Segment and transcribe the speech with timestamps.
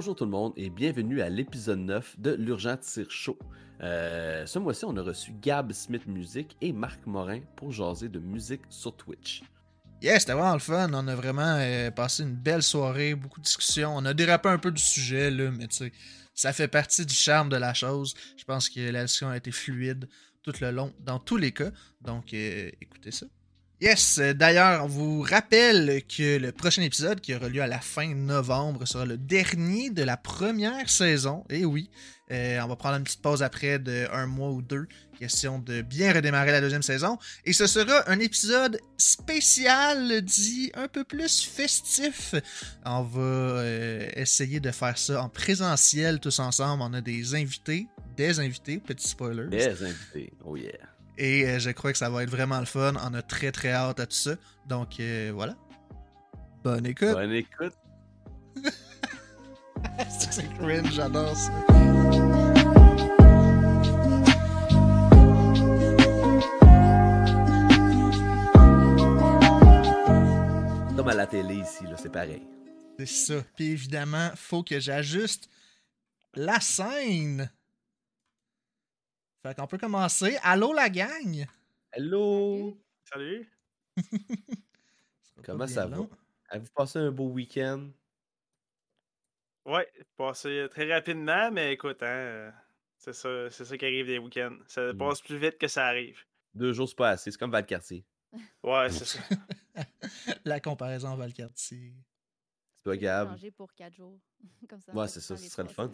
[0.00, 3.38] Bonjour tout le monde et bienvenue à l'épisode 9 de l'Urgent Tire Show.
[3.82, 8.18] Euh, ce mois-ci, on a reçu Gab Smith Music et Marc Morin pour jaser de
[8.18, 9.42] musique sur Twitch.
[10.00, 10.90] Yes, c'était vraiment le fun.
[10.94, 13.94] On a vraiment euh, passé une belle soirée, beaucoup de discussions.
[13.94, 15.92] On a dérapé un peu du sujet, là, mais tu sais,
[16.34, 18.14] ça fait partie du charme de la chose.
[18.38, 20.08] Je pense que la discussion a été fluide
[20.42, 21.72] tout le long, dans tous les cas.
[22.00, 23.26] Donc, euh, écoutez ça.
[23.80, 27.80] Yes, euh, d'ailleurs, on vous rappelle que le prochain épisode qui aura lieu à la
[27.80, 31.46] fin novembre sera le dernier de la première saison.
[31.48, 31.90] Et oui,
[32.30, 34.86] euh, on va prendre une petite pause après de un mois ou deux,
[35.18, 37.18] question de bien redémarrer la deuxième saison.
[37.46, 42.34] Et ce sera un épisode spécial, dit un peu plus festif.
[42.84, 46.82] On va euh, essayer de faire ça en présentiel tous ensemble.
[46.82, 49.46] On a des invités, des invités, petit spoiler.
[49.46, 50.89] Des invités, oh yeah.
[51.22, 52.94] Et euh, je crois que ça va être vraiment le fun.
[53.06, 54.36] On a très très hâte à tout ça.
[54.66, 55.54] Donc euh, voilà.
[56.64, 57.12] Bonne écoute.
[57.12, 57.74] Bonne écoute.
[60.08, 61.52] C'est cringe, j'adore ça.
[70.96, 72.46] Comme à la télé ici, c'est pareil.
[72.98, 73.34] C'est ça.
[73.56, 75.50] Puis évidemment, faut que j'ajuste
[76.34, 77.50] la scène.
[79.42, 80.36] Fait qu'on peut commencer.
[80.42, 81.46] Allô la gang!
[81.92, 82.78] Hello!
[83.04, 83.48] Salut.
[85.44, 85.98] Comment ça va?
[86.50, 87.88] Avez-vous passé un beau week-end?
[89.64, 92.52] Ouais, passé très rapidement, mais écoute, hein,
[92.98, 94.56] c'est ça, c'est ça qui arrive des week-ends.
[94.66, 94.98] Ça Mm.
[94.98, 96.18] passe plus vite que ça arrive.
[96.54, 97.30] Deux jours, c'est pas assez.
[97.30, 98.04] C'est comme Valcartier.
[98.62, 99.18] Ouais, c'est ça.
[100.44, 101.94] la comparaison Valcartier.
[102.84, 104.18] C'est pas changer pour 4 jours.
[104.68, 104.92] Comme ça.
[104.94, 105.36] Ouais, c'est ça.
[105.36, 105.90] Ce serait le fun,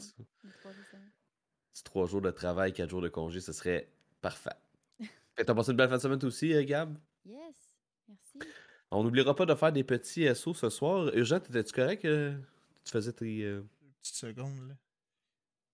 [1.84, 4.50] trois jours de travail, quatre jours de congé, ce serait parfait.
[5.00, 6.96] Fait que t'as passé une belle fin de semaine aussi, euh, Gab?
[7.24, 7.54] Yes,
[8.08, 8.38] merci.
[8.90, 11.14] On n'oubliera pas de faire des petits SO ce soir.
[11.14, 12.04] Urgent, t'étais-tu correct?
[12.04, 12.38] euh,
[12.84, 13.42] Tu faisais tes.
[13.44, 14.74] euh, Deux petites secondes là.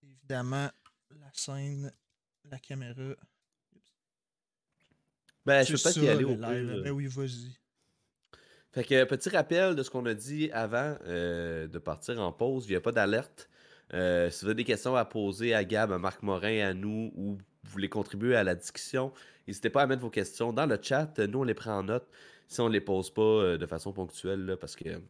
[0.02, 0.68] Évidemment,
[1.20, 1.92] la scène,
[2.50, 3.14] la caméra.
[5.44, 6.70] Ben, je peux peut-être y aller le au live.
[6.70, 6.82] euh.
[6.82, 7.56] Ben oui, vas-y.
[8.72, 12.64] Fait que petit rappel de ce qu'on a dit avant euh, de partir en pause.
[12.66, 13.50] Il n'y a pas d'alerte.
[13.94, 17.12] Euh, si vous avez des questions à poser à Gab, à Marc Morin, à nous,
[17.14, 19.12] ou vous voulez contribuer à la discussion,
[19.46, 21.18] n'hésitez pas à mettre vos questions dans le chat.
[21.18, 22.08] Nous, on les prend en note
[22.48, 25.00] si on ne les pose pas euh, de façon ponctuelle, parce que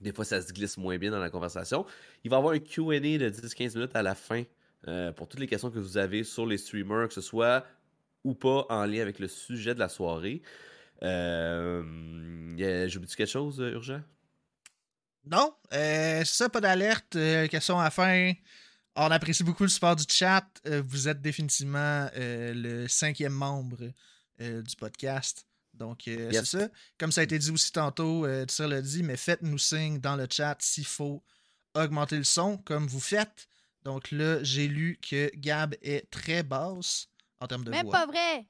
[0.00, 1.86] des fois, ça se glisse moins bien dans la conversation.
[2.24, 4.42] Il va y avoir un QA de 10-15 minutes à la fin
[4.88, 7.64] euh, pour toutes les questions que vous avez sur les streamers, que ce soit
[8.24, 10.42] ou pas en lien avec le sujet de la soirée.
[11.02, 11.82] Euh,
[12.56, 14.00] y a- J'oublie quelque chose, urgent?
[15.26, 17.16] Non, euh, c'est ça, pas d'alerte.
[17.16, 18.32] euh, question à la fin.
[18.96, 20.44] On apprécie beaucoup le support du chat.
[20.66, 23.90] Euh, vous êtes définitivement euh, le cinquième membre
[24.40, 25.46] euh, du podcast.
[25.72, 26.44] Donc, euh, Yes.
[26.50, 26.68] c'est ça.
[26.98, 30.14] Comme ça a été dit aussi tantôt, euh, Tire l'a dit, mais faites-nous signe dans
[30.14, 31.24] le chat s'il faut
[31.74, 33.48] augmenter le son, comme vous faites.
[33.82, 37.08] Donc là, j'ai lu que Gab est très basse
[37.40, 37.92] en termes de Même voix.
[37.92, 38.46] pas vrai!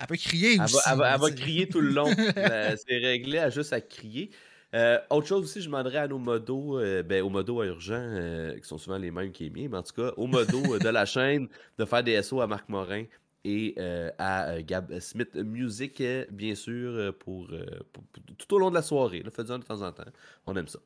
[0.00, 0.74] Elle peut crier Elle aussi.
[0.74, 2.14] va, elle va- elle crier tout le long.
[2.86, 4.30] C'est réglé à juste à crier.
[4.74, 7.94] Euh, autre chose aussi, je demanderais à nos modos, euh, ben, aux modos à urgent,
[7.96, 10.78] euh, qui sont souvent les mêmes qui est miens, mais en tout cas, aux modos
[10.78, 11.48] de la chaîne,
[11.78, 13.04] de faire des SO à Marc Morin
[13.44, 17.46] et euh, à euh, Gab Smith Music, bien sûr, pour,
[17.92, 19.22] pour- pour- tout au long de la soirée.
[19.22, 19.30] là.
[19.30, 20.04] Faites-en de temps en temps.
[20.46, 20.80] On aime ça.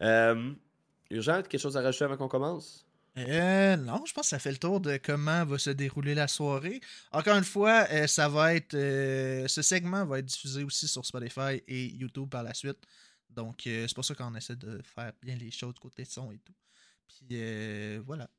[0.00, 0.52] Euh,
[1.10, 2.86] urgent, quelque chose à rajouter avant qu'on commence?
[3.18, 6.28] Euh, non, je pense que ça fait le tour de comment va se dérouler la
[6.28, 6.80] soirée.
[7.12, 8.74] Encore une fois, euh, ça va être.
[8.74, 12.78] euh, ce segment va être diffusé aussi sur Spotify et YouTube par la suite.
[13.30, 16.38] Donc, euh, c'est pour ça qu'on essaie de faire bien les choses côté son et
[16.38, 16.54] tout.
[17.08, 18.30] Puis euh, voilà.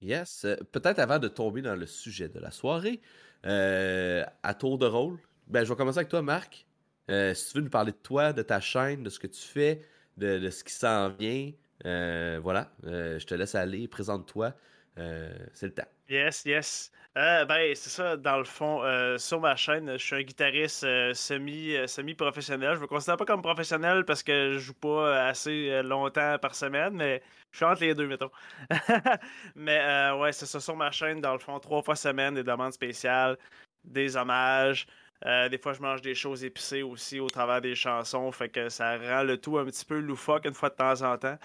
[0.00, 0.44] Yes.
[0.44, 3.00] Euh, Peut-être avant de tomber dans le sujet de la soirée,
[3.42, 6.66] à tour de rôle, ben, je vais commencer avec toi, Marc.
[7.08, 9.82] Si tu veux nous parler de toi, de ta chaîne, de ce que tu fais,
[10.16, 11.52] de, de ce qui s'en vient,
[11.84, 14.54] voilà, je te laisse aller, présente-toi.
[14.98, 15.88] Euh, c'est le temps.
[16.08, 16.92] Yes, yes.
[17.16, 20.80] Euh, ben, c'est ça, dans le fond, euh, sur ma chaîne, je suis un guitariste
[21.14, 22.76] semi, semi-professionnel.
[22.76, 26.94] Je me considère pas comme professionnel parce que je joue pas assez longtemps par semaine,
[26.94, 28.30] mais je suis entre les deux, mettons.
[29.56, 32.72] mais ouais, c'est ça, sur ma chaîne, dans le fond, trois fois semaine, des demandes
[32.72, 33.36] spéciales,
[33.84, 34.86] des hommages.
[35.24, 38.96] Des fois, je mange des choses épicées aussi au travers des chansons, fait que ça
[38.96, 41.38] rend le tout un petit peu loufoque une fois de temps en temps.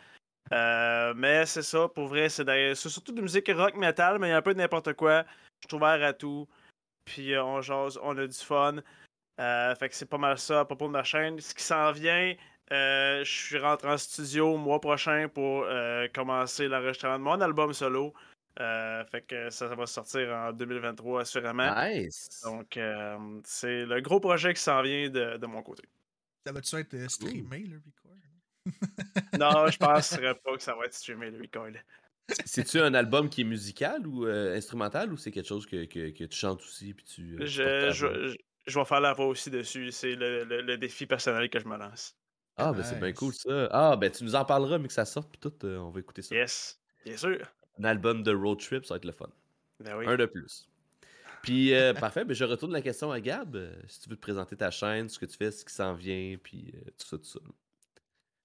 [0.51, 4.27] Euh, mais c'est ça, pour vrai, c'est d'ailleurs- c'est surtout de musique rock metal, mais
[4.27, 5.23] il y a un peu de n'importe quoi.
[5.61, 6.47] Je suis ouvert à tout.
[7.05, 8.75] Puis euh, on jase, on a du fun.
[9.39, 11.39] Euh, fait que c'est pas mal ça à propos de ma chaîne.
[11.39, 12.35] Ce qui s'en vient,
[12.71, 17.41] euh, je suis rentré en studio le mois prochain pour euh, commencer l'enregistrement de mon
[17.41, 18.13] album solo.
[18.59, 21.73] Euh, fait que ça, ça va sortir en 2023 assurément.
[21.85, 22.41] Nice.
[22.43, 25.83] Donc euh, c'est le gros projet qui s'en vient de, de mon côté.
[26.45, 28.02] Ça va-tu être streamé, le record?
[29.39, 31.83] Non, je penserais pas que ça va être streamé, le recoil.
[32.45, 36.09] C'est-tu un album qui est musical ou euh, instrumental ou c'est quelque chose que, que,
[36.11, 37.37] que tu chantes aussi puis tu.
[37.39, 38.15] euh, Je, ta je, voix?
[38.29, 38.35] je,
[38.67, 39.91] je vais faire la voix aussi dessus.
[39.91, 42.15] C'est le, le- le défi personnel que je me lance.
[42.55, 43.67] Ah, ben c'est bien cool ça.
[43.71, 45.99] Ah, ben tu nous en parleras, mais que ça sorte puis tout, euh, on va
[45.99, 46.35] écouter ça.
[46.35, 47.39] Yes, bien sûr.
[47.79, 49.29] Un album de road trip, ça va être le fun.
[49.79, 50.05] Ben oui.
[50.07, 50.69] Un de plus.
[51.41, 53.57] Puis, euh, parfait, ben, je retourne la question à Gab.
[53.87, 56.37] si tu veux te présenter ta chaîne, ce que tu fais, ce qui s'en vient,
[56.41, 57.39] puis euh, tout ça, tout ça.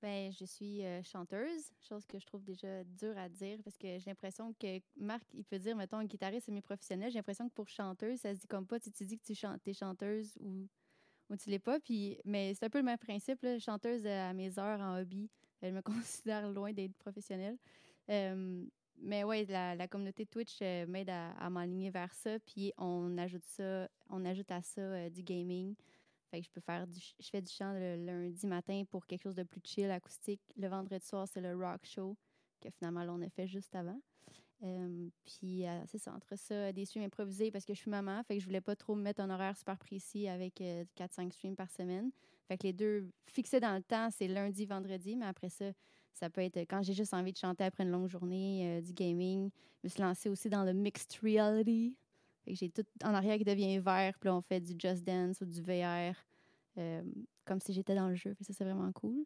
[0.01, 3.99] Ben, je suis euh, chanteuse, chose que je trouve déjà dur à dire parce que
[3.99, 7.11] j'ai l'impression que Marc, il peut dire, mettons, guitariste semi-professionnel.
[7.11, 8.79] J'ai l'impression que pour chanteuse, ça se dit comme pas.
[8.79, 10.69] Tu, dis que tu es chanteuse ou,
[11.31, 11.81] ou tu l'es pas.
[11.81, 13.43] Puis, mais c'est un peu le même principe.
[13.43, 15.29] Là, chanteuse à mes heures en hobby.
[15.61, 15.83] Elle me
[16.23, 17.59] considère loin d'être professionnelle.
[18.09, 18.65] Euh,
[19.01, 22.39] mais ouais, la, communauté Twitch euh, m'aide à, à m'aligner vers ça.
[22.41, 25.75] Puis on ajoute ça, on ajoute à ça euh, du gaming.
[26.31, 29.35] Fait que je peux faire je fais du chant le lundi matin pour quelque chose
[29.35, 30.43] de plus chill, acoustique.
[30.57, 32.17] Le vendredi soir, c'est le rock show
[32.61, 34.01] que finalement on a fait juste avant.
[34.61, 38.41] Puis euh, c'est entre ça, des streams improvisés parce que je suis maman, fait que
[38.41, 41.71] je voulais pas trop me mettre un horaire super précis avec euh, 4-5 streams par
[41.71, 42.11] semaine.
[42.49, 45.67] Fait que les deux fixés dans le temps, c'est lundi, vendredi, mais après ça,
[46.13, 48.93] ça peut être quand j'ai juste envie de chanter après une longue journée, euh, du
[48.93, 49.51] gaming.
[49.83, 51.97] Je me suis lancée aussi dans le mixed reality.
[52.51, 55.45] J'ai tout en arrière qui devient vert, puis là, on fait du Just Dance ou
[55.47, 56.15] du VR,
[56.79, 57.03] euh,
[57.45, 58.35] comme si j'étais dans le jeu.
[58.41, 59.25] Ça, c'est vraiment cool.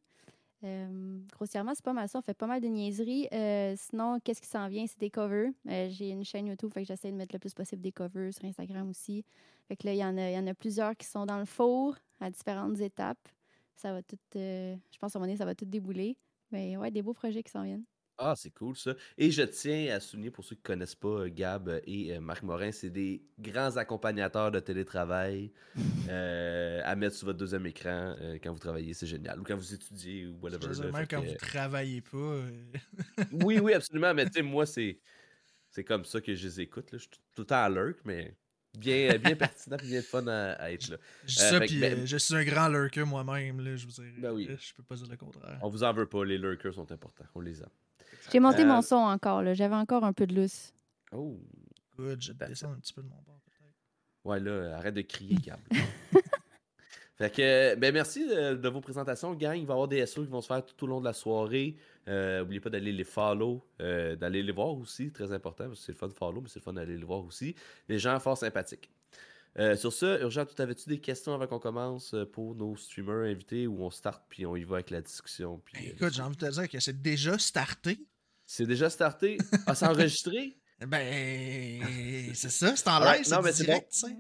[0.65, 2.19] Euh, grossièrement, c'est pas mal ça.
[2.19, 3.29] On fait pas mal de niaiseries.
[3.33, 4.87] Euh, sinon, qu'est-ce qui s'en vient?
[4.87, 5.51] C'est des covers.
[5.67, 8.45] J'ai une chaîne YouTube, fait que j'essaie de mettre le plus possible des covers sur
[8.45, 9.25] Instagram aussi.
[9.67, 11.45] Fait que là, il y, en a- y en a plusieurs qui sont dans le
[11.47, 13.29] four à différentes étapes.
[13.75, 14.19] Ça va tout...
[14.35, 16.17] je pense à un moment donné, ça va tout débouler.
[16.53, 17.85] Mais ouais, des beaux projets qui s'en viennent.
[18.19, 18.95] Ah, c'est cool ça.
[19.19, 22.21] Et je tiens à souligner pour ceux qui ne connaissent pas euh, Gab et euh,
[22.21, 25.51] Marc Morin, c'est des grands accompagnateurs de télétravail
[26.09, 29.41] euh, à mettre sur votre deuxième écran euh, quand vous travaillez, c'est génial.
[29.41, 30.69] Ou quand vous étudiez ou whatever.
[30.83, 32.17] là, même quand que- vous travaillez pas.
[32.17, 32.51] euh,
[33.33, 34.15] Oui, oui, absolument.
[34.15, 34.99] Mais tu sais, moi, c'est
[35.71, 36.93] c'est comme ça que je les écoute.
[36.93, 36.99] là.
[36.99, 38.37] Je suis tout le temps à lurk, mais
[38.79, 40.97] bien, bien pertinent et bien fun à, à être là.
[41.27, 43.87] Je dis Euh, ça, puis ben- euh, je suis un grand lurker moi-même, là, je
[43.87, 44.13] vous dire.
[44.19, 44.47] Ben oui.
[44.51, 45.59] euh, Je peux pas dire le contraire.
[45.63, 47.25] On vous en veut pas, les lurkers sont importants.
[47.35, 47.69] On les aime.
[48.31, 49.55] J'ai monté Euh, mon son encore, là.
[49.55, 50.73] J'avais encore un peu de lousse.
[51.13, 51.39] Oh.
[51.99, 53.75] Good, je descendre un petit peu de mon bord, peut-être.
[54.25, 55.61] Ouais, là, arrête de crier, Gab.
[57.17, 59.57] fait que, ben merci de, de vos présentations, gang.
[59.57, 61.13] Il va y avoir des SO qui vont se faire tout au long de la
[61.13, 61.77] soirée.
[62.09, 65.87] Euh, N'oubliez pas d'aller les follow, euh, d'aller les voir aussi, très important, parce que
[65.87, 67.55] c'est le fun de follow, mais c'est le fun d'aller les voir aussi.
[67.89, 68.91] Les gens fort sympathiques.
[69.59, 73.31] Euh, sur ça, Urgent, tu avais-tu des questions avant qu'on commence euh, pour nos streamers
[73.31, 75.61] invités ou on start puis on y va avec la discussion?
[75.65, 77.99] Puis, Ben, euh, écoute, j'ai envie de te dire que c'est déjà starté.
[78.47, 79.37] c'est déjà starté?
[79.67, 80.57] Ah, c'est enregistré?
[80.87, 81.83] Ben,
[82.35, 84.17] c'est ça, c'est en live, c'est direct, tu sais.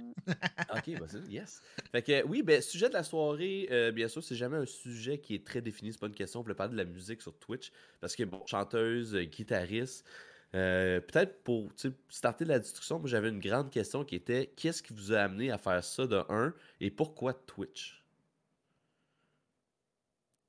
[0.72, 1.60] Ok, bah c'est yes.
[1.90, 5.18] Fait que oui, ben sujet de la soirée, euh, bien sûr, c'est jamais un sujet
[5.18, 6.38] qui est très défini, c'est pas une question.
[6.38, 10.04] On voulait parler de la musique sur Twitch parce que bon, chanteuse, guitariste.
[10.54, 14.52] Euh, Peut-être pour tu sais, starter la discussion, moi j'avais une grande question qui était
[14.56, 18.02] qu'est-ce qui vous a amené à faire ça de un et pourquoi Twitch?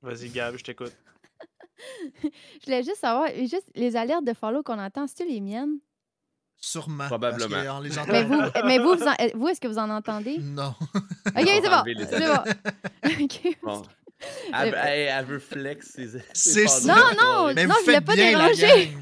[0.02, 0.92] Vas-y, Gab, je t'écoute.
[2.22, 5.78] Je voulais juste savoir, juste les alertes de follow qu'on entend, c'est-tu les miennes?
[6.56, 7.06] Sûrement.
[7.06, 7.48] Probablement.
[7.50, 8.12] Parce les entend.
[8.12, 10.38] Mais vous, mais vous, vous, en- vous, est-ce que vous en entendez?
[10.38, 10.74] Non.
[10.94, 11.02] Ok,
[11.34, 11.92] c'est va bon.
[12.08, 13.22] C'est bon.
[13.24, 13.58] Ok.
[13.62, 13.82] Bon.
[14.54, 16.68] Elle, Euh, elle- elle veut flex ses, ses C'est followers.
[16.86, 16.94] ça.
[16.94, 18.96] Non, non, Mais non, je voulais faites pas bien, la déranger.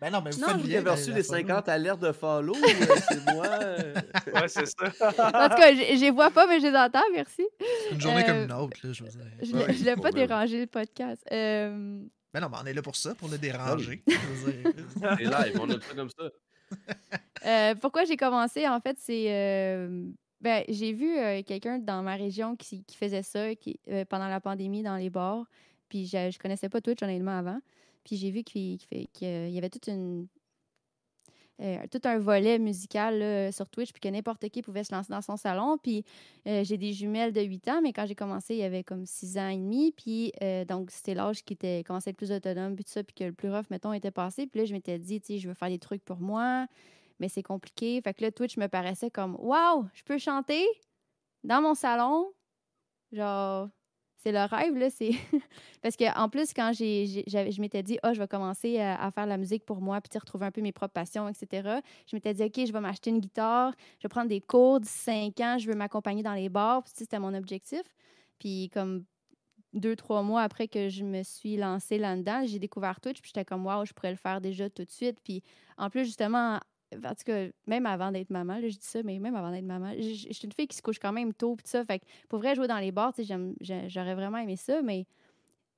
[0.00, 0.78] Ben non, mais vous Non, faites vous Vous bien.
[0.80, 1.38] avez reçu les la follow.
[1.48, 3.46] 50 alertes de follow, euh, c'est moi.
[3.46, 3.94] euh?
[4.34, 4.86] Ouais, c'est ça.
[4.86, 7.46] En tout cas, je les vois pas, mais je les entends, merci.
[7.92, 9.20] Une journée Euh, comme une autre, là, je veux dire.
[9.42, 9.52] Je
[9.90, 10.26] ne bon, pas ben oui.
[10.26, 11.22] déranger le podcast.
[11.30, 12.00] Euh,
[12.32, 14.02] Ben non, mais on est là pour ça, pour le déranger.
[14.06, 16.30] C'est live, on a ça comme ça.
[17.46, 19.26] Euh, pourquoi j'ai commencé, en fait, c'est.
[19.28, 20.04] euh,
[20.40, 24.28] ben, j'ai vu euh, quelqu'un dans ma région qui, qui faisait ça qui, euh, pendant
[24.28, 25.44] la pandémie dans les bars.
[25.90, 27.58] Puis je, je connaissais pas Twitch, honnêtement, avant.
[28.04, 30.28] Puis j'ai vu qu'il y avait toute une.
[31.60, 35.20] euh, tout un volet musical sur Twitch, puis que n'importe qui pouvait se lancer dans
[35.20, 35.76] son salon.
[35.78, 36.04] Puis
[36.46, 39.04] euh, j'ai des jumelles de 8 ans, mais quand j'ai commencé, il y avait comme
[39.04, 39.92] 6 ans et demi.
[39.92, 43.04] Puis euh, donc, c'était l'âge qui était, commençait à être plus autonome, puis tout ça,
[43.04, 44.46] puis que le plus rough, mettons, était passé.
[44.46, 46.66] Puis là, je m'étais dit, tu sais, je veux faire des trucs pour moi,
[47.18, 48.00] mais c'est compliqué.
[48.02, 50.66] Fait que là, Twitch me paraissait comme, waouh, je peux chanter
[51.44, 52.32] dans mon salon.
[53.12, 53.68] Genre,
[54.22, 54.90] c'est le rêve, là.
[54.90, 55.12] C'est.
[55.82, 59.26] Parce qu'en plus, quand j'ai, je m'étais dit, ah, je vais commencer à, à faire
[59.26, 61.80] la musique pour moi, puis retrouver un peu mes propres passions, etc.
[62.06, 64.98] Je m'étais dit, OK, je vais m'acheter une guitare, je vais prendre des cours d'ici
[65.34, 67.82] 5 ans, je veux m'accompagner dans les bars, puis c'était mon objectif.
[68.38, 69.04] Puis comme
[69.72, 73.44] deux, trois mois après que je me suis lancée là-dedans, j'ai découvert Twitch, puis j'étais
[73.44, 75.18] comme, waouh, je pourrais le faire déjà tout de suite.
[75.22, 75.42] Puis
[75.78, 76.58] en plus, justement,
[76.96, 79.64] en tout cas, même avant d'être maman, là, je dis ça, mais même avant d'être
[79.64, 81.84] maman, je suis une fille qui se couche quand même tôt, tout ça.
[81.84, 83.12] Fait que pour vrai, jouer dans les bars,
[83.60, 85.06] j'aurais vraiment aimé ça, mais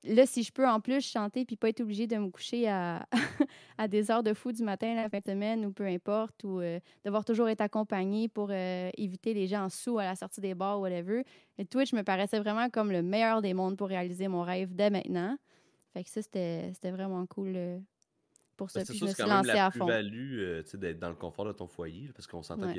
[0.04, 3.06] là, si je peux en plus chanter puis pas être obligée de me coucher à,
[3.78, 6.60] à des heures de fou du matin la fin de semaine ou peu importe, ou
[6.60, 10.54] euh, devoir toujours être accompagnée pour euh, éviter les gens sous à la sortie des
[10.54, 11.24] bars, whatever.
[11.58, 14.90] Et Twitch me paraissait vraiment comme le meilleur des mondes pour réaliser mon rêve dès
[14.90, 15.36] maintenant.
[15.92, 17.78] Fait que ça, c'était c'était vraiment cool euh,
[18.56, 18.80] pour ça.
[18.80, 19.86] Ben, c'est Puis je me c'est suis lancée à fond.
[19.86, 22.74] plus-value euh, d'être dans le confort de ton foyer, là, parce qu'on s'entend Ouais.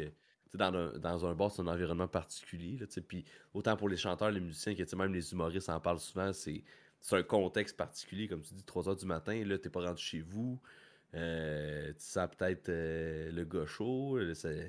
[0.52, 2.78] que dans un, dans un bar, c'est un environnement particulier.
[2.78, 6.32] Là, puis autant pour les chanteurs, les musiciens, que même les humoristes en parlent souvent,
[6.34, 6.64] c'est
[7.00, 8.28] c'est un contexte particulier.
[8.30, 10.62] Comme tu dis, 3 h du matin, là, t'es pas rendu chez vous.
[11.16, 14.18] euh, tu sens peut-être euh, le gars chaud.
[14.20, 14.68] là, C'est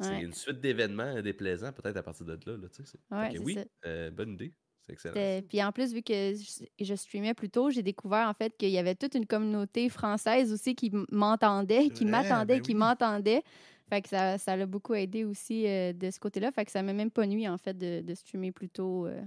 [0.00, 0.22] c'est Ouais.
[0.22, 2.56] une suite d'événements déplaisants, peut-être à partir de là.
[2.56, 4.54] là c'est- Ouais, c'est oui, euh, bonne idée.
[4.90, 5.14] C'est excellent.
[5.14, 8.56] C'était- Puis en plus, vu que je, je streamais plus tôt, j'ai découvert en fait
[8.56, 12.72] qu'il y avait toute une communauté française aussi qui m'entendait, qui vrai, m'attendait, ben qui
[12.72, 12.78] oui.
[12.78, 13.42] m'entendait.
[13.88, 16.52] Fait que ça ça l'a beaucoup aidé aussi euh, de ce côté-là.
[16.52, 19.06] Fait que ça m'a même pas nuit en fait de, de streamer plus tôt.
[19.06, 19.20] euh.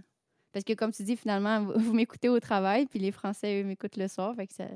[0.53, 3.65] Parce que comme tu dis, finalement, vous, vous m'écoutez au travail, puis les Français, eux,
[3.65, 4.35] m'écoutent le soir.
[4.35, 4.67] Fait que ça,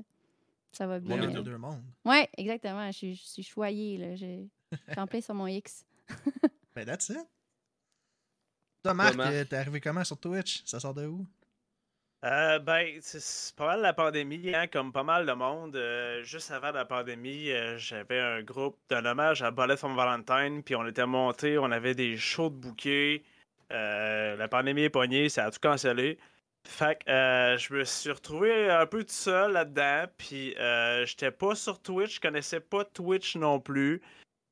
[0.71, 1.17] ça va bien.
[1.27, 1.57] Des deux.
[1.57, 1.81] mondes.
[2.03, 2.85] Ouais, exactement.
[2.91, 3.97] Je suis, je suis choyée.
[3.97, 4.15] Là.
[4.15, 4.25] Je
[4.71, 5.85] je suis en plein sur mon X.
[6.75, 7.17] Ben, that's it.
[8.87, 10.63] Toi, Marc, euh, t'es arrivé comment sur Twitch?
[10.65, 11.25] Ça sort de où?
[12.25, 15.75] Euh, ben, c'est- pas mal la pandémie, hein, comme pas mal de monde.
[15.75, 20.63] Euh, juste avant la pandémie, euh, j'avais un groupe d'un hommage à Bullet from Valentine,
[20.63, 23.23] puis on était montés, on avait des shows de bouquets.
[23.69, 26.17] La pandémie est pognée, ça a tout cancellé.
[26.65, 27.11] Fait que
[27.59, 30.55] je me suis retrouvé un peu tout seul là-dedans, puis
[31.05, 34.01] j'étais pas sur Twitch, je connaissais pas Twitch non plus.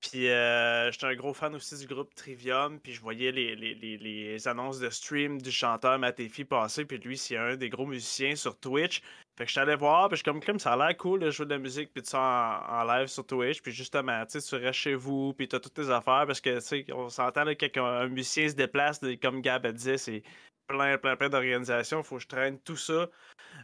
[0.01, 3.73] Puis euh, j'étais un gros fan aussi du groupe Trivium, puis je voyais les, les,
[3.75, 8.35] les- annonces de stream du chanteur Matefi passer, puis lui, c'est un des gros musiciens
[8.35, 9.01] sur Twitch.
[9.37, 11.31] Fait que je allé voir, puis je suis comme, Crime, ça a l'air cool de
[11.31, 14.47] jouer de la musique, puis de ça en, live sur Twitch, puis justement, tu sais,
[14.47, 17.43] tu restes chez vous, puis t'as toutes tes affaires, parce que, tu sais, on s'entend,
[17.45, 20.23] quand un musicien se déplace, comme Gab a dit, c'est
[20.67, 23.09] plein, plein, plein d'organisations, faut que je traîne tout ça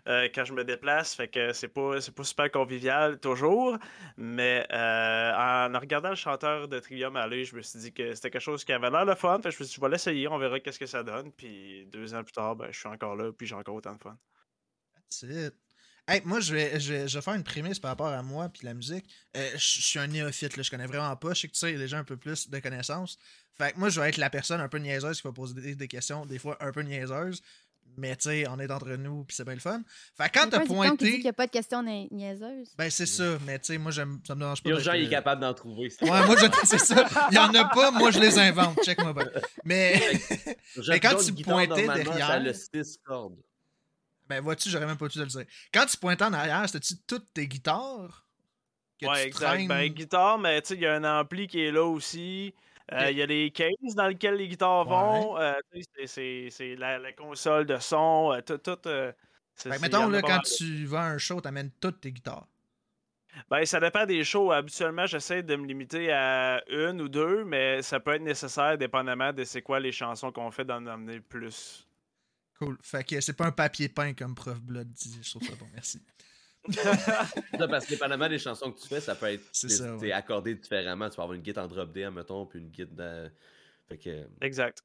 [0.08, 3.78] euh, quand je me déplace, fait que c'est pas, pas super convivial toujours,
[4.18, 8.32] mais euh, en regardant le chanteur de Trivium aller, je me suis dit que c'était
[8.32, 9.90] quelque chose qui avait l'air de fun, fait que je me suis dit, je vais
[9.90, 12.90] l'essayer, on verra qu'est-ce que ça donne, puis deux ans plus tard, ben, je suis
[12.90, 14.18] encore là, puis j'ai encore autant de fun.
[14.96, 15.71] That's it.
[16.08, 18.50] Hey, moi, je vais, je, vais, je vais faire une prémisse par rapport à moi
[18.50, 19.06] puis la musique.
[19.38, 21.34] Euh, je je suis un néophyte, là, je connais vraiment pas.
[21.34, 23.18] Je sais que tu sais, il y a déjà un peu plus de connaissances.
[23.58, 25.76] Fait que moi, je vais être la personne un peu niaiseuse qui va poser des,
[25.76, 27.42] des questions, des fois un peu niaiseuses.
[27.98, 29.82] Mais tu sais, on est entre nous puis c'est bien le fun.
[30.18, 31.12] Fait que quand Il y a t'as dicton qui dit pointé.
[31.12, 32.70] qu'il n'y a pas de questions nia- niaiseuses?
[32.78, 33.38] Ben, c'est ça.
[33.46, 34.70] Mais tu sais, moi, j'aime- ça me dérange pas.
[34.70, 35.92] Urgent, il est euh, capable d'en trouver.
[36.02, 36.46] Ouais, moi, je...
[36.66, 37.06] c'est ça.
[37.32, 38.80] Il y en a pas, moi, je les invente.
[38.84, 39.30] Check-moi bien.
[39.66, 40.02] Mais.
[41.02, 43.36] Quand tu pointais derrière- Ça a le 6 cordes.
[44.32, 45.46] Ben, vois-tu, j'aurais même pas dû te le dire.
[45.74, 48.26] Quand tu pointais en arrière, c'était-tu toutes tes guitares?
[49.00, 49.46] Que ouais, tu exact.
[49.48, 49.68] traînes?
[49.68, 52.54] Ben, guitare, mais tu sais, il y a un ampli qui est là aussi.
[52.94, 53.10] Euh.
[53.12, 55.38] Il y a les cases dans lesquelles les guitares vont.
[55.40, 55.54] Euh,
[56.06, 58.34] c'est- la, la console de son.
[58.34, 58.58] euh, tout.
[58.58, 59.14] tout Fait
[59.56, 62.48] c'est- mettons, là, quand tu vas à un show, t'amènes toutes tes guitares.
[63.50, 64.52] Ben, ça dépend des shows.
[64.52, 69.32] Habituellement, j'essaie de me limiter à une ou deux, mais ça peut être nécessaire dépendamment
[69.32, 71.88] de c'est quoi les chansons qu'on fait d'en emmener plus.
[72.62, 72.78] Cool.
[72.82, 75.18] Fait que c'est pas un papier peint comme Prof Blood dit.
[75.22, 76.00] Je trouve ça bon, merci.
[76.72, 79.96] Ça, parce que dépendamment des chansons que tu fais, ça peut être C'est t'es- ça,
[79.98, 80.12] t'es ouais.
[80.12, 81.10] accordé différemment.
[81.10, 83.32] Tu peux avoir une guitare en drop D, mettons, puis une guitare dans...
[83.90, 84.84] Fait que, Exact.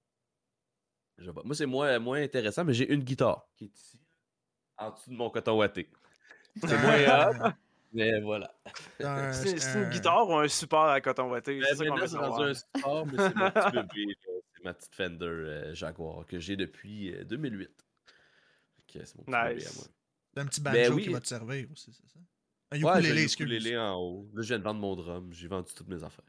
[1.19, 1.43] je sais pas.
[1.45, 4.01] Moi, c'est moins, moins intéressant, mais j'ai une guitare qui est ici,
[4.79, 5.91] en dessous de mon coton watté.
[6.67, 7.53] C'est moins
[7.93, 8.55] Mais voilà.
[9.05, 11.61] un- C'est c'est une un- guitare ou un support à coton watté?
[11.63, 14.17] C'est Ben, ça qu'on c'est un support, mais c'est mon petit bébé.
[14.67, 17.71] Ma petite Fender euh, Jaguar que j'ai depuis euh, 2008.
[18.77, 19.77] Fait que c'est mon petit bébé à Nice.
[19.77, 19.85] moi.
[20.35, 21.03] C'est un petit Ben banjo oui.
[21.05, 22.19] qui va te servir aussi, c'est ça?
[22.73, 23.45] Un Ouais, ukulélé, excuse.
[23.47, 24.29] ukulélé en haut.
[24.35, 25.33] Là, je viens de vendre mon drum.
[25.33, 26.25] J'ai vendu toutes mes affaires.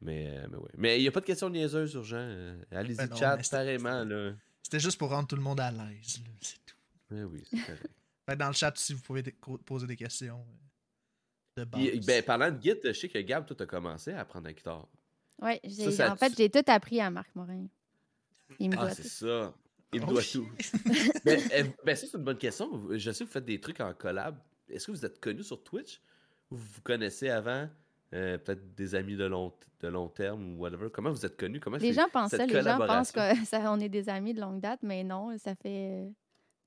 [0.00, 0.70] Mais, euh, mais ouais.
[0.76, 2.16] Mais il n'y a pas de questions niaiseuses urgent.
[2.18, 4.32] euh, Allez-y, Ben chat, pareillement.
[4.62, 6.76] C'était juste pour rendre tout le monde à l'aise, c'est tout.
[7.10, 7.86] Mais oui, c'est correct.
[8.38, 9.22] Dans le chat, si vous pouvez
[9.64, 10.44] poser des questions
[11.58, 12.06] euh, de base.
[12.06, 14.86] Ben, parlant de guide, je sais que Gab, toi, t'as commencé à apprendre la guitare.
[15.90, 17.66] Ça en fait, j'ai tout appris à Marc Morin.
[18.58, 19.54] Il me Ah, c'est ça.
[19.92, 20.46] Il me Oh, doit tout.
[21.24, 22.68] ben, euh, ben, ça, c'est une bonne question.
[22.90, 24.36] Je sais que vous faites des trucs en collab.
[24.68, 26.00] Est-ce que vous êtes connu sur Twitch?
[26.50, 27.68] Ou vous vous connaissez avant
[28.14, 30.88] euh, Peut-être des amis de long, de long terme ou whatever?
[30.92, 31.60] Comment vous êtes connus?
[31.60, 34.40] Comment Les gens pensent ça, les gens pensent qu'on ça- on est des amis de
[34.40, 36.10] longue date, mais non, ça fait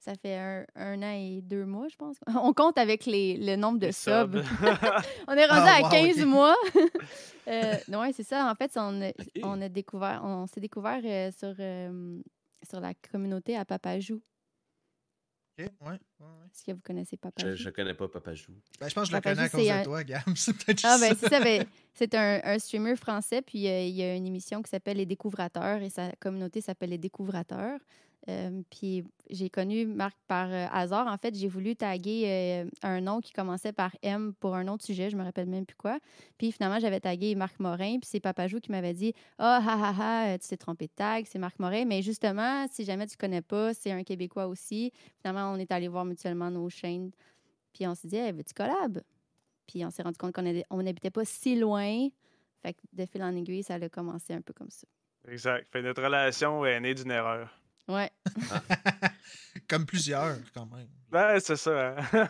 [0.03, 2.17] ça fait un, un an et deux mois, je pense.
[2.43, 4.41] On compte avec les, le nombre de Les subs.
[4.43, 4.46] subs.
[5.27, 6.25] on est rendu Ah, à wow, 15 ok.
[6.25, 6.55] mois.
[7.48, 8.51] euh, ouais, c'est ça.
[8.51, 9.15] En fait, on a, Ok.
[9.43, 12.20] on a découvert, on s'est découvert euh, sur, euh,
[12.67, 14.22] sur la communauté à Papajou.
[15.60, 16.27] Ok, ouais, ouais, ouais.
[16.53, 17.50] Est-ce que vous connaissez Papajou?
[17.51, 18.53] Je, je connais pas Papa Jou.
[18.79, 20.22] Ben, je pense que je le connais à cause c'est de un- toi, Gab.
[20.36, 21.27] C'est peut-être Ah, ben, ça.
[21.29, 24.70] c'est ben, c'est un, un streamer français, puis euh, il y a une émission qui
[24.70, 27.79] s'appelle Les Découvrateurs, et sa communauté s'appelle Les Découvrateurs.
[28.29, 31.07] Euh, puis j'ai connu Marc par euh, hasard.
[31.07, 34.83] En fait, j'ai voulu taguer euh, un nom qui commençait par M pour un autre
[34.85, 35.97] sujet, je me rappelle même plus quoi.
[36.37, 40.37] Puis finalement, j'avais tagué Marc Morin, puis c'est Papajou qui m'avait dit Ah, ha, ha,
[40.37, 41.85] tu t'es trompé de tag, c'est Marc Morin.
[41.85, 44.91] Mais justement, si jamais tu connais pas, c'est un Québécois aussi.
[45.21, 47.11] Finalement, on est allé voir mutuellement nos chaînes,
[47.73, 49.01] puis on s'est dit hey, Veux-tu collab
[49.67, 52.07] Puis on s'est rendu compte qu'on n'habitait pas si loin.
[52.61, 54.85] Fait que de fil en aiguille, ça a commencé un peu comme ça.
[55.27, 55.67] Exact.
[55.71, 57.60] Fait notre relation est née d'une erreur.
[57.88, 58.09] Ouais.
[59.67, 60.88] Comme plusieurs, quand même.
[61.09, 61.95] Ben, c'est ça.
[61.97, 62.27] hein.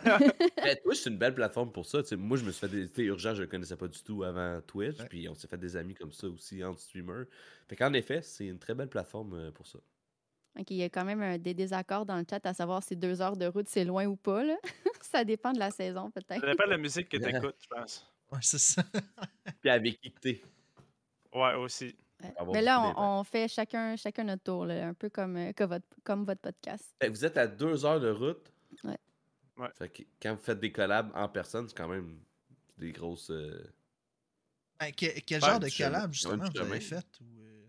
[0.56, 2.02] Ben, Twitch, c'est une belle plateforme pour ça.
[2.02, 3.02] T'sais, moi, je me suis fait des.
[3.04, 4.98] Urgent, je le connaissais pas du tout avant Twitch.
[4.98, 5.06] Ouais.
[5.08, 7.26] Puis on s'est fait des amis comme ça aussi entre streamers.
[7.68, 9.78] Fait qu'en effet, c'est une très belle plateforme euh, pour ça.
[10.58, 12.96] OK, il y a quand même un- des désaccords dans le chat à savoir si
[12.96, 14.44] deux heures de route, c'est loin ou pas.
[14.44, 14.56] Là.
[15.00, 16.40] ça dépend de la saison, peut-être.
[16.40, 18.06] Ça dépend de la musique que t'écoutes, je pense.
[18.30, 18.82] Ouais, c'est ça.
[19.60, 20.42] Puis avec qui que t'es.
[21.34, 21.94] Ouais, aussi.
[22.52, 25.86] Mais là, on, fait chacun, chacun notre tour, là, un peu comme, euh, que votre,
[26.04, 26.84] comme votre podcast.
[27.00, 28.52] Fait que vous êtes à deux heures de route.
[28.84, 28.98] Ouais.
[29.56, 29.68] Ouais.
[29.78, 32.18] Fait que quand vous faites des collabs en personne, c'est quand même
[32.78, 33.30] des grosses.
[33.30, 33.62] euh,
[34.80, 37.06] Ben, que- quel genre de collab, justement, vous avez fait?
[37.20, 37.66] ou, euh,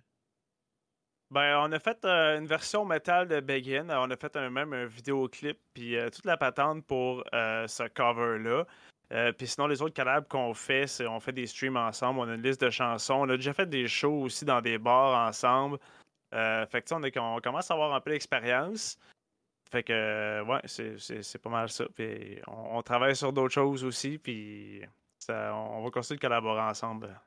[1.30, 3.90] Ben, on a fait euh, une version métal de Begin.
[3.90, 7.84] On a fait un, même un vidéoclip, puis euh, toute la patente pour euh, ce
[7.88, 8.66] cover-là.
[9.12, 12.20] Euh, puis sinon, les autres collabs qu'on fait, c'est on fait des streams ensemble.
[12.20, 13.14] On a une liste de chansons.
[13.16, 15.78] On a déjà fait des shows aussi dans des bars ensemble.
[16.34, 18.98] Euh, fait que, tu sais, on, est- on commence à avoir un peu d'expérience.
[19.70, 21.86] Fait que, euh, ouais, c'est- pas mal ça.
[21.94, 24.82] Puis on, on travaille sur d'autres choses aussi, puis
[25.20, 27.20] ça- on va continuer de collaborer ensemble.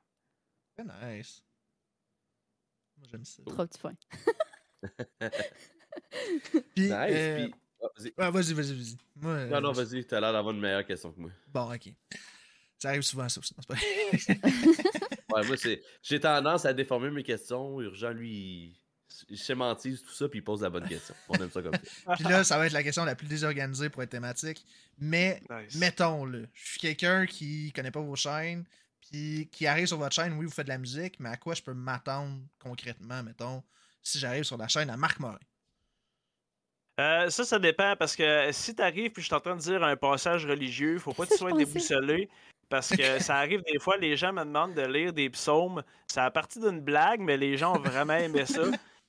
[0.76, 0.84] Très
[1.16, 1.44] nice.
[2.98, 3.42] Moi, j'aime ça.
[3.44, 3.92] Trop petit point.
[6.74, 6.92] Puis, Nice.
[6.92, 7.54] euh, Puis.
[7.82, 8.12] Ah, vas-y.
[8.16, 8.96] ouais, vas-y, vas-y.
[9.16, 11.30] Moi, euh, Non, non, vas-y, t'as l'air d'avoir une meilleure question que moi.
[11.48, 11.92] Bon, ok.
[12.78, 13.54] Ça arrive souvent, ça aussi.
[13.56, 13.76] Non,
[14.18, 14.48] c'est pas...
[15.34, 15.82] Ouais, moi, c'est.
[16.02, 17.80] J'ai tendance à déformer mes questions.
[17.80, 18.76] Urgent, lui, il-
[19.30, 21.14] il schématise tout ça, puis il pose la bonne question.
[21.28, 22.14] On aime ça comme ça.
[22.14, 24.64] Puis là, ça va être la question la plus désorganisée pour être thématique.
[24.98, 25.74] Mais, Nice.
[25.76, 28.64] mettons, là, je suis quelqu'un qui connaît pas vos chaînes,
[29.00, 31.54] puis qui arrive sur votre chaîne, oui, vous faites de la musique, mais à quoi
[31.54, 33.62] je peux m'attendre concrètement, mettons,
[34.02, 35.38] si j'arrive sur la chaîne à Marc Morin?
[36.98, 39.84] Euh, ça, ça dépend parce que si t'arrives puis je suis en train de dire
[39.84, 42.30] un passage religieux, faut pas que tu sois déboussolé
[42.68, 45.82] parce que ça arrive des fois, les gens me demandent de lire des psaumes.
[46.08, 48.62] Ça a parti d'une blague, mais les gens ont vraiment aimé ça.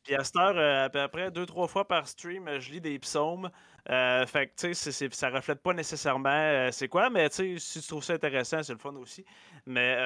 [0.08, 2.72] Puis à cette heure, euh, à peu près deux, trois fois par stream, euh, je
[2.72, 3.52] lis des psaumes.
[3.90, 7.60] Euh, fait que, tu sais, ça reflète pas nécessairement euh, c'est quoi, mais tu sais,
[7.60, 9.26] si tu trouves ça intéressant, c'est le fun aussi.
[9.66, 9.98] Mais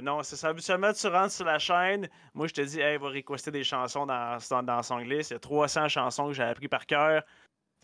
[0.00, 0.50] non, c'est ça.
[0.50, 2.08] Habituellement, tu rentres sur la chaîne.
[2.34, 5.30] Moi, je te dis, hey, va requester des chansons dans, dans, dans son glisse.
[5.30, 7.24] Il y a 300 chansons que j'ai appris par cœur.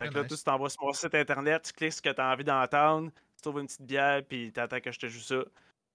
[0.01, 0.29] Fait que là, nice.
[0.29, 3.11] tout, tu t'envoies sur mon site internet, tu cliques ce que tu as envie d'entendre,
[3.35, 5.43] tu trouves une petite bière, puis tu attends que je te joue ça.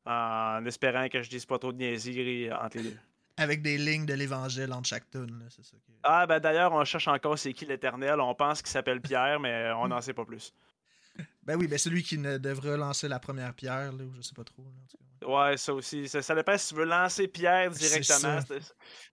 [0.04, 2.98] En espérant que je dise pas trop de niaiseries entre les deux.
[3.38, 5.76] Avec des lignes de l'évangile entre chaque tune, là, c'est ça.
[5.76, 8.20] que- Ah, ben d'ailleurs, on cherche encore c'est qui l'éternel.
[8.20, 10.52] On pense qu'il s'appelle Pierre, mais on n'en sait pas plus.
[11.42, 14.34] Ben oui, ben celui qui ne devrait lancer la première pierre, là, ou je sais
[14.34, 14.62] pas trop.
[14.62, 15.26] là, en tout cas.
[15.50, 16.06] Ouais, ça aussi.
[16.06, 18.40] Ça, ça dépend si tu veux lancer Pierre C'est directement.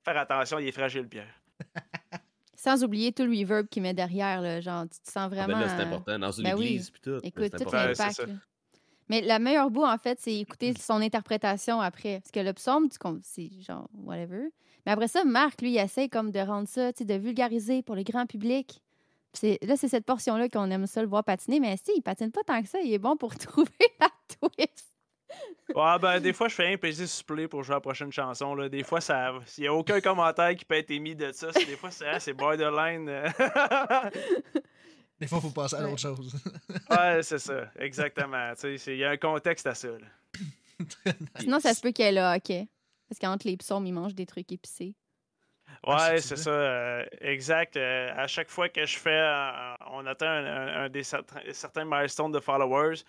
[0.03, 1.33] Faire attention, il est fragile, Pierre.
[2.55, 5.45] Sans oublier tout le reverb qu'il met derrière, là, genre, tu te sens Ah, ben
[5.45, 5.59] vraiment...
[5.61, 6.19] là, c'est euh, important.
[6.19, 6.65] Dans une ben oui.
[6.65, 7.19] église, puis tout.
[7.23, 8.25] Écoute, c'est tout l'impact.
[9.09, 12.19] Mais la meilleure bout, en fait, c'est écouter son interprétation après.
[12.21, 12.89] Parce que le psaume,
[13.21, 14.49] c'est genre, whatever.
[14.85, 18.03] Mais après ça, Marc, lui, il essaie comme de rendre ça, de vulgariser pour le
[18.03, 18.81] grand public.
[19.43, 21.59] Là, c'est cette portion-là qu'on aime ça le voir patiner.
[21.59, 22.79] Mais si, il patine pas tant que ça.
[22.81, 24.95] Il est bon pour trouver la twist.
[25.73, 28.53] Ouais, ben des fois, je fais un plaisir supplé pour jouer à la prochaine chanson.
[28.55, 28.69] Là.
[28.69, 31.51] Des fois, ça, il n'y a aucun commentaire qui peut être émis de ça.
[31.51, 33.09] Des fois, c'est c'est borderline.
[35.19, 35.89] Des fois, il faut passer à Ouais.
[35.89, 36.35] d'autres choses.
[36.89, 37.71] ouais, c'est ça.
[37.79, 38.53] Exactement.
[38.55, 39.87] Tu sais, c'est- Il y a un contexte à ça.
[39.89, 41.13] là.
[41.39, 42.67] Sinon, ça se peut qu'elle a hockey.
[43.07, 44.93] Parce qu'entre les psaumes, il mange des trucs épicés.
[45.83, 46.49] Ah, Ouais, c'est ça.
[46.49, 47.77] euh, exact.
[47.77, 51.41] Euh, à chaque fois que je fais, euh, on atteint un, un- un des certain-
[51.53, 53.03] certains milestones de followers.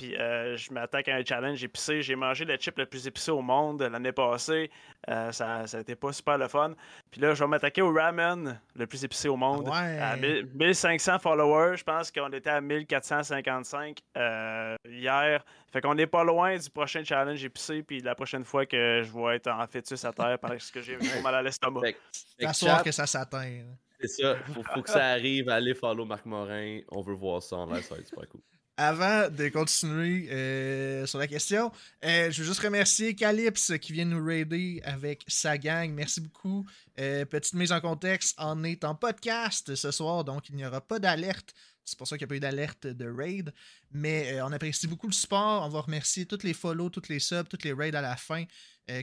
[0.00, 2.00] Puis euh, je m'attaque à un challenge épicé.
[2.00, 4.70] J'ai mangé le chip le plus épicé au monde l'année passée.
[5.10, 6.72] Euh, ça été pas super le fun.
[7.10, 9.68] Puis là, je vais m'attaquer au ramen le plus épicé au monde.
[9.68, 10.16] À ouais.
[10.16, 15.44] 1000 1500 followers, je pense qu'on était à 1455 euh, hier.
[15.70, 17.82] Fait qu'on n'est pas loin du prochain challenge épicé.
[17.82, 20.96] Puis la prochaine fois que je vais être en fœtus à terre parce que j'ai
[21.22, 21.80] mal à l'estomac.
[21.82, 21.98] Fait que-
[22.38, 23.50] fait La que soir chat, que ça s'atteint.
[23.50, 23.64] là.
[24.00, 24.36] C'est ça.
[24.54, 25.50] Faut, faut que ça arrive.
[25.50, 26.80] Allez follow Marc Morin.
[26.90, 27.82] On veut voir ça en live.
[27.82, 28.40] Ça va être super cool.
[28.82, 31.70] Avant de continuer euh, sur la question,
[32.02, 35.92] euh, je veux juste remercier Calypse qui vient nous raider avec sa gang.
[35.92, 36.64] Merci beaucoup.
[36.98, 40.80] Euh, petite mise en contexte, on est en podcast ce soir, donc il n'y aura
[40.80, 41.52] pas d'alerte.
[41.84, 43.52] C'est pour ça qu'il n'y a pas eu d'alerte de raid.
[43.90, 45.62] Mais on apprécie beaucoup le support.
[45.62, 48.44] On va remercier tous les follow, tous les subs, tous les raids à la fin,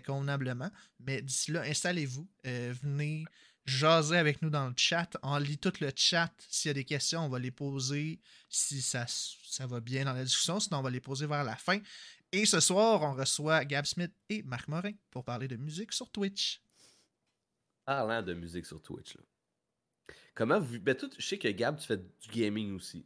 [0.07, 0.71] convenablement.
[1.05, 2.27] Mais d'ici là, installez-vous.
[2.43, 3.25] venez
[3.67, 5.17] jaser avec nous dans le chat.
[5.21, 6.31] On lit tout le chat.
[6.49, 10.13] S'il y a des questions, on va les poser si ça, ça va bien dans
[10.13, 10.59] la discussion.
[10.59, 11.79] Sinon, on va les poser vers la fin.
[12.31, 16.09] Et ce soir, on reçoit Gab Smith et Marc Morin pour parler de musique sur
[16.09, 16.61] Twitch.
[17.85, 19.23] Parlant de musique sur Twitch, là.
[20.33, 20.79] Comment vous.
[20.79, 23.05] Ben, je sais que Gab, tu fais du gaming aussi.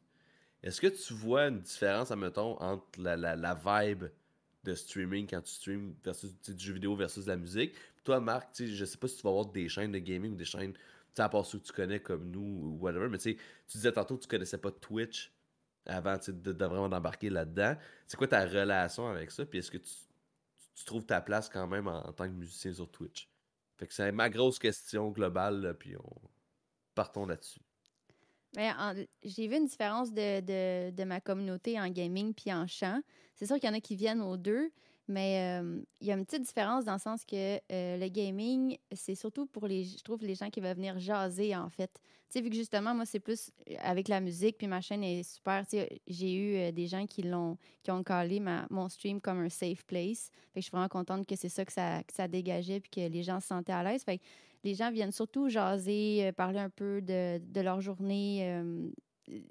[0.64, 4.06] Est-ce que tu vois une différence, admettons, entre la, la, la vibe
[4.64, 7.74] de streaming quand tu streams versus du jeu vidéo versus la musique?
[8.04, 10.46] Toi, Marc, je sais pas si tu vas avoir des chaînes de gaming ou des
[10.46, 10.74] chaînes,
[11.18, 13.38] à part ceux que tu connais comme nous ou whatever, mais tu
[13.68, 15.32] disais tantôt que tu connaissais pas Twitch
[15.86, 17.76] avant de, vraiment d'embarquer là-dedans.
[18.08, 19.46] C'est quoi ta relation avec ça?
[19.46, 19.92] Puis est-ce que tu,
[20.76, 23.30] tu, trouves ta place quand même en, tant que musicien sur Twitch?
[23.78, 26.30] Fait que c'est ma grosse question globale, puis on
[26.94, 27.62] partons là-dessus.
[28.54, 33.02] Ben, j'ai vu une différence de, de, de, ma communauté en gaming puis en chant.
[33.36, 34.72] C'est sûr qu'il y en a qui viennent aux deux,
[35.12, 35.62] mais
[36.00, 39.68] il y a une petite différence dans le sens que le gaming, c'est surtout pour
[39.68, 41.92] les, je trouve, les gens qui veulent venir jaser, en fait.
[41.94, 45.24] Tu sais, vu que justement, moi, c'est plus avec la musique, puis ma chaîne est
[45.24, 45.66] super.
[45.68, 49.40] Tu sais, j'ai eu des gens qui l'ont, qui ont collé ma, mon stream comme
[49.40, 50.32] un safe place.
[50.54, 52.90] Fait que je suis vraiment contente que c'est ça que, ça que ça dégageait, puis
[52.90, 54.04] que les gens se sentaient à l'aise.
[54.04, 54.24] Fait que
[54.64, 58.62] les gens viennent surtout jaser, parler un peu de, de leur journée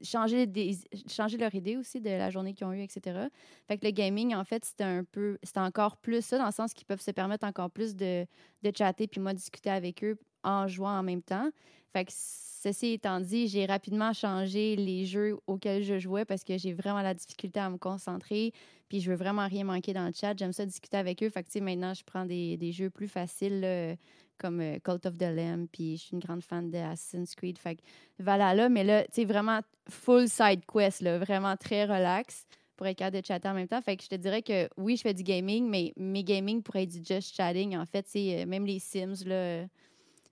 [0.03, 3.29] changer, des, changer leur idée aussi de la journée qu'ils ont eue, etc.
[3.69, 6.53] Fait que le gaming, en fait, c'était un peu, c'était encore plus ça, dans le
[6.53, 8.27] sens qu'ils peuvent se permettre encore plus de,
[8.63, 11.51] de chatter puis moi discuter avec eux en jouant en même temps.
[11.93, 16.57] Fait que ceci étant dit, j'ai rapidement changé les jeux auxquels je jouais parce que
[16.59, 18.53] j'ai vraiment la difficulté à me concentrer.
[18.89, 20.35] Puis je veux vraiment rien manquer dans le chat.
[20.37, 21.31] J'aime ça discuter avec eux.
[21.31, 23.97] Fait que maintenant, je prends des, des jeux plus faciles
[24.41, 27.59] comme euh, Cult of the Lamb, puis je suis une grande fan de Assassin's Creed.
[27.59, 27.83] Fait que
[28.19, 32.97] Valhalla, mais là, tu sais, vraiment full side quest, là, vraiment très relax pour être
[32.97, 33.83] capable de chatter en même temps.
[33.83, 36.85] Fait que je te dirais que oui, je fais du gaming, mais mes gaming pourraient
[36.85, 37.77] être du just chatting.
[37.77, 39.67] En fait, c'est euh, même les Sims, là,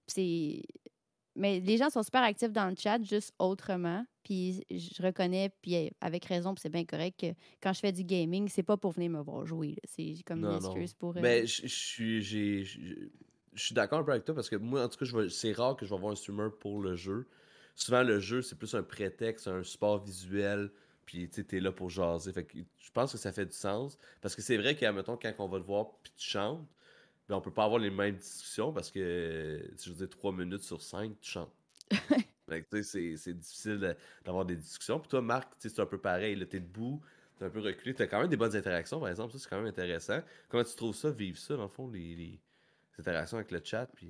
[0.06, 0.62] c'est.
[1.36, 4.04] Mais les gens sont super actifs dans le chat, juste autrement.
[4.24, 7.26] Puis je reconnais, puis euh, avec raison, puis c'est bien correct que
[7.62, 9.76] quand je fais du gaming, c'est pas pour venir me voir jouer.
[9.84, 11.14] C'est comme une excuse pour.
[11.16, 12.22] Mais je suis.
[13.58, 15.76] Je suis d'accord un peu avec toi parce que moi, en tout cas, c'est rare
[15.76, 17.26] que je vais voir un streamer pour le jeu.
[17.74, 20.70] Souvent, le jeu, c'est plus un prétexte, un support visuel,
[21.04, 22.32] puis tu es là pour jaser.
[22.32, 23.98] Fait que je pense que ça fait du sens.
[24.20, 26.66] Parce que c'est vrai qu'à mettons, quand on va te voir puis tu chantes,
[27.28, 30.62] ben, on peut pas avoir les mêmes discussions parce que, je veux dire, 3 minutes
[30.62, 31.52] sur 5, tu chantes.
[32.82, 35.00] c'est difficile d'avoir des discussions.
[35.00, 36.46] Puis toi, Marc, c'est un peu pareil.
[36.48, 37.00] T'es debout,
[37.38, 37.94] t'es un peu reculé.
[37.94, 39.32] T'as quand même des bonnes interactions, par exemple.
[39.32, 40.20] Ça, c'est quand même intéressant.
[40.48, 42.40] Comment tu trouves ça, vivre ça, dans le fond, les
[43.00, 43.88] interaction avec le chat.
[44.02, 44.06] Euh.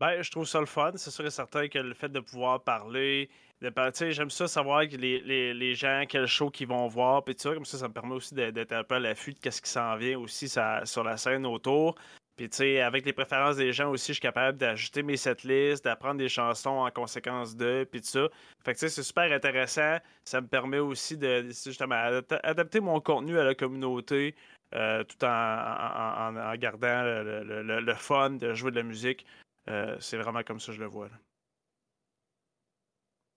[0.00, 0.92] Ben, je trouve ça le fun.
[0.96, 3.72] C'est sûr et certain que le fait de pouvoir parler, de
[4.10, 7.54] j'aime ça savoir les, les, les, gens, quel show qu'ils vont voir, puis tout ça.
[7.54, 9.96] Comme ça, ça me permet aussi d'être un peu à l'affût de ce qui s'en
[9.96, 11.94] vient aussi sur la scène autour.
[12.36, 15.84] Puis, tu sais, avec les préférences des gens aussi, je suis capable d'ajouter mes setlists,
[15.84, 18.28] d'apprendre des chansons en conséquence d'eux, puis tout ça.
[18.64, 19.98] Fait que, tu sais, c'est super intéressant.
[20.24, 24.34] Ça me permet aussi de, justement, adapter mon contenu à la communauté,
[24.74, 29.24] euh, tout en, gardant le, fun de jouer de la musique.
[29.68, 31.08] Euh, c'est vraiment comme ça que je le vois.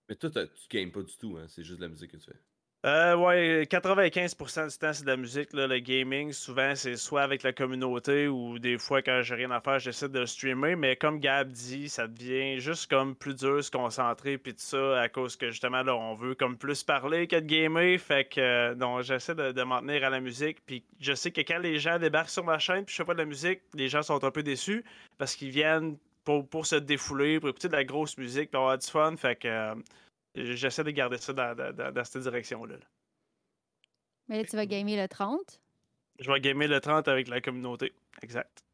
[0.08, 1.46] Mais toi, tu games pas du tout, hein?
[1.48, 2.40] c'est juste de la musique que tu fais.
[2.86, 5.52] Euh, ouais, 95% du temps, c'est de la musique.
[5.52, 9.50] Là, le gaming, souvent, c'est soit avec la communauté ou des fois, quand j'ai rien
[9.50, 10.76] à faire, j'essaie de streamer.
[10.76, 15.00] Mais comme Gab dit, ça devient juste comme plus dur se concentrer puis tout ça
[15.00, 17.98] à cause que justement, là, on veut comme plus parler que de gamer.
[17.98, 20.58] Fait que, euh, donc, j'essaie de, de m'en tenir à la musique.
[20.64, 23.14] Puis je sais que quand les gens débarquent sur ma chaîne puis je fais pas
[23.14, 24.84] de la musique, les gens sont un peu déçus
[25.18, 28.78] parce qu'ils viennent pour, pour se défouler, pour écouter de la grosse musique, pour avoir
[28.78, 29.16] du fun.
[29.16, 29.48] Fait que.
[29.48, 29.74] Euh,
[30.34, 32.76] j'essaie de garder ça dans, cette direction-là.
[34.28, 35.60] Mais là, tu vas gamer le 30?
[36.20, 37.92] Je vais gamer le 30 avec la communauté.
[38.22, 38.64] Exact.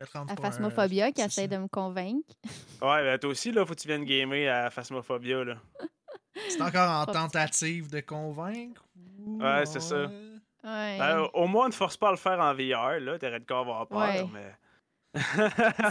[0.00, 2.34] Le 30 à Phasmophobia qui essaie de me convaincre.
[2.82, 5.44] Ouais, ben toi aussi, là, faut que tu viennes gamer à Phasmophobia.
[5.44, 5.56] Là.
[6.48, 8.84] C'est encore en tentative de convaincre?
[9.24, 10.06] Ouais, c'est ça.
[10.64, 10.98] Ouais?
[10.98, 13.18] Ben, au moins, ne force pas à le faire en VR, là.
[13.18, 14.52] T'aurais de quoi avoir peur, mais.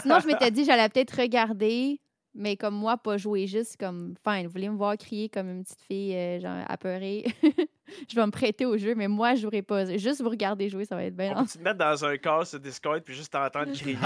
[0.02, 2.02] Sinon, je m'étais dit, j'allais peut-être regarder
[2.34, 5.64] mais comme moi, pas jouer juste comme, fine, vous voulez me voir crier comme une
[5.64, 7.26] petite fille, euh, genre, apeurée.
[8.10, 9.86] je vais me prêter au jeu, mais moi, je jouerai pas.
[9.98, 11.34] Juste vous regarder jouer, ça va être bien.
[11.36, 13.98] On peut te mettre dans un cas sur Discord puis juste t'entendre crier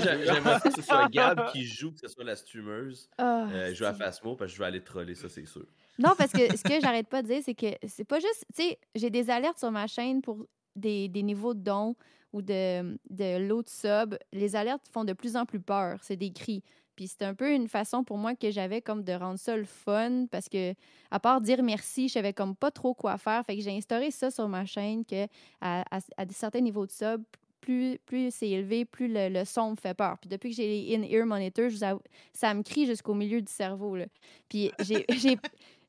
[0.00, 3.10] J'aimerais que ce soit Gab qui joue, que ce soit la streameuse.
[3.18, 5.66] Ah, euh, joue à Phasmo parce que je vais aller troller, ça, c'est sûr.
[5.98, 8.46] Non, parce que ce que j'arrête pas de dire, c'est que c'est pas juste.
[8.56, 11.96] Tu sais, j'ai des alertes sur ma chaîne pour des, des niveaux de dons
[12.32, 14.16] ou de, de l'autre sub.
[14.32, 15.98] Les alertes font de plus en plus peur.
[16.02, 16.62] C'est des cris.
[16.98, 19.62] Puis c'était un peu une façon pour moi que j'avais comme de rendre ça le
[19.62, 20.74] fun parce que,
[21.12, 23.46] à part dire merci, je savais comme pas trop quoi faire.
[23.46, 25.28] Fait que j'ai instauré ça sur ma chaîne que
[25.60, 27.22] à, à, certains niveaux de sub,
[27.60, 30.18] plus, plus c'est élevé, plus le, son me fait peur.
[30.18, 31.70] Puis depuis que j'ai les in-ear monitors,
[32.32, 33.94] ça me crie jusqu'au milieu du cerveau.
[33.94, 34.06] Là.
[34.48, 35.06] Puis j'ai,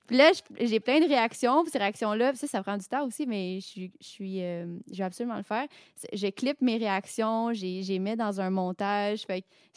[0.10, 1.63] puis là, j'ai plein de réactions.
[1.72, 5.38] Ces réactions-là, ça, ça prend du temps aussi, mais je, suis- je, euh, vais absolument
[5.38, 5.67] le faire.
[6.12, 9.28] Je clip mes réactions, j'ai mets dans un montage.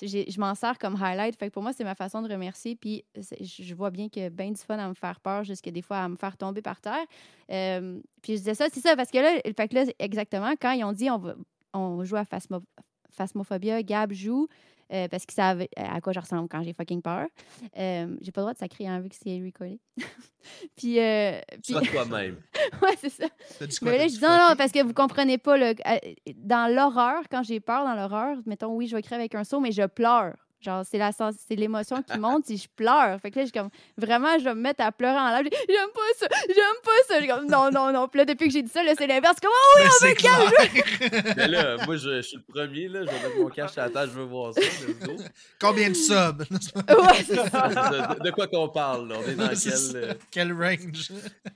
[0.01, 1.39] Je m'en sers comme highlight.
[1.39, 2.77] Fait que pour moi, c'est ma façon de remercier.
[2.77, 3.05] Puis
[3.43, 6.09] je vois bien que ben du fun à me faire peur, jusqu'à des fois à
[6.09, 7.05] me faire tomber par terre.
[7.51, 10.73] Euh, puis je disais ça, c'est ça, parce que là, fait que là, exactement, quand
[10.73, 11.35] ils ont dit on, va,
[11.75, 12.65] on joue à Phasmo-
[13.11, 14.49] Phasmophobia, Gab joue.
[14.93, 17.27] Euh, parce qu'ils savent à quoi je ressemble quand j'ai fucking peur.
[17.79, 19.81] Euh, j'ai pas le droit de sacrer hein, vu que c'est recordé.
[20.77, 22.37] puis, euh, puis- Sois toi-même.
[22.83, 23.27] ouais, c'est ça.
[23.83, 25.57] Mais là, je dis non, non, parce que vous comprenez pas.
[25.57, 25.99] Là, euh,
[26.37, 29.61] dans l'horreur, quand j'ai peur dans l'horreur, mettons, oui, je vais écrire avec un saut,
[29.61, 30.35] mais je pleure.
[30.63, 33.19] Genre, c'est la sens- c'est l'émotion qui monte si je pleure.
[33.21, 35.49] Fait que là, je suis comme, vraiment, je vais me mettre à pleurer en live.
[35.69, 37.15] J'aime pas ça, j'aime pas ça.
[37.17, 38.07] Je suis comme, non, non, non.
[38.09, 39.37] Puis là, depuis que j'ai dit ça, là, c'est l'inverse.
[39.41, 41.33] Comme, oh, Mais c'est clair.
[41.37, 43.01] Mais là, moi, je, je suis le premier, là.
[43.01, 44.61] Je vais mettre mon cash à la table, je veux voir ça.
[45.61, 46.43] Combien de subs?
[46.51, 47.69] ouais, c'est ça.
[48.19, 49.17] de, de quoi qu'on parle, là?
[49.25, 49.97] On est dans C'est quel...
[49.97, 51.13] euh, C'est Quel range?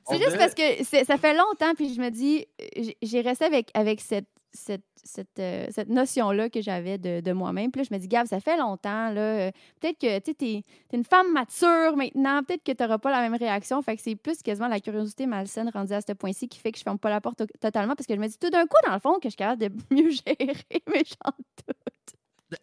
[0.06, 3.20] on juste est- parce que c'est- ça fait longtemps, puis je me dis, j'ai- j'ai
[3.20, 7.70] resté avec, avec cette, cette, cette, euh, cette notion-là que j'avais de, de moi-même.
[7.70, 9.20] Puis là, je me dis, Gab, ça fait longtemps, là.
[9.20, 13.20] euh, peut-être que tu es, une femme mature maintenant, peut-être que tu n'auras pas la
[13.20, 13.80] même réaction.
[13.82, 16.78] Fait que c'est plus quasiment la curiosité malsaine rendue à ce point-ci qui fait que
[16.78, 18.76] je ferme pas la porte to- totalement parce que je me dis tout d'un coup,
[18.86, 20.54] dans le fond, que je suis capable de mieux gérer
[20.88, 21.02] mes.
[21.24, 21.34] Donc,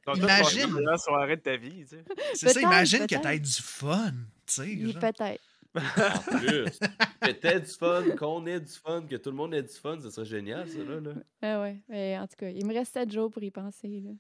[0.04, 0.72] toi, tu Imagine.
[0.74, 2.04] passes la soirée de ta vie, tu sais.
[2.34, 4.12] C'est ça, imagine que t'aies du fun.
[4.46, 4.94] Tu sais.
[5.00, 5.42] Peut-être.
[5.76, 6.66] En plus,
[7.22, 9.98] que t'aies du fun, qu'on ait du fun, que tout le monde ait du fun,
[10.02, 11.00] ce serait génial, ça, là.
[11.00, 11.12] là.
[11.42, 11.82] Ah ouais.
[11.90, 14.02] Mais en tout cas, il me reste sept jours pour y penser.
[14.04, 14.12] Là.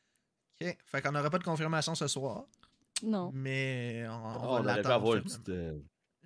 [0.61, 0.77] OK.
[0.85, 2.45] Fait qu'on n'aura pas de confirmation ce soir,
[3.03, 3.31] Non.
[3.33, 4.95] mais on, on Oh, va on aurait pu l'attendre.
[4.95, 5.49] avoir une petite...
[5.49, 5.73] euh,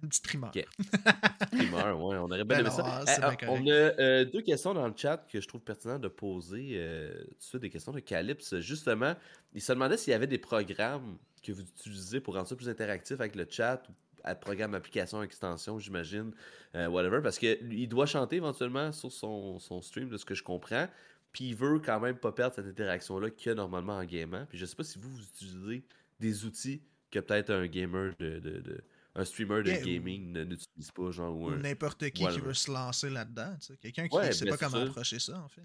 [0.04, 0.52] Une petite primeur.
[0.56, 0.66] Ok.
[1.52, 2.84] primeur, ouais, on aurait bien Ben aimé non, ça.
[2.86, 5.62] ah, Eh, bien ah, on a euh, deux questions dans le chat que je trouve
[5.62, 6.72] pertinent de poser.
[6.76, 8.60] Euh, suite, des questions de Calypse.
[8.60, 9.13] Justement,
[9.54, 12.70] il se demandait s'il y avait des programmes que vous utilisez pour rendre ça plus
[12.70, 13.94] interactif avec le chat ou
[14.28, 16.32] à programme, application, extension, j'imagine,
[16.76, 17.22] euh, whatever.
[17.22, 20.88] Parce qu'il doit chanter éventuellement sur son, son stream, de ce que je comprends.
[21.32, 24.46] Puis il veut quand même pas perdre cette interaction-là qu'il y a normalement en gaming.
[24.46, 25.84] Puis je sais pas si vous, vous utilisez
[26.20, 28.84] des outils que peut-être un gamer de, de- de-
[29.16, 33.10] un streamer de gaming ne- n'utilise pas, genre ou n'importe qui qui veut se lancer
[33.10, 33.58] là-dedans.
[33.82, 35.62] Quelqu'un qui Ouais, ne sait pas comment approcher ça, en fait.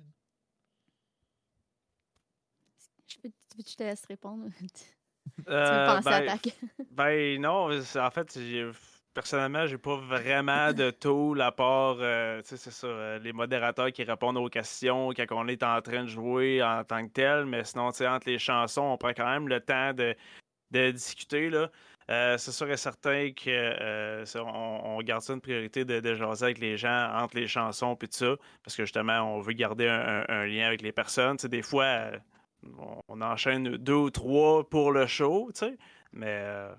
[3.06, 4.48] Je, peux, je te laisse répondre?
[5.46, 6.36] tu Euh, à ben.
[6.90, 8.38] Ben non, en fait,
[9.14, 13.92] personnellement, j'ai pas vraiment de tool à part, euh, tu c'est ça, euh, les modérateurs
[13.92, 17.46] qui répondent aux questions quand on est en train de jouer en tant que tel,
[17.46, 20.14] mais sinon, tu sais, entre les chansons, on prend quand même le temps de,
[20.70, 21.70] de discuter, là.
[22.10, 26.14] Euh, c'est sûr et certain que euh, on, on garde ça une priorité de, de
[26.16, 29.52] jaser avec les gens entre les chansons puis tout ça, parce que justement, on veut
[29.52, 31.36] garder un, un- un lien avec les personnes.
[31.36, 32.10] Tu des fois,
[33.08, 35.78] on, enchaîne deux ou trois pour le show, tu sais,
[36.12, 36.74] mais euh,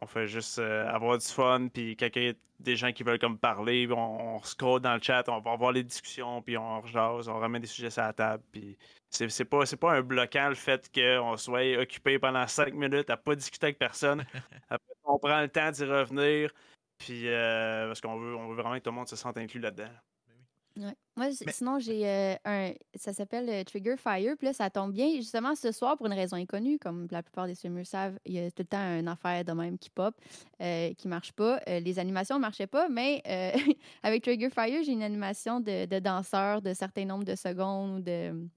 [0.00, 3.02] on fait juste euh, avoir du fun, puis quand il y a des gens qui
[3.02, 6.56] veulent comme parler, on, on scroll dans le chat, on va voir les discussions, puis
[6.56, 8.76] on rejase, on remet des sujets sur la table, puis
[9.10, 13.10] c'est c'est pas, c'est pas un bloquant le fait qu'on soit occupé pendant cinq minutes
[13.10, 14.24] à pas discuter avec personne.
[14.70, 16.52] Après, on prend le temps d'y revenir,
[16.98, 19.60] puis euh, parce qu'on veut, on veut vraiment que tout le monde se sente inclus
[19.60, 19.90] là-dedans.
[20.78, 20.94] Ouais.
[21.16, 22.72] Moi, Mais- sinon, j'ai euh, un.
[22.94, 24.36] Ça s'appelle euh, Trigger Fire.
[24.38, 25.16] Puis là, ça tombe bien.
[25.16, 28.38] Justement, ce soir, pour une raison inconnue, comme la plupart des streamers savent, il y
[28.38, 30.14] a tout le temps une affaire de même qui pop,
[30.62, 31.60] euh, qui marche pas.
[31.68, 33.22] Euh, les animations ne marchaient pas, mais
[34.04, 38.00] avec Trigger Fire, j'ai une animation de, de danseurs de certains nombres de secondes ou
[38.00, 38.48] de,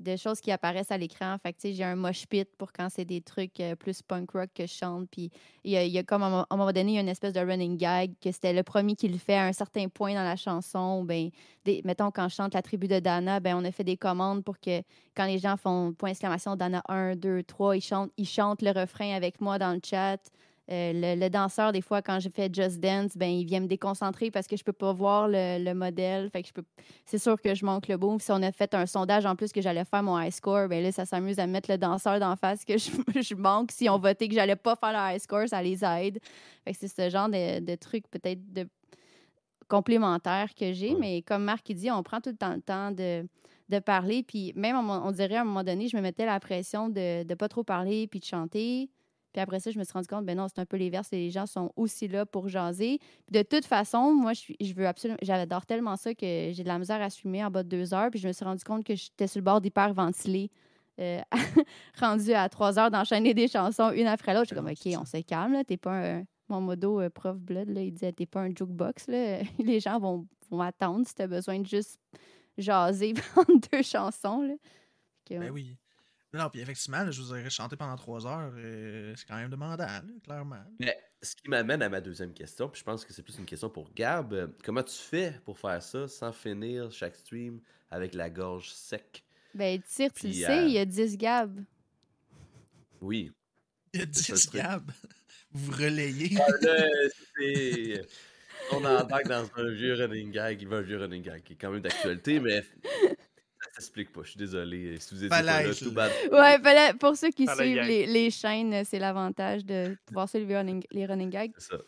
[0.00, 1.36] de choses qui apparaissent à l'écran.
[1.42, 4.48] Fait que, j'ai un mosh pit pour quand c'est des trucs euh, plus punk rock
[4.54, 5.08] que je chante.
[5.10, 5.30] Puis
[5.62, 7.76] il y a, comme à un moment donné, il y a une espèce de running
[7.76, 11.04] gag que c'était le premier qui le fait à un certain point dans la chanson.
[11.04, 11.30] Ben,
[11.64, 14.42] des- mettons, quand je chante la tribu de Dana, ben, on a fait des commandes
[14.42, 14.82] pour que
[15.14, 18.70] quand les gens font point exclamation Dana 1, 2, 3, ils chantent, ils chantent le
[18.70, 20.18] refrain avec moi dans le chat.
[20.70, 23.66] Euh, le, le danseur, des fois, quand je fais Just Dance, ben, il vient me
[23.66, 26.30] déconcentrer parce que je peux pas voir le, le modèle.
[26.30, 26.62] Fait que je peux...
[27.04, 28.20] C'est sûr que je manque le boom.
[28.20, 30.80] Si on a fait un sondage en plus que j'allais faire mon high score, ben
[30.80, 33.72] là, ça s'amuse à mettre le danseur d'en face que je, je manque.
[33.72, 36.20] Si on votait que j'allais pas faire le high score, ça les aide.
[36.64, 38.68] Fait que c'est ce genre de, de trucs peut-être de
[39.68, 40.94] complémentaires que j'ai.
[40.94, 43.26] Mais comme Marc il dit, on prend tout le temps le temps de,
[43.68, 44.22] de parler.
[44.22, 47.34] Puis même, on dirait à un moment donné, je me mettais la pression de ne
[47.34, 48.88] pas trop parler puis de chanter.
[49.32, 51.30] Puis après ça, je me suis rendu compte, ben non, c'est un peu et les
[51.30, 52.98] gens sont aussi là pour jaser.
[52.98, 56.62] Puis de toute façon, moi, je, suis, je veux absolument, j'adore tellement ça que j'ai
[56.62, 58.10] de la misère à streamer en bas de deux heures.
[58.10, 60.50] Puis je me suis rendu compte que j'étais sur le bord d'hyperventiler.
[61.00, 61.20] Euh,
[62.00, 64.50] rendu à trois heures d'enchaîner des chansons une après l'autre.
[64.50, 65.64] Je suis comme, OK, on se calme, là.
[65.64, 66.24] T'es pas un.
[66.48, 69.38] Mon modo euh, prof blood, là, il disait, t'es pas un jukebox, là.
[69.58, 71.98] Les gens vont, vont attendre si t'as besoin de juste
[72.58, 74.54] jaser entre deux chansons, là.
[75.24, 75.76] que, Ben oui.
[76.32, 78.52] Non, puis effectivement, là, je vous aurais chanté pendant trois heures.
[78.56, 80.62] euh, c'est quand même demandant, là, clairement.
[80.78, 83.46] Mais ce qui m'amène à ma deuxième question, puis je pense que c'est plus une
[83.46, 84.32] question pour Gab.
[84.32, 89.24] euh, Comment tu fais pour faire ça sans finir chaque stream avec la gorge sec?
[89.54, 91.64] Ben, tire, tu le sais, euh, il y a 10 gab.
[93.00, 93.32] Oui.
[93.92, 94.62] Il y a C'est ça 10 le truc.
[94.62, 94.90] Gab.
[95.52, 96.28] Vous relayez.
[96.60, 96.86] Là,
[97.36, 98.02] c'est...
[98.72, 101.72] On embarque dans un vieux running gag, il un vieux running gag qui est quand
[101.72, 102.62] même d'actualité, mais
[103.72, 104.22] ça s'explique pas.
[104.24, 104.98] Je suis désolé.
[104.98, 106.10] Si vous étiez pas là, tout bad.
[106.32, 110.28] Ouais, ben là, pour ceux qui suivent les, les chaînes, euh, c'est l'avantage de voir
[110.28, 111.52] ça, les running, les running gags.
[111.56, 111.80] C'est ça.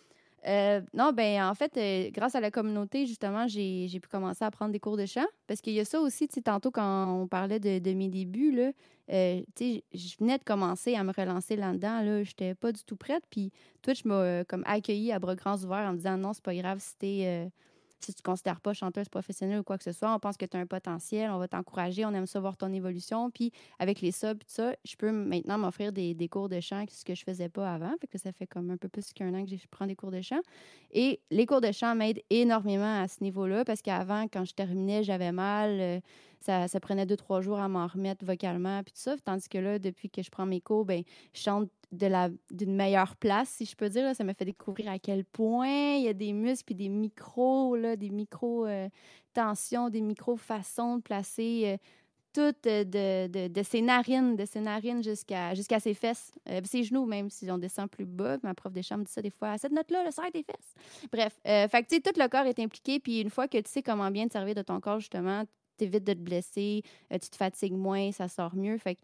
[0.45, 4.45] Euh, non, ben en fait, euh, grâce à la communauté, justement, j'ai j'ai pu commencer
[4.45, 5.27] à prendre des cours de chant.
[5.47, 8.09] Parce qu'il y a ça aussi, tu sais, tantôt quand on parlait de, de mes
[8.09, 8.73] débuts, là,
[9.13, 12.83] euh, tu sais, je venais de commencer à me relancer là-dedans, là, j'étais pas du
[12.83, 13.23] tout prête.
[13.31, 16.45] Puis Twitch m'a euh, comme accueilli à bras grands ouverts en me disant non, c'est
[16.45, 17.49] pas grave si t'es, euh,
[18.05, 20.45] si tu te considères pas chanteuse professionnelle ou quoi que ce soit, on pense que
[20.47, 23.31] tu as un potentiel, on va t'encourager, on aime ça voir ton évolution.
[23.31, 26.85] Puis avec les subs, tout ça, je peux maintenant m'offrir des, des cours de chant,
[26.91, 27.93] ce que je faisais pas avant.
[28.01, 30.11] Fait que ça fait comme un peu plus qu'un an que je prends des cours
[30.11, 30.41] de chant.
[30.91, 35.03] Et les cours de chant m'aident énormément à ce niveau-là parce qu'avant, quand je terminais,
[35.03, 35.81] j'avais mal.
[35.81, 36.01] euh,
[36.43, 39.17] ça, prenait deux, trois jours à m'en remettre vocalement, puis tout ça.
[39.25, 41.03] Tandis que là, depuis que je prends mes cours, ben,
[41.33, 44.05] je chante de la d'une meilleure place, si je peux dire.
[44.05, 44.15] là.
[44.15, 47.77] Ça m'a fait découvrir à quel point il y a des muscles puis des micros,
[47.77, 51.77] là, des micro-tensions, des micro-façons de placer euh,
[52.33, 56.33] toutes euh, de, de, de ses narines, de ses narines jusqu'à jusqu'à ses fesses.
[56.49, 58.39] Euh, ses genoux, même si on descend plus bas.
[58.43, 59.51] Ma prof de chant me dit ça des fois.
[59.53, 60.75] À cette note-là, le serre tes fesses.
[61.13, 63.01] Bref, euh, fait que, tout le corps est impliqué.
[63.01, 65.45] Puis une fois que tu sais comment bien te servir de ton corps, justement,
[65.85, 68.79] t'évites de te blesser, euh, tu te fatigues moins, ça sort mieux.
[68.79, 69.01] Fait que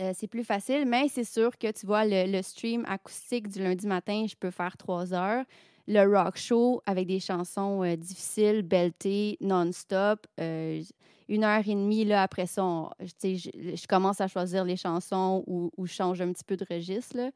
[0.00, 3.86] euh, c'est plus facile, mais c'est sûr que tu vois le, stream acoustique du lundi
[3.86, 5.44] matin, je peux faire trois heures.
[5.86, 10.26] Le rock show avec des chansons euh, difficiles, beltées, non-stop.
[10.40, 10.82] euh,
[11.28, 13.38] une heure et demie, là, après ça, on- je,
[13.76, 17.16] je commence à choisir les chansons ou, ou change un petit peu de registre.
[17.16, 17.30] là.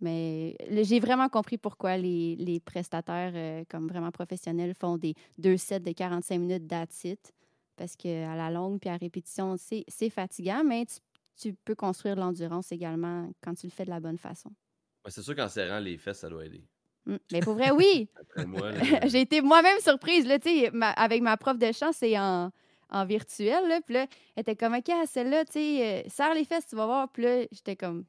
[0.00, 5.92] Mais j'ai vraiment compris pourquoi les, prestataires, comme vraiment professionnels, font des deux sets de
[5.92, 7.32] 45 minutes that's it.
[7.78, 10.98] Parce qu'à la longue puis à répétition, c'est fatigant, mais tu,
[11.40, 14.50] tu peux construire de l'endurance également quand tu le fais de la bonne façon.
[15.04, 16.64] Ouais, c'est sûr qu'en serrant les fesses, ça doit aider.
[17.06, 17.16] Mm.
[17.32, 18.08] Mais pour vrai, oui!
[18.46, 20.26] Moi, là, j'ai été moi-même surprise.
[20.26, 20.38] Là,
[20.72, 22.50] ma- avec ma prof de chant, c'est en,
[22.90, 23.68] en virtuel.
[23.68, 26.76] Là, puis là, elle était comme, OK, celle-là, tu sais, euh, serre les fesses, tu
[26.76, 27.08] vas voir.
[27.10, 28.04] Puis là, j'étais comme,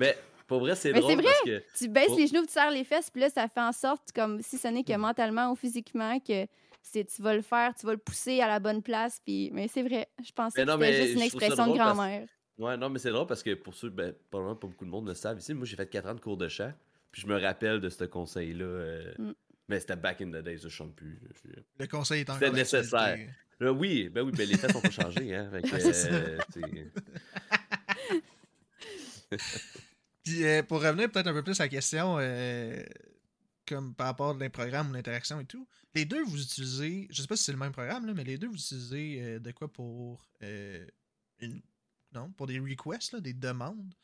[0.00, 1.62] Mais pour vrai, c'est drôle c'est parce que.
[1.76, 4.40] tu baisses les genoux, tu serres les fesses, puis là, ça fait en sorte, comme
[4.40, 6.46] si ce n'est que mentalement ou physiquement, que
[6.82, 9.20] c'est, tu vas le faire, tu vas le pousser à la bonne place.
[9.24, 11.96] Puis, mais c'est vrai, je pensais Mais que c'était juste une expression de drôle parce-
[11.96, 12.28] grand-mère.
[12.58, 15.06] Ouais, non, mais c'est drôle parce que pour ceux, ben, probablement pas beaucoup de monde
[15.06, 15.54] le savent ici.
[15.54, 16.72] Moi, j'ai fait 4 ans de cours de chant.
[17.12, 18.64] Puis je me rappelle de ce conseil-là.
[18.64, 19.32] euh, Mm.
[19.68, 21.20] Mais c'était back in the days, je chante plus.
[21.34, 23.18] je suis- Le conseil est encore C'était nécessaire.
[23.60, 25.50] Là, oui, ben oui, ben les fesses ont pas changé, hein.
[26.10, 26.38] Euh,
[30.24, 32.82] Puis euh, pour revenir peut-être un peu plus à la question, euh,
[33.68, 37.28] comme par rapport à programme ou l'interaction et tout, les deux vous utilisez, je sais
[37.28, 39.70] pas si c'est le même programme, là, mais les deux vous utilisez euh, de quoi
[39.72, 40.86] pour euh,
[41.40, 41.62] une,
[42.12, 43.94] non, pour des requests, des demandes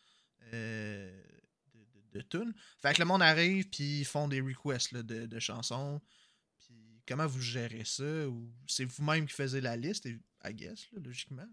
[0.52, 1.22] euh,
[1.72, 2.54] de, de, tunes.
[2.78, 6.00] Fait que le monde arrive puis ils font des requests de, chansons.
[6.58, 8.28] Puis comment vous gérez ça?
[8.28, 10.06] Ou c'est vous-même qui faisiez la liste,
[10.44, 11.48] I guess, logiquement.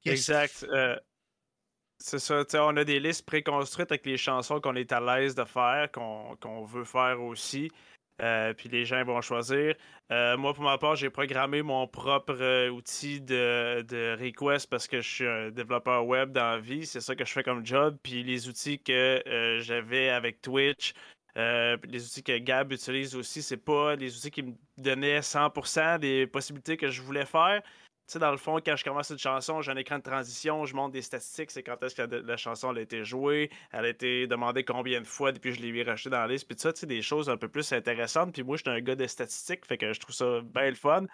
[0.00, 0.66] Qu'est-ce- Exact.
[1.98, 2.44] C'est ça.
[2.64, 6.64] On a des listes préconstruites avec les chansons qu'on est à l'aise de faire, qu'on
[6.64, 7.70] veut faire aussi.
[8.22, 9.74] Euh, puis les gens vont choisir.
[10.10, 14.88] Euh, moi, pour ma part, j'ai programmé mon propre euh, outil de, de request parce
[14.88, 16.86] que je suis un développeur web dans la vie.
[16.86, 17.98] C'est ça que je fais comme job.
[18.02, 19.22] Puis les outils que
[19.60, 20.94] j'avais avec Twitch,
[21.36, 26.26] les outils que Gab utilise aussi, c'est pas les outils qui me donnaient 100% des
[26.26, 27.62] possibilités que je voulais faire.
[28.08, 30.76] Sais, dans le fond, quand je commence une chanson, j'ai un écran de transition, je
[30.76, 34.28] monte des statistiques, c'est quand est-ce que la, chanson a été jouée, elle a été
[34.28, 36.86] demandée combien de fois depuis je l'ai racheté dans la liste, puis ça, tu sais,
[36.86, 38.32] des choses un peu plus intéressantes.
[38.32, 40.76] Puis moi, je suis un gars de statistiques, fait que je trouve ça bien le
[40.76, 41.06] fun.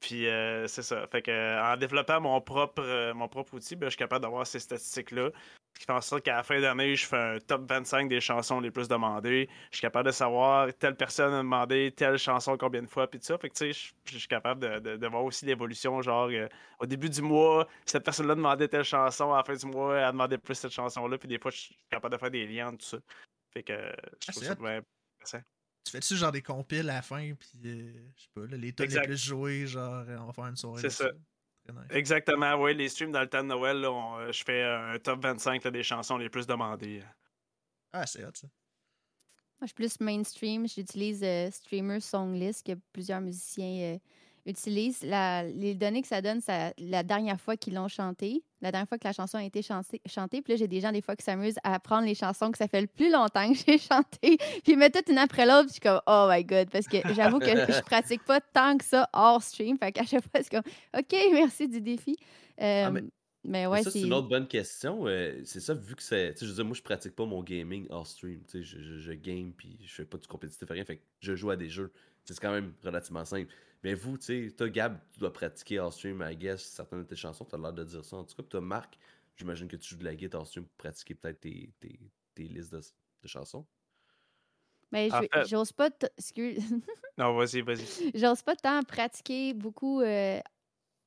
[0.00, 1.06] Puis euh, c'est ça.
[1.08, 4.46] Fait que en développant mon propre, euh, mon propre outil, ben, je suis capable d'avoir
[4.46, 5.30] ces statistiques-là.
[5.74, 8.20] Ce qui fait en sorte qu'à la fin d'année, je fais un top 25 des
[8.20, 9.48] chansons les plus demandées.
[9.70, 13.18] Je suis capable de savoir telle personne a demandé telle chanson combien de fois, puis
[13.20, 13.38] tout ça.
[13.38, 16.02] Fait que tu sais, je je suis capable de, de- de voir aussi l'évolution.
[16.02, 16.48] Genre, euh,
[16.80, 20.12] au début du mois, cette personne-là demandait telle chanson, à la fin du mois, elle
[20.12, 22.84] demandait plus cette chanson-là, puis des fois, je suis capable de faire des liens, tout
[22.84, 22.98] ça.
[23.52, 24.82] Fait que euh, je Ah, trouve ça bien
[25.20, 25.46] intéressant.
[25.84, 28.72] Tu fais-tu genre des compiles à la fin, puis euh, je sais pas, là, les
[28.72, 30.80] tunes les plus jouées, genre euh, on va faire une soirée.
[30.80, 31.10] C'est ça.
[31.68, 31.76] Nice.
[31.90, 34.98] Exactement, oui, les streams dans le temps de Noël, là, on, euh, je fais un
[34.98, 37.02] top 25 là, des chansons les plus demandées.
[37.92, 38.48] Ah, c'est hot ça.
[39.60, 40.66] Moi, je suis plus mainstream.
[40.66, 43.98] J'utilise euh, Streamer Songlist que plusieurs musiciens euh,
[44.46, 48.72] utilise la- les données que ça donne ça, la dernière fois qu'ils l'ont chanté, la
[48.72, 50.00] dernière fois que la chanson a été chantée.
[50.06, 50.42] chantée.
[50.42, 52.66] Puis là, j'ai des gens, des fois, qui s'amusent à prendre les chansons que ça
[52.68, 55.66] fait le plus longtemps que j'ai chantées, puis ils mettent toutes une après l'autre.
[55.66, 58.76] Puis je suis comme, oh my god, parce que j'avoue que je pratique pas tant
[58.78, 59.78] que ça hors stream.
[59.78, 60.62] Fait qu'à chaque fois, c'est comme,
[60.98, 62.16] OK, merci du défi.
[62.60, 63.08] Euh, Ah, mais- mais
[63.44, 65.06] Mais ouais, ça, c'est une autre bonne question.
[65.08, 66.32] euh, c'est ça, vu que c'est.
[66.34, 68.40] Tu sais, je veux dire, moi, je pratique pas mon gaming hors stream.
[68.48, 70.84] Tu sais, je, je, je game puis je fais pas du compétitif rien.
[70.84, 71.92] Fait que je joue à des jeux.
[72.24, 73.52] C'est quand même relativement simple.
[73.82, 77.04] Mais vous, tu sais, toi, Gab, tu dois pratiquer hors stream, I guess, certaines de
[77.08, 77.44] tes chansons.
[77.44, 78.16] Tu as l'air de dire ça.
[78.16, 78.96] En tout cas, puis toi, Marc,
[79.36, 81.98] j'imagine que tu joues de la guitare hors stream pour pratiquer peut-être tes, tes,
[82.34, 82.78] tes listes de,
[83.22, 83.66] de chansons.
[84.92, 85.90] Mais En je- fait- j'ose pas.
[86.16, 86.58] excuse-
[87.18, 88.10] Non, vas-y, vas-y.
[88.14, 90.38] J'ose pas tant pratiquer beaucoup euh,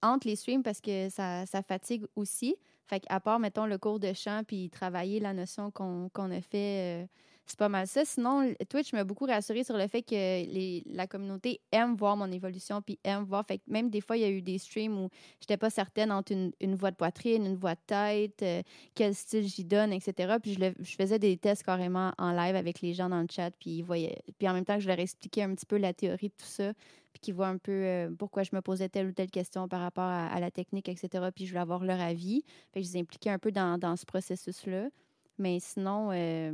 [0.02, 2.56] entre les streams parce que ça, ça fatigue aussi.
[2.88, 6.42] Fait qu'à part, mettons, le cours de chant puis travailler la notion qu'on qu'on a
[6.42, 7.08] fait, euh,
[7.46, 8.04] c'est pas mal ça.
[8.06, 12.32] Sinon, Twitch m'a beaucoup rassuré sur le fait que les, la communauté aime voir mon
[12.32, 13.46] évolution puis aime voir.
[13.46, 16.12] Fait que même des fois, il y a eu des streams où j'étais pas certaine
[16.12, 18.64] entre une, voix de poitrine, une voix de tête, euh,
[18.96, 20.36] quel style j'y donne, etc.
[20.42, 23.78] Puis je, faisais des tests carrément en live avec les gens dans le chat puis
[23.78, 24.24] ils voyaient.
[24.40, 26.74] Puis en même temps, je leur expliquais un petit peu la théorie de tout ça
[27.14, 29.82] puis qui voient un peu euh, pourquoi je me posais telle ou telle question par
[29.82, 31.30] rapport à, à la technique, etc.
[31.34, 32.44] Puis je voulais avoir leur avis.
[32.74, 34.90] Fait que je les impliquais un peu dans, dans ce processus-là.
[35.38, 36.52] Mais sinon, euh,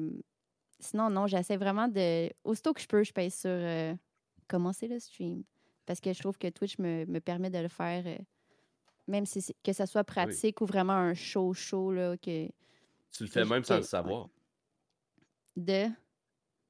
[0.82, 2.30] sinon non, j'essaie vraiment de...
[2.44, 3.94] Aussitôt que je peux, je pèse sur euh,
[4.48, 5.44] commencer le stream.
[5.86, 8.18] Parce que je trouve que Twitch me, me permet de le faire, euh,
[9.08, 12.48] même si que ça soit pratique ou vraiment un show show, là, que
[13.12, 14.30] Tu le fais même sans que- le savoir.
[15.56, 15.88] de...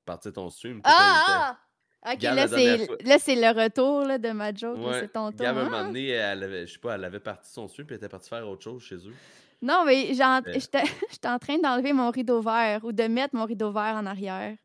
[0.06, 0.82] Partir ton stream.
[0.84, 1.58] Ah!
[2.04, 2.12] ah!
[2.14, 4.80] OK, Gab, là, c'est fois- là, c'est le retour là, de ma joke.
[4.80, 5.42] Ouais, c'est ton tour.
[5.42, 7.94] Gab, un moment donné, elle avait, je sais pas, elle avait parti son stream puis
[7.94, 9.14] elle était partie faire autre chose chez eux.
[9.62, 10.54] Non, mais Euh.
[11.12, 14.56] j'étais en train d'enlever mon rideau vert ou de mettre mon rideau vert en arrière.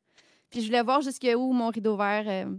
[0.51, 2.24] Puis je voulais voir jusqu'où mon rideau vert.
[2.26, 2.57] euh,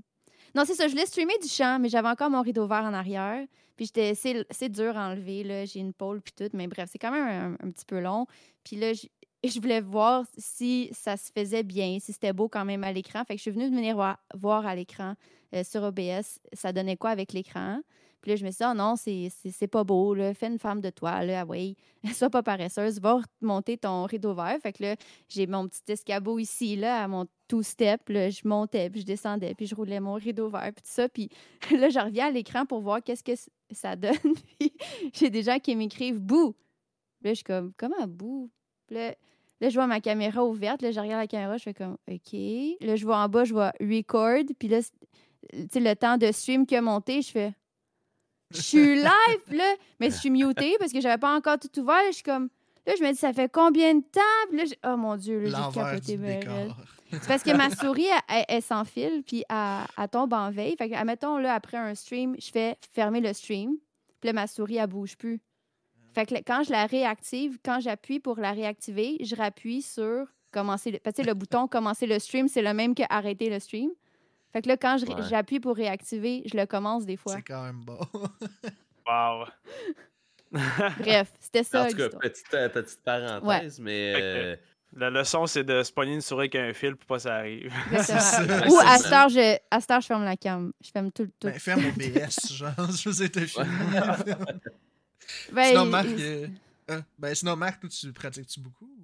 [0.55, 2.93] Non, c'est ça, je voulais streamer du chant, mais j'avais encore mon rideau vert en
[2.93, 3.45] arrière.
[3.75, 5.65] Puis j'étais, c'est, dur à enlever, là.
[5.65, 8.25] J'ai une pôle puis tout, mais bref, c'est quand même un, un petit peu long.
[8.63, 9.05] Puis là, je,
[9.43, 13.23] je voulais voir si ça se faisait bien, si c'était beau quand même à l'écran.
[13.25, 15.13] Fait que je suis venue venir voir, voir à l'écran
[15.53, 17.79] euh, sur OBS, ça donnait quoi avec l'écran?
[18.21, 20.33] Puis là, je me suis dit, oh non, c'est, pas beau, là.
[20.33, 21.41] Fais une femme de toi, là.
[21.41, 21.75] Ah oui,
[22.13, 24.57] sois pas paresseuse, va monter ton rideau vert.
[24.61, 24.95] Fait que là,
[25.29, 28.01] j'ai mon petit escabeau ici, là, à mon two-step.
[28.07, 31.07] Je montais, puis je descendais, puis je roulais mon rideau vert, puis tout ça.
[31.09, 31.29] Puis
[31.71, 33.33] là, je reviens à l'écran pour voir qu'est-ce que
[33.71, 34.13] ça donne.
[34.59, 34.73] Puis
[35.13, 36.51] j'ai des gens qui m'écrivent «bouh».
[37.19, 38.49] Puis Là, je suis comme «comment bouh».
[38.87, 39.13] Puis là,
[39.59, 40.81] là, je vois ma caméra ouverte.
[40.81, 42.33] Là, je regarde la caméra, je fais comme «OK».
[42.81, 44.43] Là, je vois en bas, je vois «record».
[44.59, 47.53] Puis là, tu sais, le temps de stream qui a monté, je fais
[48.51, 51.95] «je suis live, là, mais je suis mutée parce que j'avais pas encore tout ouvert.
[51.97, 52.49] Là, je suis comme...
[52.85, 54.21] Là, je me dis, ça fait combien de temps?
[54.49, 55.79] Puis là, j'ai- oh mon Dieu, là, j'ai
[56.15, 56.17] capoté.
[57.11, 59.57] C'est parce que ma souris, elle, elle- elle s'enfile, puis elle,
[59.97, 60.75] elle tombe en veille.
[60.77, 63.75] Fait que, admettons, là, après un stream, je fais fermer le stream,
[64.21, 65.41] puis là, ma souris, elle bouge plus.
[66.13, 70.91] Fait que quand je la réactive, quand j'appuie pour la réactiver, je rappuie sur commencer
[70.91, 73.89] le, parce que le bouton commencer le stream, c'est le même que arrêter le stream.
[74.53, 75.23] Fait que là, quand Ouais.
[75.29, 77.35] j'appuie pour réactiver, je le commence des fois.
[77.35, 77.99] C'est quand même bon.
[79.09, 79.45] Wow.
[80.99, 81.83] Bref, c'était ça.
[81.85, 84.13] en tout cas, petite, euh, petite parenthèse, mais.
[84.15, 84.55] Euh,
[84.93, 87.35] La leçon, c'est de se pogner une souris avec un fil pour pas que ça
[87.35, 87.71] arrive.
[88.71, 90.71] Ou à cette heure, je, à heure, je ferme la cam.
[90.83, 91.25] Je ferme tout.
[91.39, 91.47] tout.
[91.49, 93.65] Ben, ferme OBS, genre, je vous ai été fini.
[95.51, 96.47] Ben, sinon, Marc, il- euh,
[96.91, 98.85] euh, ben, sinon, Marc, toi, tu pratiques-tu beaucoup?
[98.85, 98.96] ou,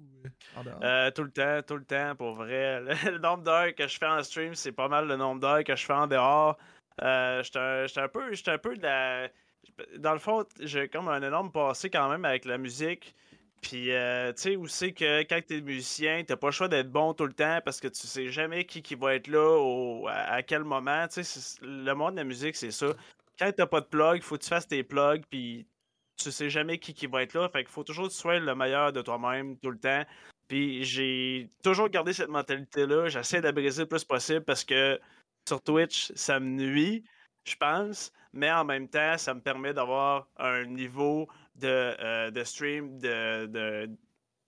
[0.82, 2.80] euh, tout le temps, tout le temps, pour vrai.
[3.04, 5.74] Le, nombre d'heures que je fais en stream, c'est pas mal le nombre d'heures que
[5.74, 6.56] je fais en dehors.
[7.02, 9.28] Euh, J'étais un, un peu, un peu de la.
[9.98, 13.14] Dans le fond, j'ai comme un énorme passé quand même avec la musique.
[13.64, 16.90] Puis, euh, tu sais, où c'est que quand t'es musicien, t'as pas le choix d'être
[16.90, 20.06] bon tout le temps parce que tu sais jamais qui, qui va être là au,
[20.06, 21.08] à, quel moment.
[21.08, 22.88] Tu sais, le monde de la musique, c'est ça.
[23.38, 25.66] Quand t'as pas de plug, faut que tu fasses tes plugs, puis
[26.16, 27.48] tu sais jamais qui, qui va être là.
[27.48, 30.04] Fait qu'il faut toujours que tu le meilleur de toi-même tout le temps.
[30.48, 33.08] Puis j'ai toujours gardé cette mentalité-là.
[33.08, 35.00] J'essaie de briser le plus possible parce que
[35.48, 37.04] sur Twitch, ça me nuit,
[37.44, 38.12] je pense.
[38.32, 43.90] Mais en même temps, ça me permet d'avoir un niveau de, euh, stream de, de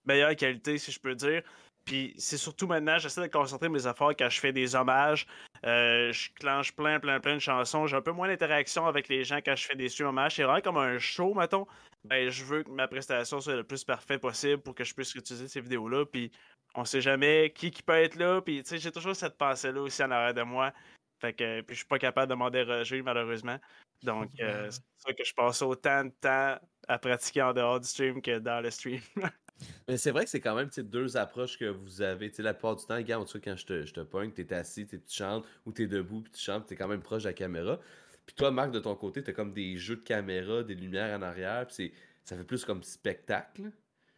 [0.05, 1.41] meilleure qualité, si je peux dire.
[1.87, 5.25] Puis c'est surtout maintenant, j'essaie de concentrer mes efforts quand je fais des hommages.
[5.65, 7.87] Euh, je clenche plein, plein, plein de chansons.
[7.87, 10.35] J'ai un peu moins d'interaction avec les gens quand je fais des streams hommages.
[10.35, 11.65] C'est vraiment comme un show, mettons.
[12.03, 15.15] Ben, je veux que ma prestation soit le plus parfait possible pour que je puisse
[15.15, 16.05] utiliser ces vidéos-là.
[16.05, 16.29] Puis
[16.75, 18.41] on sait jamais qui, qui peut être là.
[18.41, 20.73] Puis tu sais, j'ai toujours cette pensée-là aussi en arrière de moi.
[21.21, 23.57] Fait que puis je suis pas capable de demander Roger, malheureusement.
[24.03, 26.59] Donc, euh, c'est pour ça que je passe autant de temps
[26.89, 28.99] à pratiquer en dehors du stream que dans le stream.
[29.87, 32.29] Mais c'est vrai que c'est quand même tu deux approches que vous avez.
[32.29, 34.53] Tu sais, la plupart du temps, tout cas, quand je te, je te pogne, t'es
[34.53, 37.29] assis, t'es- tu chantes, ou t'es debout, puis tu chantes, t'es quand même proche de
[37.29, 37.79] la caméra.
[38.25, 41.21] Puis toi, Marc, de ton côté, t'as comme des jeux de caméra, des lumières en
[41.21, 41.93] arrière, puis c'est-
[42.23, 43.71] ça fait plus comme spectacle.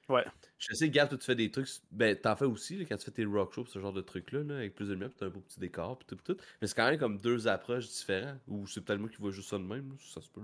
[0.10, 0.26] Ouais.
[0.58, 1.70] Je sais, Gab, toi, tu fais des trucs.
[1.92, 4.44] Ben, t'en fais aussi là, quand tu fais tes rock shows, ce genre de trucs-là,
[4.44, 6.42] là, avec plus de lumière, puis t'as un beau petit décor, puis tout, puis tout.
[6.62, 8.40] Mais c'est quand même comme deux approches différentes.
[8.48, 10.42] Ou c'est peut-être moi qui vois juste ça de même, là, ça se peut.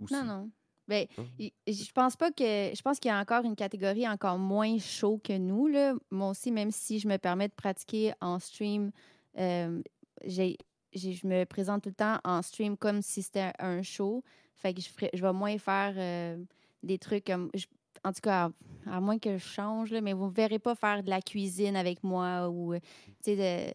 [0.00, 0.14] Aussi.
[0.14, 0.50] Non, non.
[0.86, 1.06] Ben,
[1.38, 2.42] y- je pense pas que.
[2.74, 5.66] Je pense qu'il y a encore une catégorie encore moins chaud que nous.
[5.66, 5.94] Là.
[6.10, 8.90] Moi aussi, même si je me permets de pratiquer en stream,
[9.38, 9.80] euh,
[10.24, 10.58] j'ai,
[10.94, 14.22] je me présente tout le temps en stream comme si c'était un show.
[14.54, 16.36] Fait que je, ferais- je vais moins faire euh,
[16.82, 17.50] des trucs comme.
[17.54, 17.66] je-
[18.06, 18.50] en tout cas,
[18.86, 21.08] à, à moins que je change, là, mais vous ne me verrez pas faire de
[21.08, 22.80] la cuisine avec moi ou euh,
[23.24, 23.72] tu sais, de-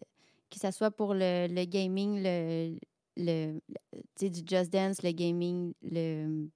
[0.48, 2.78] que ce soit pour le, le gaming, le,
[3.16, 3.60] le, le-
[4.16, 6.48] tu sais, du Just Dance, le gaming, le,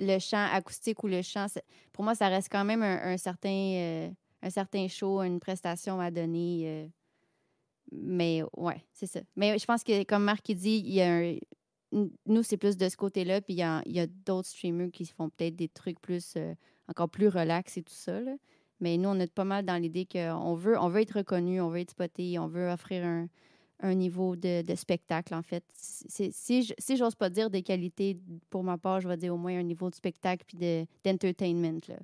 [0.00, 1.46] le chant acoustique ou le chant,
[1.92, 4.10] pour moi, ça reste quand même un, certain, euh,
[4.42, 6.62] un certain show, une prestation à donner.
[6.66, 6.88] euh,
[7.90, 9.20] mais ouais, c'est ça.
[9.36, 11.36] Mais je pense que, comme Marc il dit, il y a un-
[12.26, 15.30] nous, c'est plus de ce côté-là, puis il y a, a d'autres streamers qui font
[15.30, 16.54] peut-être des trucs plus, euh,
[16.86, 18.20] encore plus relax et tout ça.
[18.20, 18.36] là.
[18.80, 21.68] Mais nous, on est pas mal dans l'idée qu'on veut, on veut être reconnu, on
[21.70, 23.28] veut être spoté, on veut offrir un,
[23.80, 25.64] un niveau de, de spectacle, en fait.
[25.74, 28.18] Si si j'ose pas dire des qualités,
[28.50, 31.80] pour ma part, je vais dire au moins un niveau de spectacle puis de- d'entertainment.
[31.88, 31.96] là.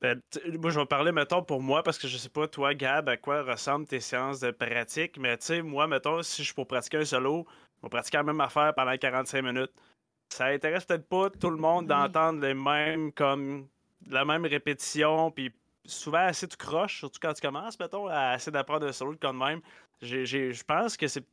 [0.00, 0.20] Ben,
[0.60, 3.16] moi, je vais parler, mettons, pour moi, parce que je sais pas, toi, Gab, à
[3.16, 6.66] quoi ressemblent tes séances de pratique, mais tu sais, moi, mettons, si je suis pour
[6.66, 7.46] pratiquer un solo,
[7.78, 9.70] je vais pratiquer la même affaire pendant 45 minutes.
[10.28, 11.88] Ça intéresse peut-être pas tout le monde Oui.
[11.88, 13.68] d'entendre les mêmes, comme,
[14.10, 15.52] la même répétition, puis
[15.84, 19.38] souvent, assez tu croches, surtout quand tu commences, mettons, à essayer d'apprendre un solo comme
[19.38, 19.60] même.
[20.00, 21.24] Je pense que c'est.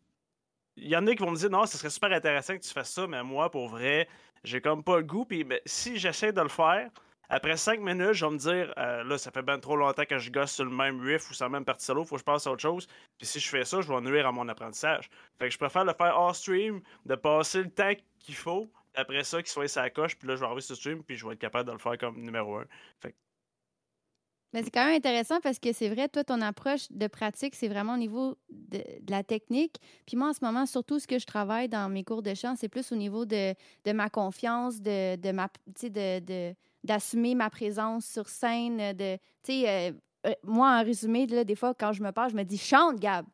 [0.77, 2.71] Il y en a qui vont me dire, non, ce serait super intéressant que tu
[2.71, 4.07] fasses ça, mais moi, pour vrai,
[4.43, 6.89] j'ai comme pas le goût, puis ben, si j'essaie de le faire,
[7.31, 10.17] après cinq minutes, je vais me dire, euh, là, ça fait bien trop longtemps que
[10.17, 12.25] je gosse sur le même riff ou sur la même partie solo, faut que je
[12.25, 12.87] passe à autre chose.
[13.17, 15.09] Puis si je fais ça, je vais nuire à mon apprentissage.
[15.37, 18.71] Fait que je préfère le faire hors stream, de passer le temps qu'il faut.
[18.95, 21.27] Après ça, qu'il soit sa coche, puis là, je vais arriver sur stream, puis je
[21.27, 22.65] vais être capable de le faire comme numéro un.
[24.53, 27.67] Mais c'est quand même intéressant parce que c'est vrai, toi, ton approche de pratique, c'est
[27.67, 29.77] vraiment au niveau de, la technique.
[30.07, 32.55] Puis moi, en ce moment, surtout ce que je travaille dans mes cours de chant,
[32.55, 33.53] c'est plus au niveau de,
[33.85, 35.49] de ma confiance, de, de ma,
[35.83, 39.17] de, d'assumer ma présence sur scène, de,
[39.49, 39.91] euh,
[40.25, 42.99] euh, moi, en résumé, là, des fois, quand je me parle, je me dis chante,
[42.99, 43.25] Gab,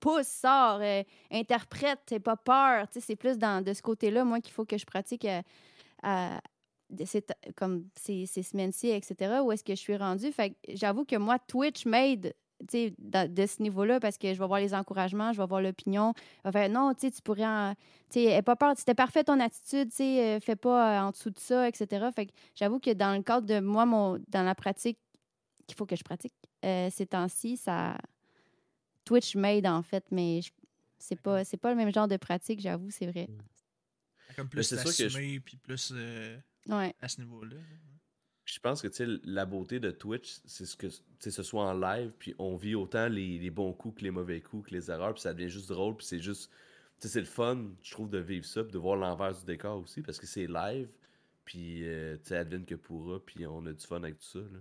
[0.00, 2.86] pousse, sors, euh, interprète, t'as pas peur.
[2.90, 6.38] C'est plus dans, de ce côté-là, moi, qu'il faut que je pratique euh,
[7.56, 10.32] comme ces, ces semaines-ci, etc., où est-ce que je suis rendue?
[10.32, 14.32] Fait que j'avoue que moi, Twitch m'aide tu sais, dans- de ce niveau-là parce que
[14.32, 16.14] je vais voir les encouragements, je vais voir l'opinion.
[16.44, 17.44] Je vais faire non, tu sais, tu pourrais.
[17.44, 17.74] en-
[18.08, 21.30] Tu pas peur, c'était parfait ton attitude, tu sais, euh, fais pas euh, en dessous
[21.30, 22.06] de ça, etc.
[22.14, 24.98] Fait que j'avoue que dans le cadre de moi, mon, dans la pratique
[25.66, 26.34] qu'il faut que je pratique
[26.64, 27.96] euh, ces temps-ci, ça.
[29.04, 30.50] Twitch m'aide en fait, mais je-
[30.98, 33.26] c'est pas, c'est pas le même genre de pratique, j'avoue, c'est vrai.
[34.36, 34.76] Comme Mais plus je-
[35.08, 36.38] assumé, puis plus euh,
[36.68, 36.94] Ouais.
[37.00, 37.56] à ce niveau-là.
[38.44, 41.42] Je pense que tu sais, la beauté de Twitch, c'est ce que tu sais, ce
[41.42, 44.68] soit en live, puis on vit autant les, les bons coups que les mauvais coups,
[44.68, 46.50] que les erreurs, puis ça devient juste drôle, puis c'est juste.
[47.00, 49.44] Tu sais, c'est le fun, je trouve, de vivre ça, puis de voir l'envers du
[49.44, 50.88] décor aussi, parce que c'est live,
[51.44, 54.38] puis euh, tu sais, advienne que pourra, puis on a du fun avec tout ça.
[54.38, 54.58] Là.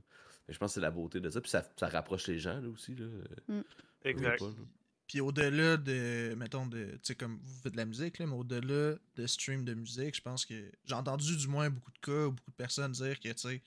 [0.48, 2.60] Mais je pense que c'est la beauté de ça, puis ça, ça rapproche les gens
[2.60, 2.96] là aussi.
[2.96, 3.08] Là.
[4.04, 4.40] Exact.
[4.40, 4.66] Pas, là.
[5.12, 8.34] Puis au-delà de, mettons, de, tu sais, comme vous faites de la musique, là, mais
[8.34, 12.28] au-delà de stream de musique, je pense que j'ai entendu du moins beaucoup de cas,
[12.28, 13.62] ou beaucoup de personnes dire que, tu sais,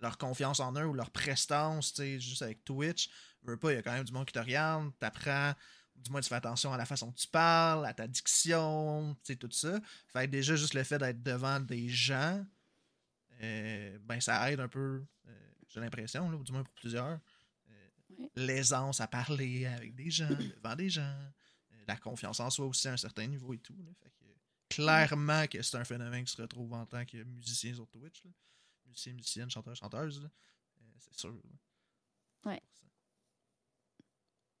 [0.00, 3.08] leur confiance en eux ou leur prestance, tu sais, juste avec Twitch,
[3.44, 5.54] veux pas, il y a quand même du monde qui te regarde, t'apprends,
[5.94, 9.32] du moins tu fais attention à la façon que tu parles, à ta diction, tu
[9.32, 9.78] sais, tout ça.
[10.08, 12.44] Fait déjà, juste le fait d'être devant des gens,
[13.44, 17.20] euh, ben ça aide un peu, euh, j'ai l'impression, ou du moins pour plusieurs,
[18.20, 18.28] Oui.
[18.36, 20.28] l'aisance à parler avec des gens,
[20.62, 23.76] devant des gens, euh, la confiance en soi aussi à un certain niveau et tout.
[23.76, 23.90] là.
[24.02, 24.24] Fait que,
[24.68, 28.22] clairement que c'est un phénomène qui se retrouve en tant que musicien sur Twitch.
[28.24, 28.30] Là.
[28.86, 30.28] Musicien, musicienne, chanteur, chanteuse.
[30.80, 31.32] Euh, c'est sûr.
[31.32, 32.50] là.
[32.52, 32.62] Ouais.
[32.82, 32.86] 100%.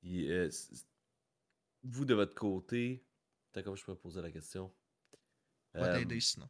[0.02, 0.50] Il, euh,
[1.82, 3.04] vous, de votre côté,
[3.52, 4.72] comment je peux poser la question?
[5.72, 6.48] Pas Euh, t'aider sinon.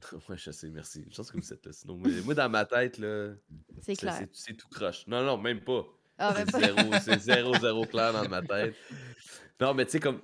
[0.30, 1.04] Ouais, je sais, merci.
[1.10, 1.72] Je pense que vous êtes là.
[1.74, 3.34] Sinon, mais moi, dans ma tête, là,
[3.82, 4.14] C'est clair.
[4.18, 5.06] c'est c'est tout croche.
[5.06, 5.84] Non, non, même pas.
[6.20, 8.74] Ah, C'est ben, zéro, c'est zéro, zéro clair dans ma tête.
[9.60, 10.20] Non, mais tu sais, comme.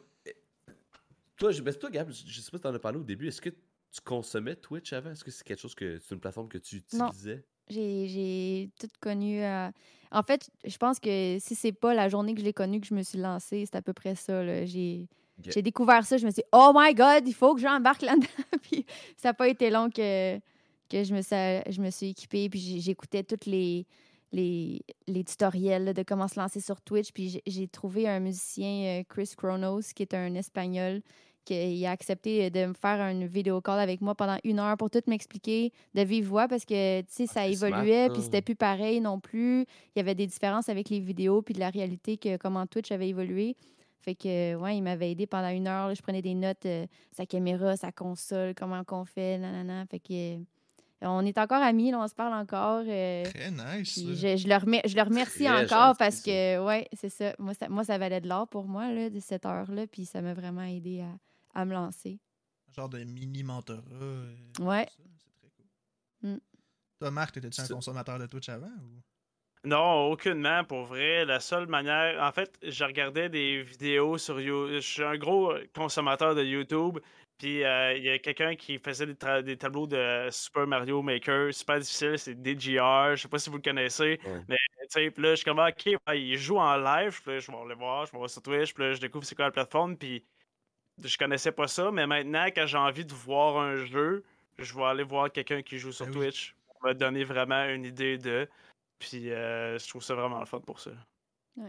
[1.36, 3.28] Toi, je, ben, toi, Gab, je sais pas si t'en as parlé au début.
[3.28, 5.11] Est-ce que tu consommais Twitch avant?
[5.11, 5.99] Est-ce que c'est quelque chose que.
[5.99, 7.09] C'est une plateforme que tu Non.
[7.09, 7.44] utilisais?
[7.68, 9.42] J'ai, j'ai tout connu.
[9.42, 9.68] euh,
[10.12, 12.86] En fait, je pense que si c'est pas la journée que je l'ai connu que
[12.86, 14.42] je me suis lancée, c'est à peu près ça.
[14.44, 14.64] là.
[14.64, 15.09] J'ai,
[15.44, 18.26] j'ai découvert ça, je me suis dit, oh my god, il faut que j'embarque là-dedans.
[18.62, 18.86] puis
[19.16, 20.36] ça n'a pas été long que,
[20.88, 22.49] que je, me suis, je me suis équipée.
[22.49, 23.84] Puis j'écoutais tous les,
[24.32, 27.12] les, les tutoriels là, de comment se lancer sur Twitch.
[27.12, 31.00] Puis j'ai, trouvé un musicien, euh, Chris Kronos, qui est un espagnol,
[31.44, 34.90] qu'il a accepté de me faire une vidéo call avec moi pendant une heure pour
[34.90, 38.56] tout m'expliquer de vive voix parce que, tu sais, Ah, ça évoluait, puis c'était plus
[38.56, 39.62] pareil non plus.
[39.94, 42.90] Il y avait des différences avec les vidéos, puis de la réalité, que comment Twitch
[42.90, 43.56] avait évolué.
[44.00, 45.88] Fait que, ouais, il m'avait aidé pendant une heure.
[45.88, 45.94] là.
[45.94, 49.84] je prenais des notes, euh, sa caméra, sa console, comment qu'on fait, nanana.
[49.86, 50.38] Fait que, euh,
[51.03, 52.82] on est encore amis, là, on se parle encore.
[52.86, 53.99] euh, Très nice.
[53.99, 57.34] je, je, le remer- je le remercie Très encore gentil, parce que, ouais, c'est ça.
[57.38, 57.68] Moi, ça.
[57.68, 59.86] moi, ça valait de l'or pour moi, là, de cette heure-là.
[59.86, 62.18] Puis ça m'a vraiment aidé à, à me lancer.
[62.70, 63.80] Un genre de mini mentorat.
[64.01, 64.88] euh, Ouais.
[64.90, 65.03] C'est
[65.40, 66.30] très cool.
[66.30, 66.38] Mm.
[66.99, 69.01] Toi, Marc, t'étais-tu un consommateur de Twitch avant ou...
[69.64, 71.24] Non, aucunement, pour vrai.
[71.24, 72.22] La seule manière.
[72.22, 74.76] En fait, je regardais des vidéos sur YouTube.
[74.76, 77.01] Je suis un gros consommateur de YouTube.
[77.39, 81.53] Puis euh, il y a quelqu'un qui faisait des, tableaux de Super Mario Maker.
[81.53, 83.14] Super difficile, c'est DGR.
[83.14, 84.18] Je sais pas si vous le connaissez.
[84.24, 84.43] Ouais.
[84.49, 87.20] Mais tu sais, là, je suis comme, ok, ouais, il joue en live.
[87.22, 88.72] Puis là, je vais aller voir, je vais voir sur Twitch.
[88.72, 89.97] Puis là, je découvre c'est quoi la plateforme.
[89.99, 90.24] Puis
[91.05, 91.91] je connaissais pas ça.
[91.91, 94.24] Mais maintenant, quand j'ai envie de voir un jeu,
[94.59, 96.24] je vais aller voir quelqu'un qui joue sur Ben oui.
[96.26, 96.57] Twitch.
[96.68, 98.49] Ça va donner vraiment une idée de.
[98.99, 100.93] Puis euh, je trouve ça vraiment le fun pour ça.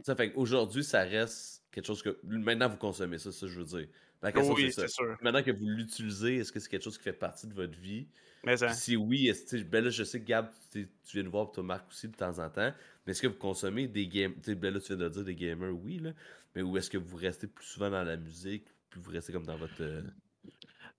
[0.04, 2.18] Ça fait qu'aujourd'hui, ça reste quelque chose que.
[2.24, 3.88] Maintenant, vous consommez ça, ça, je veux dire.
[4.22, 5.18] Ma question, oui, c'est sûr.
[5.22, 8.08] Maintenant que vous l'utilisez, est-ce que c'est quelque chose qui fait partie de votre vie?
[8.44, 9.32] Mais si oui,
[9.70, 12.40] ben là, je sais que Gab, tu viens de voir, toi, Marc aussi, de temps
[12.40, 12.74] en temps.
[13.06, 14.34] Mais est-ce que vous consommez des games.
[14.36, 16.12] Tu sais, ben là, tu viens de dire des gamers, oui, là.
[16.56, 19.46] Mais où est-ce que vous restez plus souvent dans la musique, puis vous restez comme
[19.46, 19.82] dans votre.
[19.82, 20.02] euh,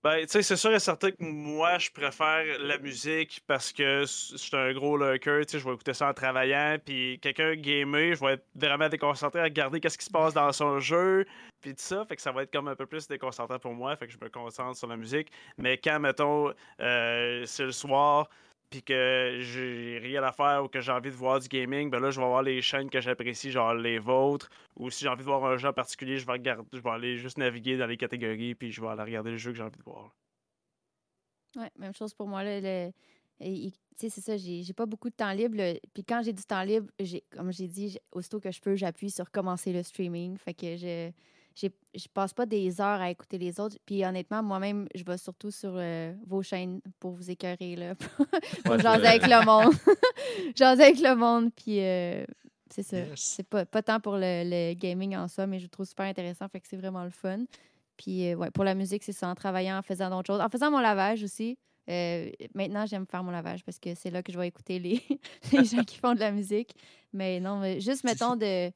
[0.01, 4.03] Ben, tu sais, c'est sûr et certain que moi, je préfère la musique parce que
[4.03, 7.55] je suis un gros lurker, tu sais, je vais écouter ça en travaillant, puis quelqu'un
[7.55, 11.25] gamer, je vais être vraiment déconcentré à regarder qu'est-ce qui se passe dans son jeu,
[11.59, 13.93] puis tout ça, fait que ça va être comme un peu plus déconcentrant pour moi,
[13.97, 15.33] fait que je me concentre sur la musique.
[15.57, 18.29] Mais quand, mettons, euh, c'est le soir,
[18.69, 21.99] puis que j'ai rien à faire ou que j'ai envie de voir du gaming, ben
[21.99, 25.23] là, je vais voir les chaînes que j'apprécie, genre les vôtres, ou si j'ai envie
[25.23, 27.87] de voir un jeu en particulier, je vais regarder, je vais aller juste naviguer dans
[27.87, 30.15] les catégories, puis je vais aller regarder le jeu que j'ai envie de voir.
[31.55, 32.43] Ouais, même chose pour moi.
[32.43, 32.91] Là,
[33.39, 35.57] tu sais, c'est ça, j'ai pas beaucoup de temps libre.
[35.93, 36.87] Puis quand j'ai du temps libre,
[37.31, 40.37] comme j'ai dit, aussitôt que je peux, j'appuie sur commencer le streaming.
[40.37, 41.11] Fait que je
[41.67, 43.77] je passe pas des heures à écouter les autres.
[43.85, 47.95] Puis honnêtement, moi-même, je vais surtout sur euh, vos chaînes pour vous écœurer, là.
[48.63, 49.73] pour Ouais, jaser avec le monde.
[50.55, 52.23] jaser avec le monde, puis euh,
[52.69, 52.99] c'est ça.
[52.99, 53.19] Yes.
[53.19, 56.05] C'est pas, pas tant pour le, le gaming en soi, mais je le trouve super
[56.05, 57.39] intéressant, fait que c'est vraiment le fun.
[57.97, 60.41] Puis euh, ouais, pour la musique, c'est ça, en travaillant, en faisant d'autres choses.
[60.41, 61.57] En faisant mon lavage aussi.
[62.53, 65.01] Maintenant, j'aime faire mon lavage parce que c'est là que je vais écouter les,
[65.51, 66.75] les gens qui font de la musique.
[67.13, 68.71] Mais non, mais juste mettons de,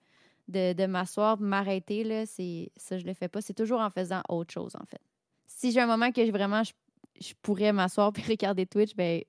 [0.47, 3.41] de, de m'asseoir, m'arrêter, là, c'est ça, je le fais pas.
[3.41, 5.01] C'est toujours en faisant autre chose, en fait.
[5.47, 6.73] Si j'ai un moment que je- vraiment je,
[7.19, 9.21] je pourrais m'asseoir puis regarder Twitch, ben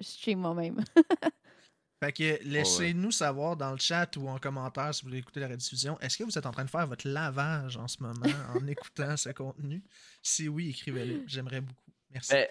[0.00, 0.82] je stream moi-même.
[2.00, 5.48] Fait que laissez-nous savoir dans le chat ou en commentaire si vous voulez écouter la
[5.48, 5.98] rediffusion.
[5.98, 9.16] Est-ce que vous êtes en train de faire votre lavage en ce moment en écoutant
[9.16, 9.82] ce contenu?
[10.22, 11.24] Si oui, écrivez-le.
[11.26, 11.87] J'aimerais beaucoup.
[12.12, 12.32] Merci.
[12.32, 12.46] Ben,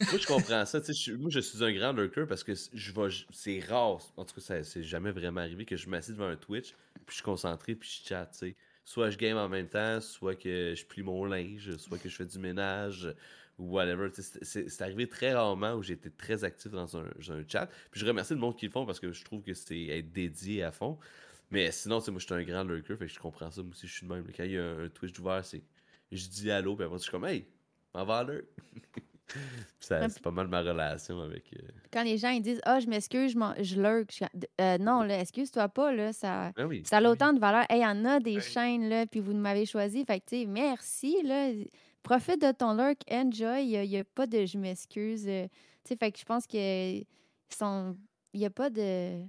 [0.00, 0.80] moi, je comprends ça.
[1.18, 4.00] moi, je suis un grand lurker parce que je vais, c'est rare.
[4.16, 7.14] En tout cas, c'est jamais vraiment arrivé que je m'assieds devant un Twitch, puis je
[7.14, 8.44] suis concentré, puis je chatte.
[8.84, 12.16] Soit je game en même temps, soit que je plie mon linge, soit que je
[12.16, 13.14] fais du ménage,
[13.58, 14.08] ou whatever.
[14.42, 17.04] C'est arrivé très rarement où j'ai été très actif dans un,
[17.46, 17.66] chat.
[17.90, 20.10] Puis je remercie le monde qui le font parce que je trouve que c'est être
[20.10, 20.98] dédié à fond.
[21.50, 23.62] Mais sinon, moi, je suis un grand lurker, fait que je comprends ça.
[23.62, 24.24] Moi aussi, je suis de même.
[24.34, 25.42] Quand il y a un, Twitch ouvert.
[26.12, 27.46] Je dis allô, puis après, je suis comme, hey,
[27.94, 28.42] m'en va à l'heure.
[29.28, 29.38] Puis
[29.78, 31.44] ça, c'est pas mal ma relation avec.
[31.54, 31.62] euh,
[31.92, 34.10] Quand les gens ils disent Ah, je m'excuse, je, m'en- je lurk.
[34.12, 34.24] Je
[34.60, 36.50] Euh, non, là, excuse-toi pas, là, ça.
[36.56, 36.82] Ben oui.
[36.84, 37.64] Ça a autant de valeur.
[37.70, 40.04] Hey, il y en a des chaînes, là, puis vous m'avez choisi.
[40.04, 41.50] Fait que, tu sais, merci, là.
[42.02, 43.62] Profite de ton lurk, enjoy.
[43.66, 45.26] Il n'y a, pas de je m'excuse.
[45.28, 45.46] euh,
[45.84, 47.00] tu sais, fait que je pense que
[47.56, 47.96] sont...
[48.32, 49.20] il n'y a pas de.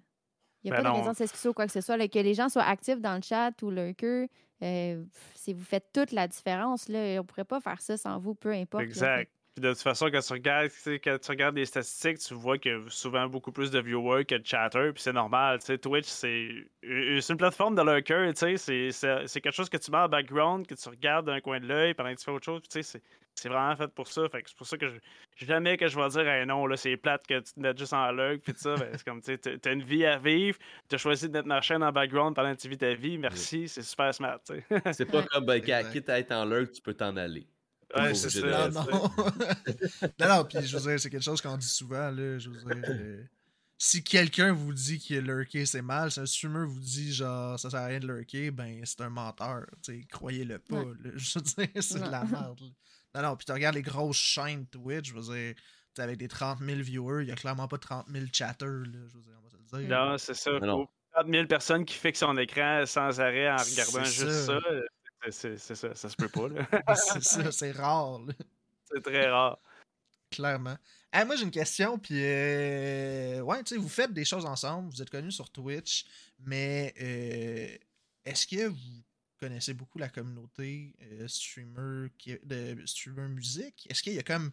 [0.64, 1.98] Il n'y a Ben pas de raison de s'excuser ou quoi que ce soit.
[1.98, 4.30] là, que les gens soient actifs dans le chat ou lurker,
[4.64, 5.04] euh,
[5.36, 6.88] c'est vous faites toute la différence.
[6.88, 7.00] Là.
[7.00, 8.84] On ne pourrait pas faire ça sans vous, peu importe.
[8.84, 9.32] Exact.
[9.54, 12.58] Puis de toute façon, quand tu regardes, tu quand tu regardes les statistiques, tu vois
[12.58, 15.60] qu'il y a souvent beaucoup plus de viewers que de chatters, puis c'est normal.
[15.60, 16.50] tu sais, Twitch, c'est
[16.82, 20.08] c'est une plateforme de tu sais, c'est- c'est c'est quelque chose que tu mets en
[20.08, 22.70] background, que tu regardes d'un coin de l'œil pendant que tu fais autre chose, puis
[22.70, 23.04] tu sais, c'est-
[23.36, 24.28] c'est vraiment fait pour ça.
[24.30, 26.78] Fait que c'est pour ça que je, jamais que je vais dire, hey, non, là,
[26.78, 29.22] c'est plate que tu te mettes juste en lurk, puis tout ça, ben, c'est comme,
[29.22, 31.92] tu sais, t'as- t'as une vie à vivre, t'as choisi de mettre ma chaîne en
[31.92, 34.64] background pendant que tu vis ta vie, merci, c'est super smart, tu.
[34.94, 37.46] C'est pas comme, ben, quitte à être en lurk, tu peux t'en aller.
[37.96, 38.70] Ouais, c'est ça.
[38.70, 39.12] Non, non.
[40.20, 42.38] non, non, puis je veux dire, c'est quelque chose qu'on dit souvent, là.
[42.38, 43.24] Je veux dire, euh,
[43.78, 47.70] si quelqu'un vous dit que lurker c'est mal, si un streamer vous dit genre ça
[47.70, 49.66] sert à rien de lurker, ben c'est un menteur.
[49.84, 50.82] tu sais, Croyez-le pas.
[50.82, 50.94] Ouais.
[51.04, 51.12] là.
[51.16, 52.60] Je veux dire, c'est de la merde.
[52.62, 52.68] là.
[53.16, 55.62] Non, non, puis tu regardes les grosses chaînes Twitch, je veux dire, tu
[55.96, 59.00] sais, avec des 30 000 viewers, il y a clairement pas 30 000 chatters, là.
[59.10, 59.98] Je veux dire, on va se le dire.
[59.98, 60.52] Non, c'est ça.
[60.62, 60.86] Mais non.
[60.86, 64.60] Faut 30 000 personnes qui fixent son écran sans arrêt en regardant juste ça.
[64.60, 64.60] ça.
[65.30, 66.48] C'est ça, ça se peut pas.
[66.48, 66.68] Là.
[66.96, 68.20] c'est ça, c'est rare.
[68.20, 68.34] là.
[68.92, 69.60] c'est très rare.
[70.32, 70.78] Clairement.
[71.12, 74.90] Ah, moi, j'ai une question, puis euh, ouais, tu sais, vous faites des choses ensemble,
[74.90, 76.06] vous êtes connus sur Twitch,
[76.40, 77.78] mais euh,
[78.24, 79.04] est-ce que vous
[79.40, 83.86] connaissez beaucoup la communauté euh, streamer qui, de streamer musique?
[83.90, 84.52] Est-ce qu'il y a comme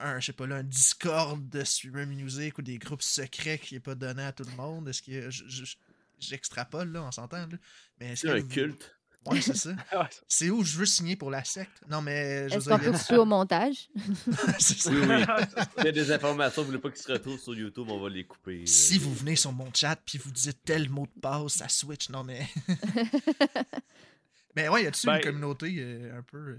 [0.00, 3.74] un, je sais pas là, un Discord de streamer musique ou des groupes secrets qui
[3.74, 4.88] n'est pas donné à tout le monde?
[4.88, 5.76] Est-ce que je- je-
[6.18, 7.58] j'extrapole là, on s'entend là,
[8.00, 8.96] mais est-ce C'est que un vous- culte.
[9.26, 9.70] Ouais, c'est ça.
[10.28, 11.72] C'est où je veux signer pour la secte?
[11.88, 13.88] Non, mais je Est-ce veux qu'on dire, peut couper au montage?
[14.58, 14.90] c'est ça.
[14.90, 15.24] Oui, oui.
[15.76, 18.08] S'il y a des informations, vous voulez pas qu'ils se retrouvent sur YouTube, on va
[18.08, 18.62] les couper.
[18.62, 18.66] euh.
[18.66, 22.10] Si vous venez sur mon chat puis vous dites tel mot de passe, ça switch.
[22.10, 22.46] Non, mais.
[24.56, 26.36] Mais ouais, y a-tu Ben- une communauté euh, un peu.
[26.38, 26.58] euh?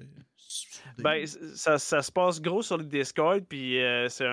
[1.00, 4.26] Ben, ça, ça se passe gros sur le Discord, puis euh, c'est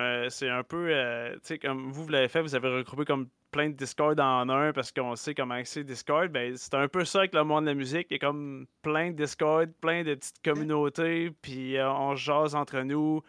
[0.48, 0.88] un, peu,
[1.34, 4.48] tu sais, comme vous, vous l'avez fait, vous avez regroupé comme plein de Discord en
[4.48, 6.28] un parce qu'on sait comment c'est Discord.
[6.30, 8.06] Ben, c'est un peu ça avec le monde de la musique.
[8.10, 12.54] Il y a comme plein de Discord, plein de petites communautés, puis on se jase
[12.54, 13.22] entre nous,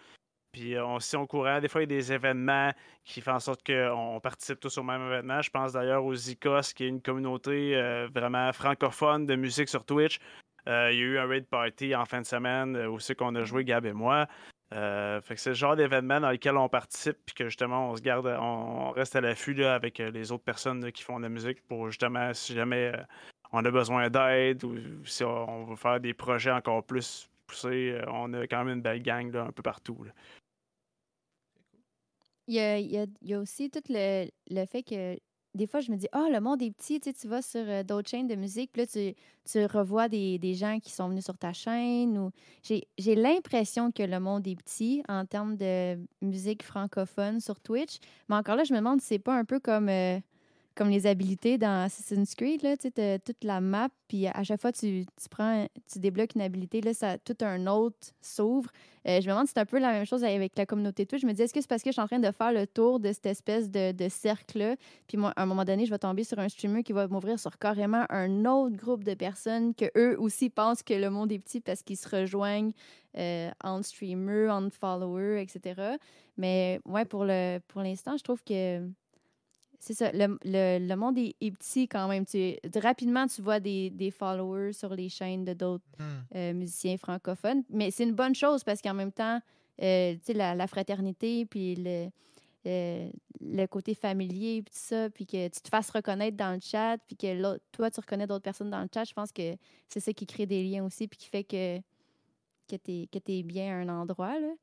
[0.53, 1.59] puis euh, on se tient au courant.
[1.59, 2.71] Des fois, il y a des événements
[3.03, 5.41] qui font en sorte qu'on participe tous au même événement.
[5.41, 9.83] Je pense d'ailleurs aux Zikos, qui est une communauté euh, vraiment francophone de musique sur
[9.83, 10.19] Twitch.
[10.69, 13.35] Euh, il y a eu un raid party en fin de semaine où c'est qu'on
[13.35, 14.27] a joué, Gab et moi.
[14.71, 18.01] Fait que c'est le genre d'événement dans lequel on participe puis que justement on se
[18.01, 21.91] garde, on, reste à l'affût avec les autres personnes qui font de la musique pour
[21.91, 22.91] justement si jamais
[23.51, 24.75] on a besoin d'aide ou
[25.05, 29.03] si on, veut faire des projets encore plus poussés, on a quand même une belle
[29.03, 30.07] gang là, un peu partout.
[32.47, 35.17] Il y a, aussi tout le, le fait que
[35.55, 37.61] des fois, je me dis, ah, le monde est petit, tu sais, tu vas sur
[37.61, 39.13] euh, d'autres chaînes de musique, puis là, tu,
[39.45, 42.17] tu revois des, des gens qui sont venus sur ta chaîne.
[42.17, 42.31] ou
[42.63, 47.97] J'ai j'ai l'impression que le monde est petit en termes de musique francophone sur Twitch.
[48.29, 50.19] Mais encore là, je me demande si c'est pas un peu comme, euh,
[50.75, 54.59] comme les habilités dans Assassin's Creed, là, tu t'as toute la map, puis à chaque
[54.61, 58.71] fois, tu, tu prends, tu débloques une habilité, là, ça, tout un autre s'ouvre.
[59.07, 61.21] Euh, je me demande si c'est un peu la même chose avec la communauté Twitch.
[61.21, 62.65] Je me dis, est-ce que c'est parce que je suis en train de faire le
[62.65, 64.75] tour de cette espèce de, de cercle-là?
[65.07, 67.39] Puis moi, à un moment donné, je vais tomber sur un streamer qui va m'ouvrir
[67.39, 71.39] sur carrément un autre groupe de personnes que eux aussi pensent que le monde est
[71.39, 72.71] petit parce qu'ils se rejoignent
[73.17, 75.97] euh, entre streamers, entre followers, etc.
[76.37, 78.81] Mais ouais, pour le pour l'instant, je trouve que
[79.85, 82.25] c'est ça, le, le- le monde est, est petit quand même.
[82.25, 86.21] Tu, rapidement, tu vois des, des followers sur les chaînes de d'autres Hmm.
[86.35, 87.63] euh, musiciens francophones.
[87.69, 89.39] Mais c'est une bonne chose parce qu'en même temps,
[89.81, 92.07] euh, tu sais, la, la fraternité, puis le,
[92.65, 93.09] euh,
[93.41, 96.97] le côté familier, puis tout ça, puis que tu te fasses reconnaître dans le chat,
[97.05, 99.55] puis que toi, tu reconnais d'autres personnes dans le chat, je pense que
[99.89, 101.79] c'est ça qui crée des liens aussi, puis qui fait que,
[102.69, 104.39] que tu es, bien à un endroit.
[104.39, 104.53] Là.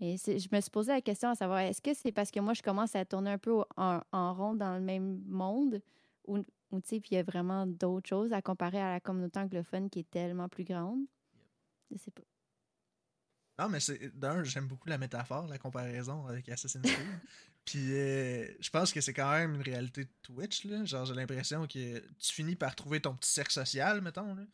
[0.00, 2.54] Mais je me suis posé la question à savoir, est-ce que c'est parce que moi,
[2.54, 5.82] je commence à tourner un peu en, en rond dans le même monde,
[6.26, 6.38] ou,
[6.70, 9.40] ou tu sais, puis il y a vraiment d'autres choses à comparer à la communauté
[9.40, 11.00] anglophone qui est tellement plus grande?
[11.90, 12.22] Je sais pas.
[13.58, 17.20] Non, mais c'est d'un, j'aime beaucoup la métaphore, la comparaison avec Assassin's Creed.
[17.64, 20.84] Puis euh, je pense que c'est quand même une réalité de Twitch, là.
[20.84, 24.44] Genre, j'ai l'impression que tu finis par trouver ton petit cercle social, mettons, là.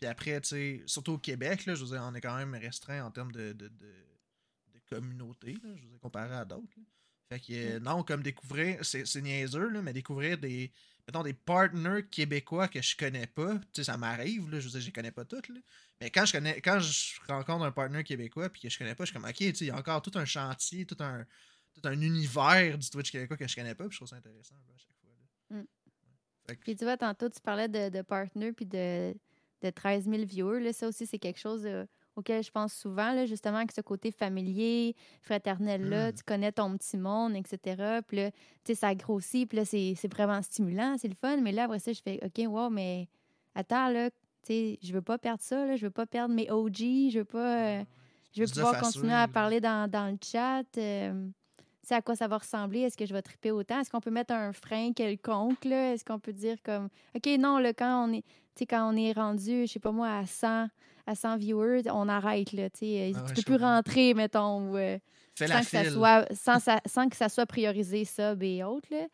[0.00, 2.54] Puis après, tu sais, surtout au Québec, là, je veux dire, on est quand même
[2.54, 3.70] restreint en termes de, de
[4.88, 6.68] communauté, là, je veux dire, comparé à d'autres.
[7.28, 10.70] Fait que, euh, non, comme découvrir, c'est niaiseux, là, mais découvrir des,
[11.06, 14.70] mettons, des partners québécois que je connais pas, tu sais, ça m'arrive, là, je veux
[14.72, 15.60] dire, je les connais pas toutes, là.
[16.00, 19.04] Mais quand je connais, quand je rencontre un partenaire québécois puis que je connais pas,
[19.04, 21.24] je suis comme ok, tu sais, il y a encore tout un chantier, tout un,
[21.72, 24.56] tout un univers du Twitch québécois que je connais pas, puis je trouve ça intéressant
[24.56, 25.10] à chaque fois.
[25.50, 25.62] là.
[25.62, 25.66] Mm.
[26.46, 29.14] Que- Puis tu vois, tantôt, tu parlais de, de partner puis de,
[29.62, 30.60] de 13 000 viewers.
[30.60, 33.80] Là, ça aussi, c'est quelque chose euh, auquel je pense souvent, là, justement, avec ce
[33.80, 36.10] côté familier, fraternel-là.
[36.10, 36.14] Mm.
[36.14, 38.00] Tu connais ton petit monde, etc.
[38.06, 39.48] Puis là, tu sais, ça grossit.
[39.48, 41.38] Puis là, c'est vraiment stimulant, c'est le fun.
[41.38, 43.08] Mais là, après ça, je fais OK, wow, mais
[43.54, 44.16] attends, là, tu
[44.48, 45.64] sais, je veux pas perdre ça.
[45.66, 46.76] Là, je veux pas perdre mes OG.
[47.10, 47.78] Je veux pas.
[47.80, 47.84] euh,
[48.32, 50.64] je veux pouvoir continuer à parler dans, dans le chat.
[50.76, 51.28] euh,
[51.84, 52.80] tu sais, à quoi ça va ressembler?
[52.80, 53.78] Est-ce que je vais triper autant?
[53.80, 55.64] Est-ce qu'on peut mettre un frein quelconque?
[55.66, 55.92] là?
[55.92, 58.96] Est-ce qu'on peut dire comme OK, non, là, quand on est, tu sais, quand on
[58.96, 60.68] est rendu, je sais pas moi, à 100,
[61.06, 62.52] à 100 viewers, on arrête.
[62.52, 63.76] Là, tu sais, Ah tu peux plus comprends.
[63.76, 64.98] rentrer, mettons, ou, euh,
[65.48, 68.88] sans, la que ça soit, sans, ça- sans que ça soit priorisé, sub et autres.
[68.90, 69.06] Là.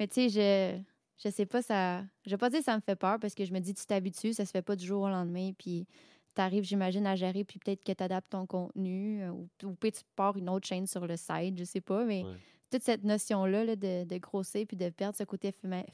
[0.00, 0.80] Mais tu sais,
[1.18, 2.02] je, je sais pas, ça.
[2.24, 3.84] Je vais pas dire que ça me fait peur parce que je me dis, tu
[3.86, 5.52] t'habitues, ça se fait pas du jour au lendemain.
[5.58, 5.86] Puis
[6.34, 9.74] tu arrives, j'imagine, à gérer, puis peut-être que tu adaptes ton contenu, euh, ou, ou
[9.74, 12.04] peut-être tu pars une autre chaîne sur le site, je sais pas.
[12.04, 12.36] Mais Ouais.
[12.72, 15.52] toute cette notion-là là, de, de grossir puis de perdre ce côté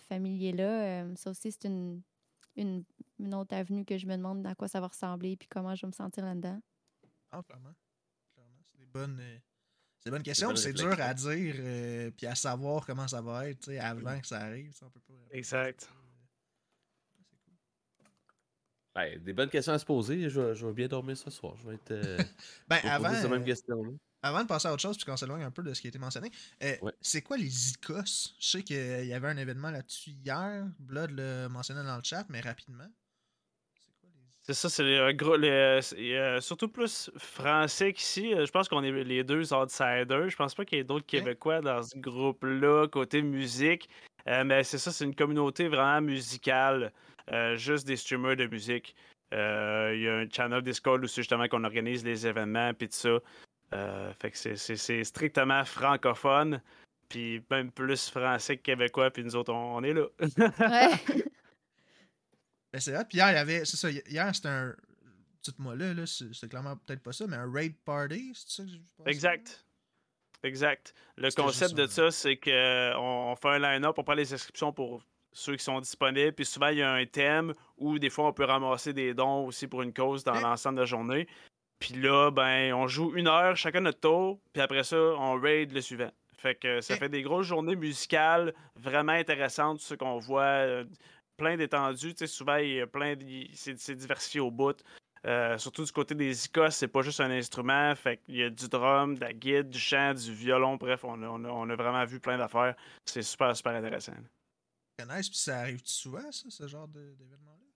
[0.08, 2.00] familier-là, euh, ça aussi, c'est une,
[2.56, 2.84] une,
[3.20, 5.82] une autre avenue que je me demande à quoi ça va ressembler puis comment je
[5.82, 6.60] vais me sentir là-dedans.
[7.30, 7.74] Ah, clairement.
[8.34, 9.38] Clairement, C'est des bonnes, euh,
[9.98, 13.48] c'est des bonnes questions, c'est dur à dire, euh, puis à savoir comment ça va
[13.48, 14.72] être, tu sais, avant que ça arrive.
[14.82, 15.88] On peut pas Exact.
[15.90, 15.94] euh.
[17.18, 17.54] Ouais, c'est cool.
[18.94, 20.28] Ben, des bonnes questions à se poser.
[20.28, 21.56] Je vais, je vais bien dormir ce soir.
[21.58, 21.90] Je vais être.
[21.92, 22.18] euh,
[22.68, 25.80] Ben, avant, euh, avant de passer à autre chose, puisqu'on s'éloigne un peu de ce
[25.80, 26.30] qui a été mentionné,
[26.62, 26.92] euh, Ouais.
[27.00, 28.34] c'est quoi les ICOS?
[28.40, 30.66] Je sais qu'il y avait un événement là-dessus hier.
[30.78, 32.88] Blood l'a mentionné dans le chat, mais rapidement.
[34.52, 38.34] C'est ça, c'est gros, les, c'est, euh, surtout plus français qu'ici.
[38.34, 40.28] Euh, Je pense qu'on est les deux outsiders.
[40.28, 43.88] Je pense pas qu'il y ait d'autres Québécois dans ce groupe-là, côté musique.
[44.26, 46.92] Euh, mais c'est ça, c'est une communauté vraiment musicale,
[47.30, 48.96] euh, juste des streamers de musique.
[49.32, 52.96] Euh, Il y a un channel Discord aussi, justement, qu'on organise les événements, puis tout
[52.96, 53.18] ça.
[53.72, 56.60] Euh, fait que c'est- c'est c'est strictement francophone,
[57.08, 60.06] puis même plus français que québécois, puis nous autres, on, on est là.
[60.18, 60.90] Ouais.
[62.72, 63.04] Ben, c'est hot.
[63.08, 63.64] Puis hier, il y avait.
[63.64, 64.74] C'est ça, hier, c'était un.
[65.42, 68.68] Dites-moi là, là c'est clairement peut-être pas ça, mais un raid party, c'est ça que
[68.68, 69.06] je pense?
[69.06, 69.64] Exact.
[70.42, 70.94] Exact.
[71.16, 75.02] Le concept de ça, c'est qu'on on fait un line-up, on prend les inscriptions pour
[75.32, 78.32] ceux qui sont disponibles, puis souvent il y a un thème où des fois on
[78.32, 81.28] peut ramasser des dons aussi pour une cause dans l'ensemble de la journée.
[81.78, 85.72] Puis là, ben, on joue une heure chacun notre tour, puis après ça, on raid
[85.72, 86.10] le suivant.
[86.36, 90.84] Fait que ça fait des grosses journées musicales vraiment intéressantes, ce qu'on voit, euh,
[91.40, 92.14] plein d'étendues.
[92.26, 94.76] Souvent, il y a plein de- il- c'est c'est diversifié au bout.
[95.26, 97.94] Euh, surtout du côté des icos, c'est pas juste un instrument.
[97.94, 100.76] Fait qu'il y a du drum, de la guide, du chant, du violon.
[100.76, 102.74] Bref, on a, on a- on a vraiment vu plein d'affaires.
[103.06, 104.14] C'est super, super intéressant.
[104.96, 105.28] Très nice.
[105.28, 107.69] Puis ça arrive souvent, ça, ce genre d'événement-là?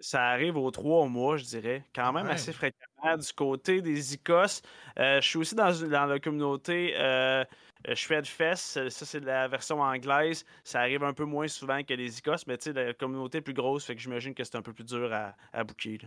[0.00, 1.84] Ça arrive aux trois mois, je dirais.
[1.94, 2.32] Quand même Ouais.
[2.32, 3.16] assez fréquemment.
[3.16, 4.62] Du côté des icos,
[4.98, 7.44] euh, je suis aussi dans, une- dans la communauté euh,
[7.88, 8.88] euh, Shredfest.
[8.90, 10.44] Ça, c'est la version anglaise.
[10.64, 13.42] Ça arrive un peu moins souvent que les icos, mais tu sais, la communauté est
[13.42, 13.84] plus grosse.
[13.84, 15.98] Fait que j'imagine que c'est un peu plus dur à, à booker.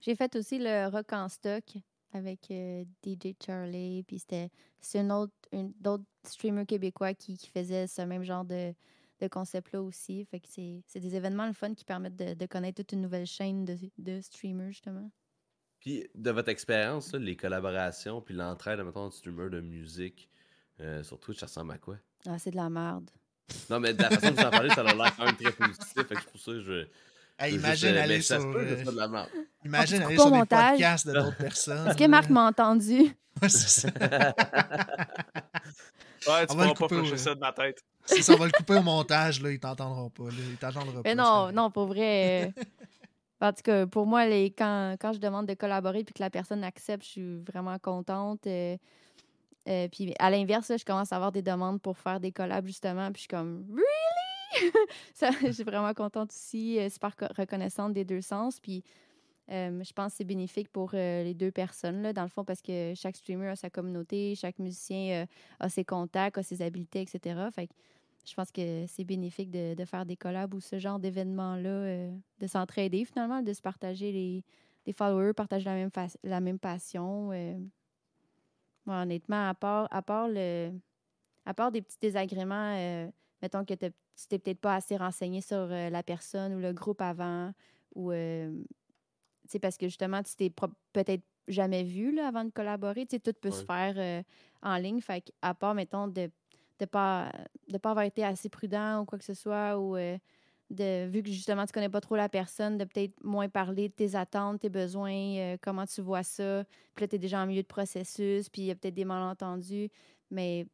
[0.00, 1.64] J'ai fait aussi le rock en stock
[2.12, 4.02] avec euh, DJ Charlie.
[4.04, 4.50] Puis c'était
[4.80, 8.74] c'est une autre, une, d'autres streamers québécois qui, qui faisaient ce même genre de,
[9.22, 10.24] de concept-là aussi.
[10.24, 13.00] Fait que c'est c'est des événements le fun qui permettent de, de connaître toute une
[13.00, 15.10] nouvelle chaîne de, de streamers, justement.
[15.80, 20.28] Puis, de votre expérience, les collaborations, puis l'entraide, mettons, de streamers de musique,
[20.80, 21.96] euh, sur Twitch, ça ressemble à quoi?
[22.26, 23.10] Ah, c'est de la merde.
[23.68, 25.52] Non, mais de la façon dont vous en parlez, ça a l'air quand même très
[25.52, 25.92] positif.
[25.94, 26.86] Fait que pour ça je.
[27.38, 28.52] Hey, imagine juste, euh, aller sur.
[28.52, 29.28] peut euh, de la merde.
[29.64, 30.70] imagine tu aller sur des montage?
[30.70, 31.88] podcasts de d'autres personnes.
[31.88, 33.00] Est-ce que Marc m'a entendu?
[33.42, 33.88] Ouais, c'est ça.
[36.28, 37.18] Ouais, tu pourras pas flusher ouais.
[37.18, 37.82] ça de ma tête.
[38.04, 40.24] C'est ça, va le couper au montage, là, ils t'entendront pas.
[40.24, 41.00] Là, ils pas.
[41.04, 42.46] Mais non, non, pour vrai.
[42.46, 42.62] euh,
[43.40, 46.30] En tout cas, pour moi, les, quand, quand je demande de collaborer puis que la
[46.30, 48.46] personne accepte, je suis vraiment contente.
[48.46, 48.76] euh,
[49.68, 52.66] euh, puis à l'inverse, là, je commence à avoir des demandes pour faire des collabs,
[52.66, 53.06] justement.
[53.12, 54.72] Puis je suis comme, really?
[55.14, 58.60] Ça, je suis vraiment contente aussi, super co- reconnaissante des deux sens.
[58.60, 58.82] Puis
[59.50, 62.44] euh, je pense que c'est bénéfique pour euh, les deux personnes, là, dans le fond,
[62.44, 65.26] parce que chaque streamer a sa communauté, chaque musicien euh,
[65.58, 67.40] a ses contacts, a ses habiletés, etc.
[67.52, 67.72] Fait que
[68.24, 73.04] je pense que c'est bénéfique de, faire des collabs ou ce genre d'événements-là, de s'entraider
[73.04, 74.44] finalement, de se partager les,
[74.86, 75.90] les followers, partager la même,
[76.22, 77.32] la même passion.
[78.86, 80.70] honnêtement, à part, à, part le,
[81.44, 83.10] à part des petits désagréments,
[83.42, 83.90] mettons que tu
[84.28, 87.52] t'es peut-être pas assez renseigné sur la personne ou le groupe avant,
[87.96, 88.12] ou
[89.58, 90.50] parce que justement, tu t'es
[90.92, 93.06] peut-être jamais vu là, avant de collaborer.
[93.06, 94.22] Tu sais, tout peut se faire euh,
[94.62, 95.00] en ligne.
[95.00, 96.30] Fait à part, mettons, de
[96.80, 97.30] de pas
[97.68, 100.18] de pas avoir été assez prudent ou quoi que ce soit ou euh,
[100.70, 103.94] de vu que justement tu connais pas trop la personne de peut-être moins parler de
[103.94, 107.46] tes attentes tes besoins euh, comment tu vois ça puis là tu es déjà en
[107.46, 109.90] milieu de processus puis il y a peut-être des malentendus
[110.30, 110.66] mais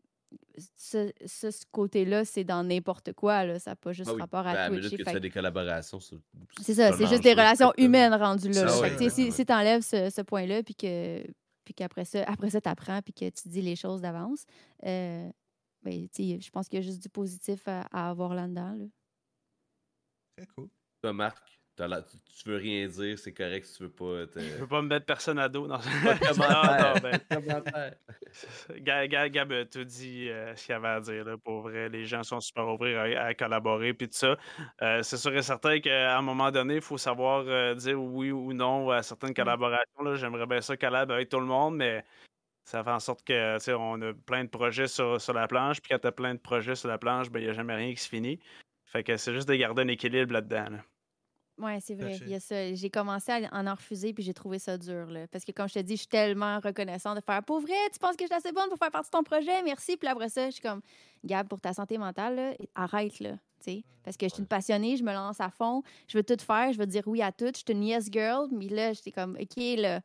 [0.76, 4.20] ce, ce, ce côté-là c'est dans n'importe quoi là ça n'a pas juste Ah oui.
[4.20, 7.32] rapport Ben, à la Twitch que tu fais des collaborations, c'est ça, c'est juste des
[7.32, 8.62] relations humaines rendues là.
[8.62, 8.80] Ah là.
[8.80, 9.30] ouais, tu si ouais.
[9.30, 11.22] si t'enlèves ce, ce point-là, puis que
[11.64, 14.44] puis qu'après ça, après ça, t'apprends, puis que tu dis les choses d'avance,
[14.86, 15.28] euh,
[15.82, 18.74] ben, tu sais, je pense qu'il y a juste du positif à, à avoir là-dedans.
[18.74, 18.84] là.
[20.36, 20.68] Très cool.
[21.02, 24.26] Toi, Marc, la- tu, veux rien dire, c'est correct si tu veux pas.
[24.26, 25.66] te- Je veux pas me mettre personne à dos.
[25.66, 26.94] Non, Pas de commentaire.
[27.30, 27.94] non, ben.
[28.80, 31.24] Gab, Gab, Gab a tout dit euh, ce qu'il y avait à dire.
[31.24, 33.94] Là, pour vrai, les gens sont super ouverts à, à collaborer.
[33.94, 34.36] Puis tout ça.
[34.82, 38.30] Euh, c'est sûr et certain qu'à un moment donné, il faut savoir euh, dire oui
[38.32, 40.02] ou non à certaines collaborations.
[40.02, 40.14] là.
[40.16, 42.04] J'aimerais bien ça collab avec tout le monde, mais
[42.64, 45.48] ça fait en sorte que tu sais, on a plein de projets sur, sur la
[45.48, 45.80] planche.
[45.80, 47.74] Puis quand tu as plein de projets sur la planche, ben, il n'y a jamais
[47.74, 48.38] rien qui se finit.
[48.86, 50.66] Fait que c'est juste de garder un équilibre là-dedans.
[50.70, 50.78] là.
[51.58, 52.16] Ouais, c'est vrai.
[52.22, 52.72] Il y a ça.
[52.74, 55.06] J'ai commencé à en en refuser, puis j'ai trouvé ça dur.
[55.06, 55.26] Là.
[55.28, 57.98] Parce que, comme je te dis, je suis tellement reconnaissante de faire pour vrai, tu
[57.98, 59.96] penses que je suis assez bonne pour faire partie de ton projet, merci.
[59.96, 60.80] Puis après ça, je suis comme,
[61.24, 63.32] Gab, pour ta santé mentale, là, arrête, là.
[63.60, 63.84] tu sais.
[64.04, 66.72] Parce que je suis une passionnée, je me lance à fond, je veux tout faire,
[66.72, 68.48] je veux dire oui à tout, je suis une yes girl.
[68.52, 70.00] Mais là, j'étais comme, OK, là,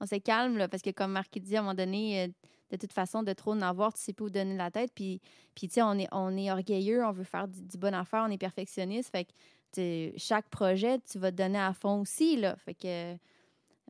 [0.00, 2.28] on se calme, là, parce que comme Marc dit, à un moment donné, euh,
[2.70, 4.90] de toute façon, de trop en avoir, tu sais pas où donner la tête.
[4.94, 5.20] Puis,
[5.54, 8.24] puis tu sais, on est, on est orgueilleux, on veut faire du, du bon affaire,
[8.26, 9.10] on est perfectionniste.
[9.10, 9.30] Fait que,
[9.76, 12.56] tu chaque projet, tu vas te donner à fond aussi, là.
[12.56, 13.14] Fait que,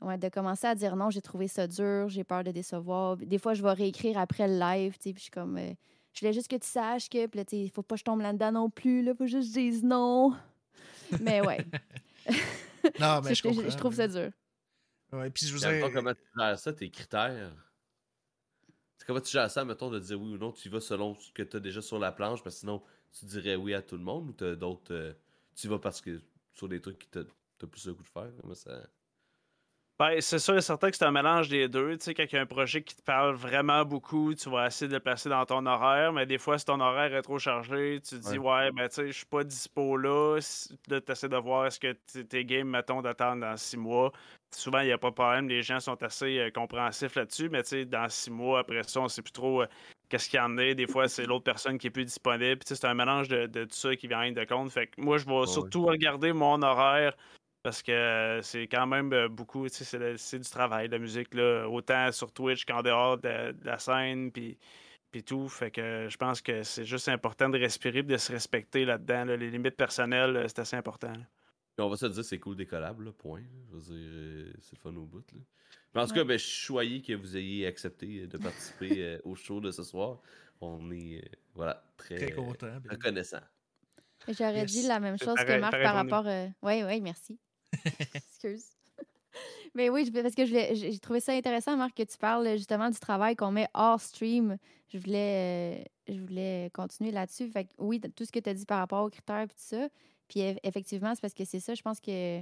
[0.03, 3.17] ouais, de commencer à dire non, j'ai trouvé ça dur, j'ai peur de décevoir.
[3.17, 5.73] Des fois, je vais réécrire après le live, tu sais, puis je suis comme, euh,
[6.13, 8.71] je voulais juste que tu saches que, puis faut pas que je tombe là-dedans non
[8.71, 10.35] plus, là, faut juste que je dise non.
[11.21, 11.65] Mais ouais,
[12.99, 13.71] Non, mais je, je comprends.
[13.71, 14.31] je trouve ça dur.
[15.13, 15.81] Ouais, puis je vous ai...
[15.93, 17.53] comment tu gères ça, tes critères?
[19.07, 21.31] Comment tu gères ça, mettons, de dire oui ou non, tu y vas selon ce
[21.31, 22.83] que tu as déjà sur la planche, parce que sinon,
[23.17, 25.17] tu dirais oui à tout le monde, ou tu as d'autres...
[25.57, 26.21] tu vas parce que
[26.53, 28.31] sur des trucs qui t'as plus le goût de faire?
[28.55, 28.81] Ça...
[29.99, 31.97] Ben, c'est sûr et certain que c'est un mélange des deux.
[31.97, 34.67] Tu sais, quand il y a un projet qui te parle vraiment beaucoup, tu vas
[34.67, 37.39] essayer de le placer dans ton horaire, mais des fois, si ton horaire est trop
[37.39, 40.39] chargé, tu te dis, ouais, ben, tu sais, je suis pas dispo là.
[40.89, 44.13] Là, tu essaies de voir est-ce que tes games, mettons, d'attendre dans six mois.
[44.55, 47.63] Souvent, il n'y a pas de problème, les gens sont assez euh, compréhensifs là-dessus, mais
[47.63, 49.67] tu sais, dans six mois, après ça, on sait plus trop euh,
[50.09, 50.75] qu'est-ce qu'il y en est.
[50.75, 52.59] Des fois, c'est l'autre personne qui est plus disponible.
[52.59, 54.71] Puis, c'est un mélange de, de tout ça qui vient de compte.
[54.71, 57.17] Fait que moi, je vais surtout regarder mon horaire
[57.63, 62.13] parce que euh, c'est quand même euh, beaucoup, c'est du travail, la musique, là, autant
[62.13, 64.57] sur Twitch qu'en dehors de, de la scène, puis,
[65.11, 65.49] puis tout.
[65.49, 68.85] Fait que euh, je pense que c'est juste important de respirer et de se respecter
[68.85, 69.25] là-dedans.
[69.25, 69.37] là.
[69.37, 71.13] Les limites personnelles, c'est assez important.
[71.13, 71.25] là.
[71.77, 73.41] Puis on va se dire, c'est cool des collabs, là, point.
[73.41, 73.47] là.
[73.71, 75.31] Je veux dire, euh, c'est le fun au bout.
[75.33, 75.39] Là.
[75.95, 76.19] Mais en tout Ouais.
[76.21, 79.71] cas, ben, je suis choyé que vous ayez accepté de participer euh, au show de
[79.71, 80.21] ce soir.
[80.63, 82.73] On est, euh, voilà, très, Très euh, content.
[82.91, 83.41] reconnaissant.
[84.27, 84.73] J'aurais Yes.
[84.73, 86.27] dit la même chose que Marc par rapport.
[86.27, 87.39] euh, Oui, oui, merci.
[88.15, 88.65] Excuse.
[89.75, 92.89] Mais oui, parce que je voulais- j'ai trouvé ça intéressant, Marc, que tu parles justement
[92.89, 94.57] du travail qu'on met hors stream.
[94.89, 97.51] Je voulais, euh, je voulais continuer là-dessus.
[97.51, 99.55] Fait que oui, tout ce que tu as dit par rapport aux critères et tout
[99.59, 99.89] ça.
[100.29, 102.41] Puis eff- effectivement, c'est parce que c'est ça, je pense que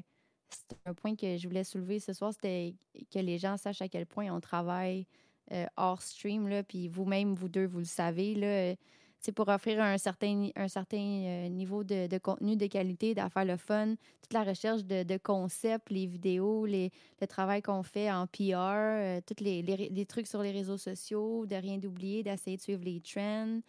[0.50, 2.74] c'est un point que je voulais soulever ce soir, c'était
[3.12, 5.06] que les gens sachent à quel point on travaille
[5.52, 6.48] euh, hors stream.
[6.48, 8.34] Là, puis vous-même, vous deux, vous le savez.
[8.34, 8.74] Là, euh,
[9.20, 13.44] c'est pour offrir un certain, un certain euh, niveau de, de contenu de qualité, d'affaires
[13.46, 18.10] le fun, toute la recherche de, de concepts, les vidéos, les, le travail qu'on fait
[18.12, 22.56] en PR, euh, tous les, les, trucs sur les réseaux sociaux, de rien d'oublier, d'essayer
[22.58, 23.60] de suivre les trends.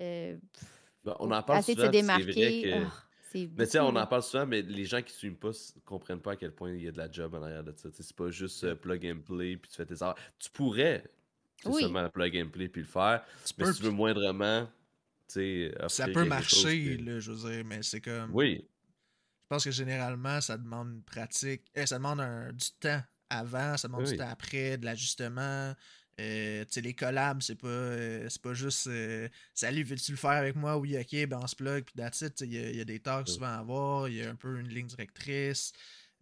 [0.00, 0.36] euh,
[1.04, 2.86] Ben, on en parle souvent, de se puis c'est vrai que-
[3.34, 5.50] Mais tu sais, on en parle souvent, mais les gens qui suivent pas
[5.84, 7.88] comprennent pas à quel point il y a de la job en arrière de ça.
[7.92, 10.16] C'est pas juste euh, plug and play puis tu fais tes heures.
[10.38, 11.04] Tu pourrais
[11.64, 11.82] Oui.
[11.82, 14.66] seulement plug and play puis le faire, tu mais peux, si tu veux moindrement,
[15.28, 18.34] tu sais, ça peut marcher, que- là, je veux dire, mais c'est comme...
[18.34, 18.66] Oui,
[19.42, 21.62] Je pense que généralement, ça demande une pratique.
[21.74, 24.10] eh, ça demande un- du temps avant, ça demande Oui.
[24.12, 25.74] du temps après, de l'ajustement.
[26.20, 30.18] Euh, tu sais, les collabs, c'est pas, euh, c'est pas juste euh, Salut, veux-tu le
[30.18, 30.76] faire avec moi?
[30.76, 32.40] Oui, ok, ben on se plug, puis that's it.
[32.42, 33.34] Il y, a- il y a des tâches Oui.
[33.34, 35.72] souvent à avoir, il y a un peu une ligne directrice.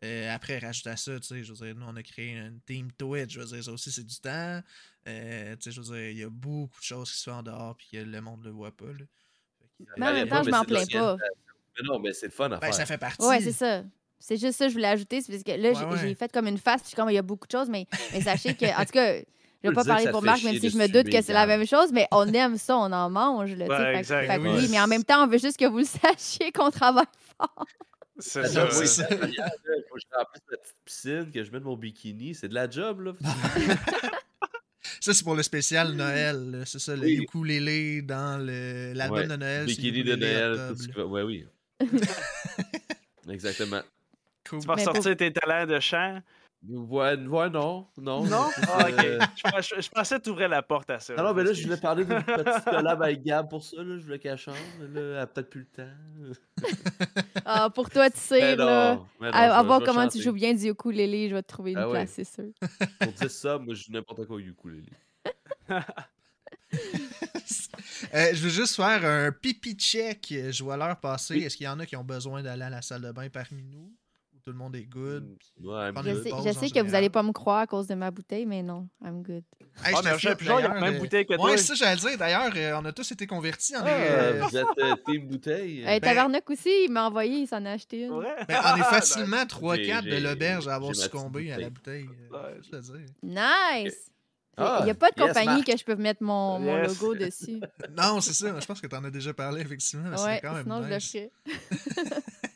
[0.02, 2.60] Euh, après, rajouter à ça, tu sais, je veux dire, nous, on a créé une
[2.64, 4.62] team Twitch, je veux dire, ça aussi, c'est du temps.
[5.08, 7.36] Euh, tu sais, je veux dire, il y a beaucoup de choses qui se font
[7.36, 8.92] en dehors, puis que le monde le voit pas, là.
[8.94, 11.16] Fait que- Mais en même temps, je m'en plains pas.
[11.76, 12.74] Mais non, mais c'est le fun à Ben, faire.
[12.74, 13.26] ça fait partie.
[13.26, 13.84] Ouais, c'est ça.
[14.18, 15.20] C'est juste ça que je voulais ajouter.
[15.22, 16.14] C'est parce que là, Ouais, j'ai- ouais.
[16.14, 16.82] fait comme une face.
[16.82, 18.92] Je suis comme, il y a beaucoup de choses, mais, mais sachez que, en tout
[18.92, 19.18] cas,
[19.62, 21.46] je peux vais pas parler pour Marc, même si je me doute que c'est la
[21.46, 23.54] même chose, mais on aime ça, on en mange.
[23.54, 23.66] Là.
[23.66, 25.84] Ouais, Fait Oui, mais en même temps, on veut juste que vous le
[26.16, 27.04] sachiez qu'on travaille
[27.38, 27.66] fort.
[28.18, 28.68] C'est ça.
[28.70, 28.86] Il faut que
[29.30, 32.34] je remplisse ma petite piscine, que je mette mon bikini.
[32.34, 33.12] C'est de la job, là.
[35.02, 36.50] Ça, c'est pour le spécial Noël.
[36.50, 36.58] là.
[36.66, 37.18] C'est ça, le Oui.
[37.22, 39.64] ukulélé dans le- l'album Ouais, de Noël.
[39.66, 41.00] Bikini de Noël, tout.
[41.02, 41.46] Ouais, oui.
[43.30, 43.80] Exactement.
[44.48, 44.60] Cool.
[44.60, 46.20] Tu vas ressortir tes talents de chant?
[46.68, 48.24] Ouais, ouais, non, non.
[48.26, 48.50] Non?
[48.68, 48.98] Ah, ok.
[48.98, 51.14] euh, Je, je- je pensais que tu ouvrais la porte à ça.
[51.14, 53.96] Non, mais là, je voulais parler d'une petite collab avec Gab pour ça, là.
[53.96, 56.32] Je voulais qu'elle chante, mais là, elle a peut-être plus le temps.
[57.46, 58.94] Ah, pour toi, tu sais, Mais là.
[58.96, 60.18] non, non, À, voir comment chanter.
[60.18, 61.92] tu joues bien du ukulélé, je vais te trouver une Ah ouais.
[62.04, 62.44] place, c'est sûr.
[63.00, 64.84] Pour dire ça, moi, je joue n'importe quoi au ukulélé.
[68.14, 70.26] Euh, je veux juste faire un pipi check.
[70.50, 71.38] Je vois l'heure passer.
[71.38, 73.62] Est-ce qu'il y en a qui ont besoin d'aller à la salle de bain parmi
[73.64, 73.92] nous?
[74.40, 75.36] Ou tout le monde est good?
[75.62, 76.94] Ouais, Prendre Je sais, je que vous général.
[76.94, 79.44] allez pas me croire à cause de ma bouteille, mais non, I'm good.
[79.84, 81.34] Hey, Ah, je mais Jean file, Pigeon, il a la d'ailleurs, même euh, bouteille que
[81.34, 81.44] toi.
[81.44, 82.18] Ouais, c'est ça, j'allais dire.
[82.18, 85.84] D'ailleurs, euh, on a tous été convertis en Ah, euh, vous êtes euh, team bouteille.
[85.86, 88.12] Euh, Tabarnak aussi, il m'a envoyé, il s'en a acheté une.
[88.12, 88.34] Ouais?
[88.48, 92.08] ben, on est Ah, facilement 3-4 de l'auberge à avoir succombé à la bouteille.
[92.32, 92.94] euh, le dire.
[93.22, 94.06] Nice!
[94.58, 95.66] Il Ah, n'y a pas de yes, compagnie Marc.
[95.68, 97.60] que je peux mettre mon, logo dessus.
[97.96, 98.58] Non, c'est ça.
[98.60, 100.10] Je pense que tu en as déjà parlé, effectivement.
[100.10, 101.16] mais c'est ouais, quand même sinon je le nice.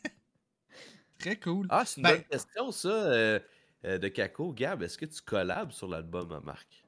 [1.24, 1.66] Très cool.
[1.70, 3.40] Ah, c'est une Ben- bonne question, ça, euh,
[3.86, 4.52] euh, de Caco.
[4.52, 6.84] Gab, est-ce que tu collabes sur l'album à Marc?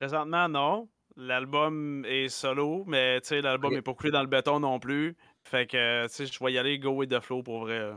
[0.00, 0.88] Présentement, non.
[1.16, 3.78] L'album est solo, mais tu sais, l'album Ok.
[3.78, 5.16] est pas coulé dans le béton non plus.
[5.44, 7.92] Fait que, tu sais, je vais y aller go with the flow pour vrai.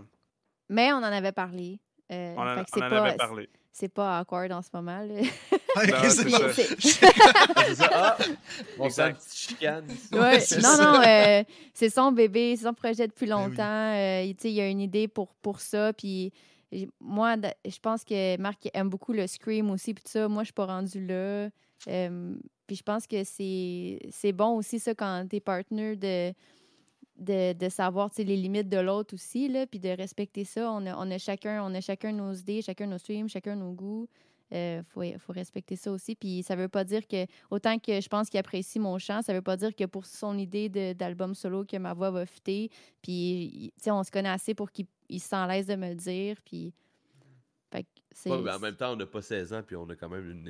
[0.69, 1.79] Mais on en avait parlé.
[2.11, 3.49] Euh, On en, fait que on en pas, avait parlé.
[3.77, 4.99] C'est pas awkward en ce moment.
[4.99, 5.21] Là.
[5.75, 7.75] Non, c'est c'est bon.
[7.75, 7.89] ça.
[7.91, 8.17] Ah!
[8.79, 9.85] On sent une petite chicane.
[10.13, 10.77] Ouais, non, ça.
[10.93, 13.49] non, euh, c'est son bébé, c'est son projet depuis Ben oui.
[13.49, 13.93] longtemps.
[13.93, 15.91] euh, il- tu sais, il a une idée pour, pour ça.
[15.91, 16.31] Puis
[17.01, 19.93] moi, je pense que Marc aime beaucoup le Scream aussi.
[19.93, 21.49] Puis ça, moi, je suis pas rendue là.
[21.89, 22.35] Euh,
[22.67, 26.33] puis je pense que c'est c'est bon aussi, ça, quand t'es partner, de,
[27.17, 30.71] de, de savoir les limites de l'autre aussi, là, puis de respecter ça.
[30.71, 33.71] On a, on, a chacun, on a chacun nos idées, chacun nos streams, chacun nos
[33.71, 34.07] goûts.
[34.51, 36.15] Il faut, faut respecter ça aussi.
[36.15, 39.33] Puis ça veut pas dire que, autant que je pense qu'il apprécie mon chant, ça
[39.33, 42.69] veut pas dire que pour son idée d'album solo, que ma voix va fitter.
[43.01, 45.95] Puis, on se connaît assez pour qu'il il se sent à l'aise de me le
[45.95, 46.37] dire.
[46.45, 46.73] Puis,
[47.71, 48.29] fait que c'est.
[48.29, 50.29] Ouais, mais en même temps, on n'a pas 16 ans, puis on a quand même
[50.29, 50.47] une,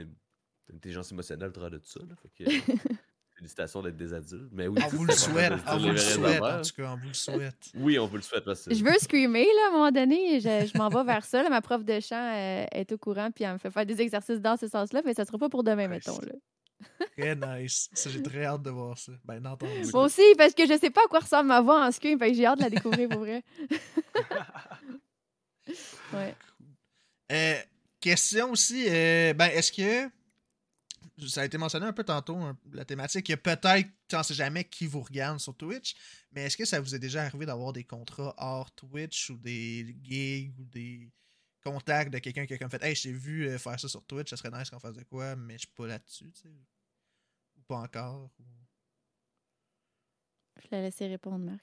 [0.70, 2.00] une intelligence émotionnelle au de tout ça.
[2.02, 2.44] Là, fait que,
[3.36, 4.50] félicitations d'être des adultes.
[4.52, 7.08] Mais oui, On vous le souhaite, on vous le souhaite, en tout cas, on vous
[7.08, 7.72] le souhaite.
[7.76, 8.46] Oui, on vous le souhaite.
[8.46, 10.40] Parce que Je veux screamer, là, à un moment donné.
[10.40, 11.44] Je, je m'en vais vers ça.
[11.44, 11.50] là.
[11.50, 14.40] Ma prof de chant euh, est au courant, puis elle me fait faire des exercices
[14.40, 16.08] dans ce sens-là, mais ça sera pas pour demain, Nice.
[16.08, 16.20] mettons.
[16.22, 16.34] Là.
[17.18, 17.90] Très nice.
[18.08, 19.12] J'ai très hâte de voir ça.
[19.24, 19.40] Ben.
[19.42, 22.32] Moi aussi, parce que je sais pas à quoi ressemble ma voix en scream, fait
[22.32, 23.44] que j'ai hâte de la découvrir pour vrai.
[26.14, 26.36] ouais.
[27.32, 27.56] Euh,
[28.00, 30.10] question aussi, euh, ben, est-ce que
[31.28, 34.16] ça a été mentionné un peu tantôt, hein, la thématique, il y a peut-être, tu
[34.16, 35.96] ne sais jamais qui vous regarde sur Twitch,
[36.32, 39.96] mais est-ce que ça vous est déjà arrivé d'avoir des contrats hors Twitch ou des
[40.04, 41.12] gigs ou des
[41.64, 44.04] contacts de quelqu'un qui a comme fait Hey, je t'ai vu euh, faire ça sur
[44.06, 46.50] Twitch, ça serait nice qu'on fasse de quoi, mais je suis pas là-dessus, tu sais.
[47.58, 48.30] Ou pas encore.
[48.40, 48.44] ou-
[50.58, 51.62] Je vais la laisser répondre, Marc.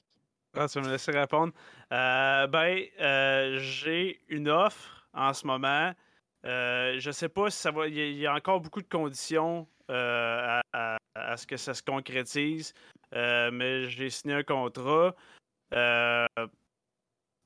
[0.54, 1.52] Ah, tu vas me laisser répondre?
[1.92, 5.94] Euh, ben, euh, j'ai une offre en ce moment.
[6.44, 7.86] Euh, je sais pas si ça va.
[7.88, 11.46] Il y, a- il y a encore beaucoup de conditions euh, à, à- à ce
[11.46, 12.74] que ça se concrétise.
[13.14, 15.14] Euh, mais j'ai signé un contrat.
[15.74, 16.26] Euh,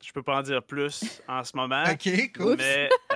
[0.04, 1.82] je peux pas en dire plus en ce moment.
[1.90, 2.56] Ok, cool.
[2.58, 2.88] Mais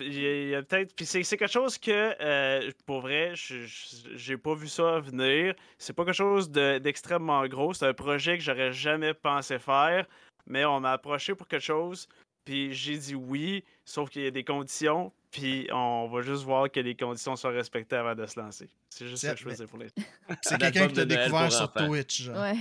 [0.00, 0.94] il y a, il y a peut-être.
[0.94, 5.54] Puis c'est c'est quelque chose que, pour vrai, j'ai pas vu ça venir.
[5.78, 7.74] C'est pas quelque chose de- d'extrêmement gros.
[7.74, 10.06] C'est un projet que j'aurais jamais pensé faire.
[10.46, 12.08] Mais on m'a approché pour quelque chose.
[12.44, 15.12] Puis j'ai dit oui, sauf qu'il y a des conditions.
[15.30, 18.68] Puis on va juste voir que les conditions sont respectées avant de se lancer.
[18.90, 20.02] C'est juste ça que je dire pour l'instant.
[20.42, 21.86] C'est Un quelqu'un qui t'a découvert sur enfants.
[21.86, 22.36] Twitch, genre.
[22.42, 22.56] Ouais.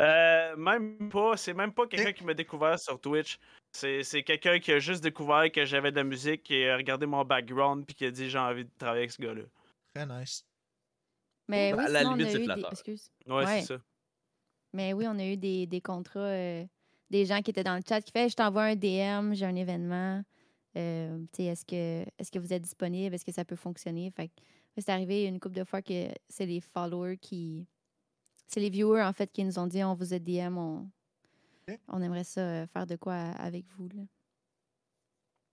[0.00, 3.38] Euh, même pas, c'est même pas quelqu'un qui m'a découvert sur Twitch.
[3.70, 7.24] C'est quelqu'un qui a juste découvert que j'avais de la musique, qui a regardé mon
[7.24, 9.42] background, puis qui a dit j'ai envie de travailler avec ce gars-là.
[9.94, 10.44] Très nice.
[11.48, 12.66] Mais À oui, la sinon, limite, on c'est a eu des...
[12.72, 13.10] Excuse.
[13.26, 13.60] Ouais, Ouais.
[13.60, 13.80] c'est ça.
[14.72, 16.64] Mais oui, on a eu des, des contrats, euh,
[17.12, 19.54] des gens qui étaient dans le chat qui fait Je t'envoie un DM, j'ai un
[19.54, 20.24] événement.
[20.76, 23.14] Euh, tu sais, est-ce que, est que vous êtes disponible?
[23.14, 24.10] Est-ce que ça peut fonctionner?
[24.10, 24.32] Fait que
[24.78, 27.68] c'est arrivé une couple de fois que c'est les followers qui.
[28.48, 30.90] C'est les viewers, en fait, qui nous ont dit On vous a DM, on,
[31.88, 33.88] on aimerait ça euh, faire de quoi avec vous.
[33.88, 34.02] Là.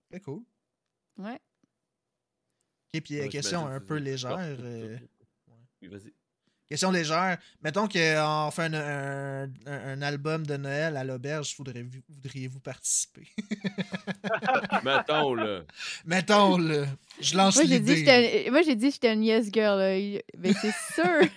[0.10, 0.44] Très cool.
[1.18, 1.40] Ouais.
[2.94, 4.38] Ok, puis euh, Ouais, question un peu légère.
[4.38, 4.98] Ah, euh,
[5.82, 6.14] Oui, vas-y.
[6.70, 7.38] Question légère.
[7.64, 13.28] Mettons qu'on fait un, un- album de Noël à l'auberge, voudriez-vous voudriez-vous participer?
[14.84, 15.62] Mettons, là.
[16.06, 16.86] Mettons, là.
[17.20, 18.06] Je lance Moi, j'ai dit l'idée.
[18.06, 19.80] j'étais moi, j'ai dit j'étais une yes girl.
[19.80, 19.96] là.
[20.38, 21.28] Mais c'est sûr.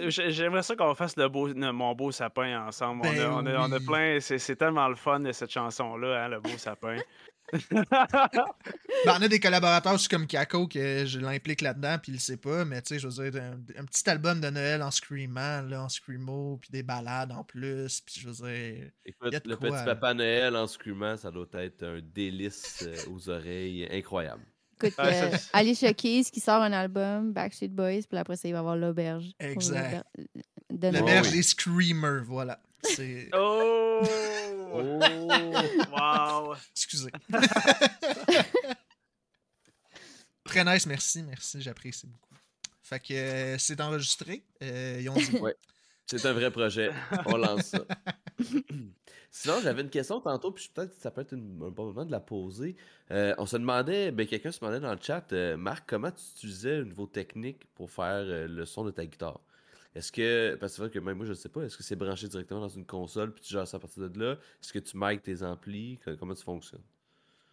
[0.08, 3.02] J'ai- J'aimerais ça qu'on fasse le beau, le- mon beau sapin ensemble.
[3.04, 4.18] On a- Ben on, a, on a plein.
[4.20, 6.96] C'est c'est tellement le fun de cette chanson-là, hein, le beau sapin.
[7.52, 12.20] Ben, on a des collaborateurs aussi comme Kako que je l'implique là-dedans, puis il le
[12.20, 14.90] sait pas, mais tu sais, je veux dire, un, un petit album de Noël en
[14.90, 18.90] screamant, là, en screamo, puis des balades en plus, puis je veux dire.
[19.04, 19.84] Écoute, le quoi, petit là.
[19.84, 24.42] Papa Noël en screamant, ça doit être un délice euh, aux oreilles incroyable.
[24.82, 28.58] Écoute, euh, Alicia Keys qui sort un album, Backstreet Boys, puis après ça, il va
[28.58, 29.30] y avoir l'auberge.
[29.40, 30.04] Exact.
[30.18, 31.04] l'auber- De Le Noël.
[31.04, 31.32] berge oui.
[31.36, 32.60] des screamers, voilà.
[32.82, 33.30] C'est.
[33.32, 34.02] Oh!
[34.72, 34.82] Oh!
[35.92, 36.54] wow!
[36.72, 37.10] Excusez.
[40.44, 42.34] Très nice, merci, merci, j'apprécie beaucoup.
[42.82, 44.44] Fait que euh, c'est enregistré.
[44.62, 45.36] euh, ils ont dit.
[45.38, 45.56] Ouais.
[46.06, 46.92] C'est un vrai projet.
[47.26, 47.80] On lance ça.
[49.32, 52.04] Sinon, j'avais une question tantôt, puis peut-être que ça peut être une- un bon moment
[52.04, 52.76] de la poser.
[53.10, 56.22] Euh, on se demandait, ben, quelqu'un se demandait dans le chat, euh, Marc, comment tu
[56.36, 59.40] utilisais au niveau technique pour faire euh, le son de ta guitare?
[59.96, 61.82] Est-ce que, parce que c'est vrai que même moi je ne sais pas, est-ce que
[61.82, 64.32] c'est branché directement dans une console puis tu gères ça à partir de là?
[64.32, 65.98] Est-ce que tu mics tes amplis?
[66.18, 66.82] Comment tu fonctionnes?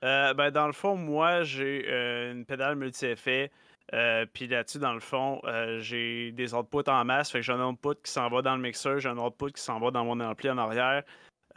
[0.03, 3.49] Euh, ben, dans le fond, moi, j'ai euh, une pédale multi-effet.
[3.93, 5.41] euh, Puis là-dessus, dans le fond,
[5.79, 7.31] j'ai des outputs en masse.
[7.31, 9.61] Fait que j'ai un output qui s'en va dans le mixeur, j'ai un output qui
[9.61, 11.03] s'en va dans mon ampli en arrière.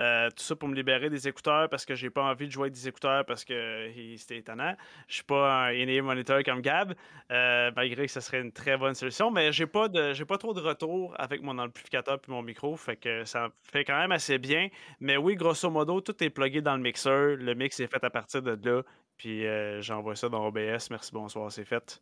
[0.01, 2.65] Euh, tout ça pour me libérer des écouteurs parce que j'ai pas envie de jouer
[2.65, 4.75] avec des écouteurs parce que c'était étonnant.
[5.09, 6.95] Je suis pas un in monitor comme Gab,
[7.31, 10.39] euh, malgré que ce serait une très bonne solution, mais j'ai pas de j'ai pas
[10.39, 14.13] trop de retour avec mon amplificateur et mon micro, fait que ça fait quand même
[14.13, 14.69] assez bien.
[15.01, 17.37] Mais oui, grosso modo, tout est plugué dans le mixeur.
[17.37, 18.83] Le mix est fait à partir de là.
[19.17, 20.91] Puis euh, j'envoie ça dans OBS.
[20.91, 22.01] Merci, bonsoir, c'est fait.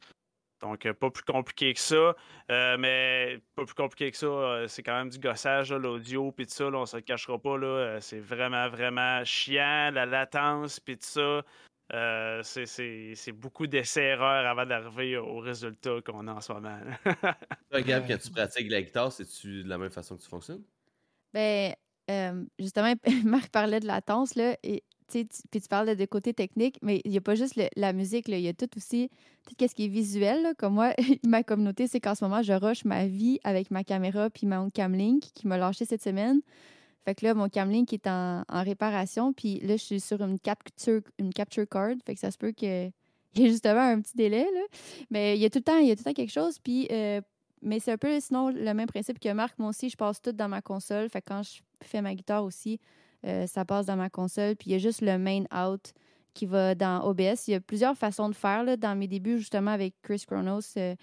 [0.65, 2.17] Donc, pas plus compliqué que ça.
[2.49, 4.67] mais pas plus compliqué que ça.
[4.67, 6.71] c'est quand même du gossage, l'audio, puis tout ça.
[6.71, 7.59] Là, on se le cachera pas.
[7.59, 9.91] Là, c'est vraiment, vraiment chiant.
[9.93, 11.43] La latence, puis tout ça.
[12.43, 16.79] c'est, beaucoup d'essais-erreurs avant d'arriver au résultat qu'on a en ce moment.
[17.71, 20.65] Toi, Gab, quand tu pratiques la guitare, c'est-tu de la même façon que tu fonctionnes?
[21.35, 21.75] Ben,
[22.59, 27.11] justement, Marc parlait de latence, là, et puis tu parles de, côté technique, mais il
[27.11, 29.11] n'y a pas juste la musique, il y a tout aussi,
[29.47, 30.55] tout ce qui est visuel.
[30.59, 30.95] Comme moi,
[31.27, 34.71] ma communauté, c'est qu'en ce moment, je rush ma vie avec ma caméra puis mon
[34.71, 36.41] Camlink qui m'a lâché cette semaine.
[37.05, 41.03] Fait que là, mon Camlink est en, réparation, puis là, je suis sur une capture,
[41.19, 41.97] une capture card.
[42.07, 42.69] Fait que ça se peut qu'il
[43.37, 44.47] y ait justement un petit délai.
[45.11, 46.59] Mais il y a tout le temps, il y a tout le temps quelque chose.
[46.59, 47.21] Puis, euh,
[47.61, 49.59] mais c'est un peu sinon le même principe que Marc.
[49.59, 51.11] Moi aussi, je passe tout dans ma console.
[51.11, 52.81] Fait que quand je fais ma guitare aussi,
[53.25, 54.57] euh, ça passe dans ma console.
[54.57, 55.93] Puis il y a juste le main out
[56.35, 57.47] qui va dans OBS.
[57.49, 58.65] Il y a plusieurs façons de faire.
[58.65, 58.77] Là.
[58.77, 60.95] Dans mes débuts, justement, avec Chris Chronos, euh,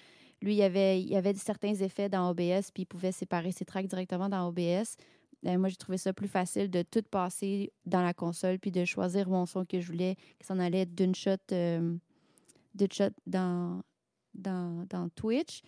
[0.42, 3.52] lui, il y, avait, il y avait certains effets dans OBS, puis il pouvait séparer
[3.52, 4.98] ses tracks directement dans OBS.
[5.46, 8.86] Euh, moi, j'ai trouvé ça plus facile de tout passer dans la console, puis de
[8.86, 12.00] choisir mon son que je voulais, qui s'en allait d'une shot, d'une
[12.92, 13.82] shot dans,
[14.34, 15.62] dans, dans Twitch.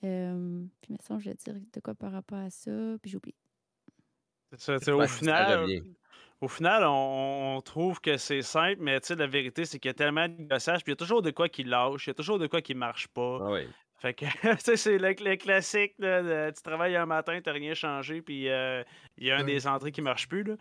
[0.00, 2.70] puis, maintenant, je vais dire de quoi par rapport à ça,
[3.02, 3.36] puis j'ai oublié.
[4.52, 5.66] au final,
[6.40, 10.28] au final, on, trouve que c'est simple, mais la vérité, c'est qu'il y a tellement
[10.28, 12.38] de gossage, puis il y a toujours de quoi qui lâche, il y a toujours
[12.38, 13.38] de quoi qui marche pas.
[13.42, 13.66] Ah oui.
[13.98, 14.24] Fait que,
[14.76, 18.82] c'est le, classique, là, tu travailles un matin, tu n'as rien changé, puis euh,
[19.18, 20.42] il y a un des entrées qui marche plus.
[20.42, 20.54] Là.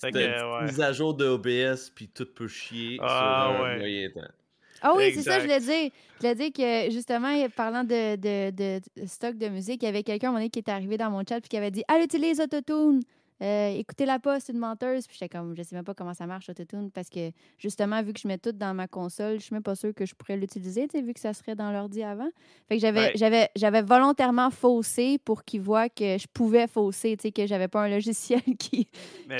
[0.00, 4.10] Fait que, mise à jour de OBS, puis tout peut chier ah, sur un moyen
[4.10, 4.32] temps.
[4.80, 5.92] Ah oui, c'est ça, je l'ai dit.
[6.20, 10.02] Je l'ai dit que, justement, parlant de, de, de, stock de musique, il y avait
[10.02, 13.02] quelqu'un qui est arrivé dans mon chat puis qui avait dit «Ah, utilise Autotune!»
[13.40, 15.06] Euh, écoutez-la pas, c'est une menteuse.
[15.06, 18.12] Puis j'étais comme, je sais même pas comment ça marche, Autotune, parce que justement, vu
[18.12, 20.36] que je mets tout dans ma console, je suis même pas sûre que je pourrais
[20.36, 22.28] l'utiliser, vu que ça serait dans l'ordi avant.
[22.68, 27.46] Fait que j'avais, j'avais, j'avais volontairement faussé pour qu'ils voient que je pouvais fausser, que
[27.46, 28.88] j'avais pas un logiciel qui.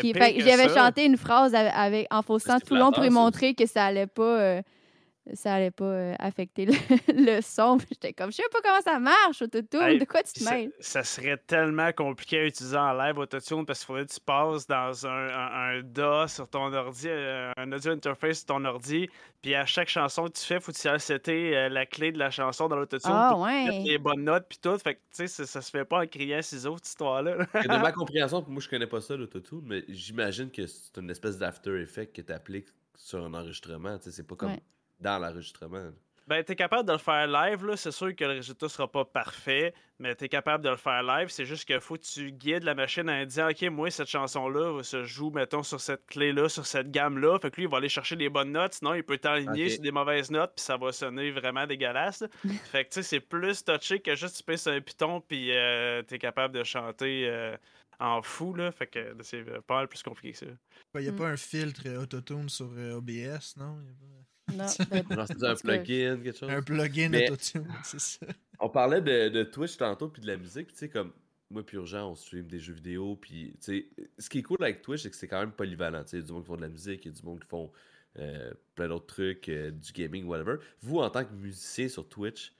[0.00, 0.12] qui...
[0.14, 3.84] j'avais chanté une phrase avec, en faussant tout le long pour lui montrer que ça
[3.84, 4.40] allait pas.
[4.40, 4.62] Euh,
[5.34, 7.78] ça allait pas euh, affecter le, son.
[7.88, 9.98] J'étais comme, je sais pas comment ça marche, Autotune.
[9.98, 10.72] de quoi tu te mêles?
[10.80, 14.66] Ça, serait tellement compliqué à utiliser en live Autotune parce qu'il faudrait que tu passes
[14.66, 19.08] dans un, un, DA sur ton ordi, euh, un audio interface sur ton ordi.
[19.42, 22.18] Puis à chaque chanson que tu fais, faut que tu c'était euh, la clé de
[22.18, 23.10] la chanson dans l'Autotune.
[23.12, 23.66] Ah, pour ouais.
[23.66, 24.76] mettre les bonnes notes puis tout.
[24.78, 27.36] Fait que, tu sais, ça, ça, se fait pas en criant ciseaux, cette histoire-là.
[27.54, 31.38] de ma compréhension, moi, je connais pas ça, l'Autotune, mais j'imagine que c'est une espèce
[31.38, 33.96] d'after effect que tu appliques sur un enregistrement.
[33.98, 34.56] Tu sais, c'est pas comme
[35.00, 35.90] dans l'enregistrement.
[36.28, 37.74] Ben, t'es capable de le faire live, là.
[37.74, 41.28] C'est sûr que le résultat sera pas parfait, mais t'es capable de le faire live.
[41.30, 44.82] C'est juste qu'il faut que tu guides la machine en disant, OK, moi, cette chanson-là
[44.82, 47.38] se joue, mettons, sur cette clé-là, sur cette gamme-là.
[47.38, 48.74] Fait que lui, il va aller chercher des bonnes notes.
[48.74, 52.22] Sinon, il peut t'aligner sur des mauvaises notes, puis ça va sonner vraiment dégueulasse.
[52.72, 56.02] fait que, tu sais, c'est plus touché que juste tu pèses un piton, puis euh,
[56.02, 57.56] t'es capable de chanter euh,
[58.00, 58.70] en fou, là.
[58.70, 60.46] Fait que c'est pas mal plus compliqué que ça.
[60.96, 61.16] Il n'y a mm.
[61.16, 63.78] pas un filtre autotune sur euh, OBS, non?
[64.54, 66.50] Non, ben, c'est un plugin, quelque chose?
[66.50, 68.26] Un plugin autotune, c'est ça.
[68.60, 71.12] On parlait de, de Twitch tantôt, puis de la musique, tu sais, comme
[71.50, 74.58] moi puis Urgent, on stream des jeux vidéo, puis tu sais, ce qui est cool
[74.60, 76.42] avec Twitch, c'est que c'est quand même polyvalent, tu sais, il y a du monde
[76.42, 77.70] qui font de la musique, il y a du monde qui font
[78.18, 80.56] euh, plein d'autres trucs, euh, du gaming, whatever.
[80.82, 82.52] Vous, en tant que musicien sur Twitch,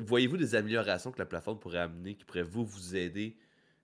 [0.00, 3.36] voyez-vous des améliorations que la plateforme pourrait amener, qui pourraient vous, vous aider,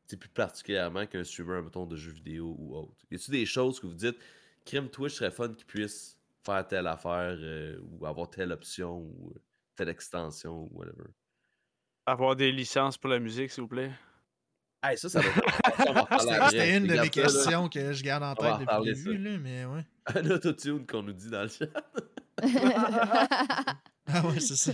[0.09, 3.07] plus particulièrement qu'un streamer, mettons, de jeux vidéo ou autre?
[3.11, 4.17] Y a-t-il des choses que vous dites,
[4.65, 9.33] crime Twitch serait fun qu'ils puissent faire telle affaire euh, ou avoir telle option ou
[9.35, 9.41] euh,
[9.77, 11.09] telle extension ou whatever.
[12.07, 13.93] Avoir des licences pour la musique, s'il vous plaît.
[14.83, 15.29] Hey, ça, ça va
[16.51, 19.65] C'était une de mes questions que je garde en tête depuis le début, là, mais
[19.67, 19.85] ouais.
[20.15, 21.67] Un autotune qu'on nous dit dans le chat.
[24.07, 24.73] ah ouais, c'est ça.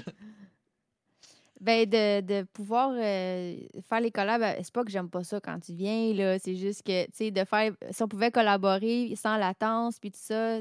[1.66, 3.56] Ben, de, de pouvoir euh,
[3.88, 6.38] faire les collabs, euh, c'est pas que j'aime pas ça quand tu viens, là.
[6.38, 7.72] C'est juste que, tu sais, de faire.
[7.90, 10.60] Si on pouvait collaborer sans latence, puis tout ça,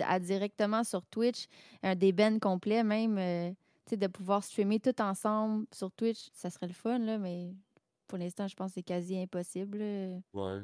[0.00, 1.44] à, directement sur Twitch,
[1.82, 3.50] un des bennes complet même, euh,
[3.84, 7.52] tu sais, de pouvoir streamer tout ensemble sur Twitch, ça serait le fun, là, mais
[8.08, 9.82] pour l'instant, je pense que c'est quasi impossible.
[10.32, 10.62] Ouais.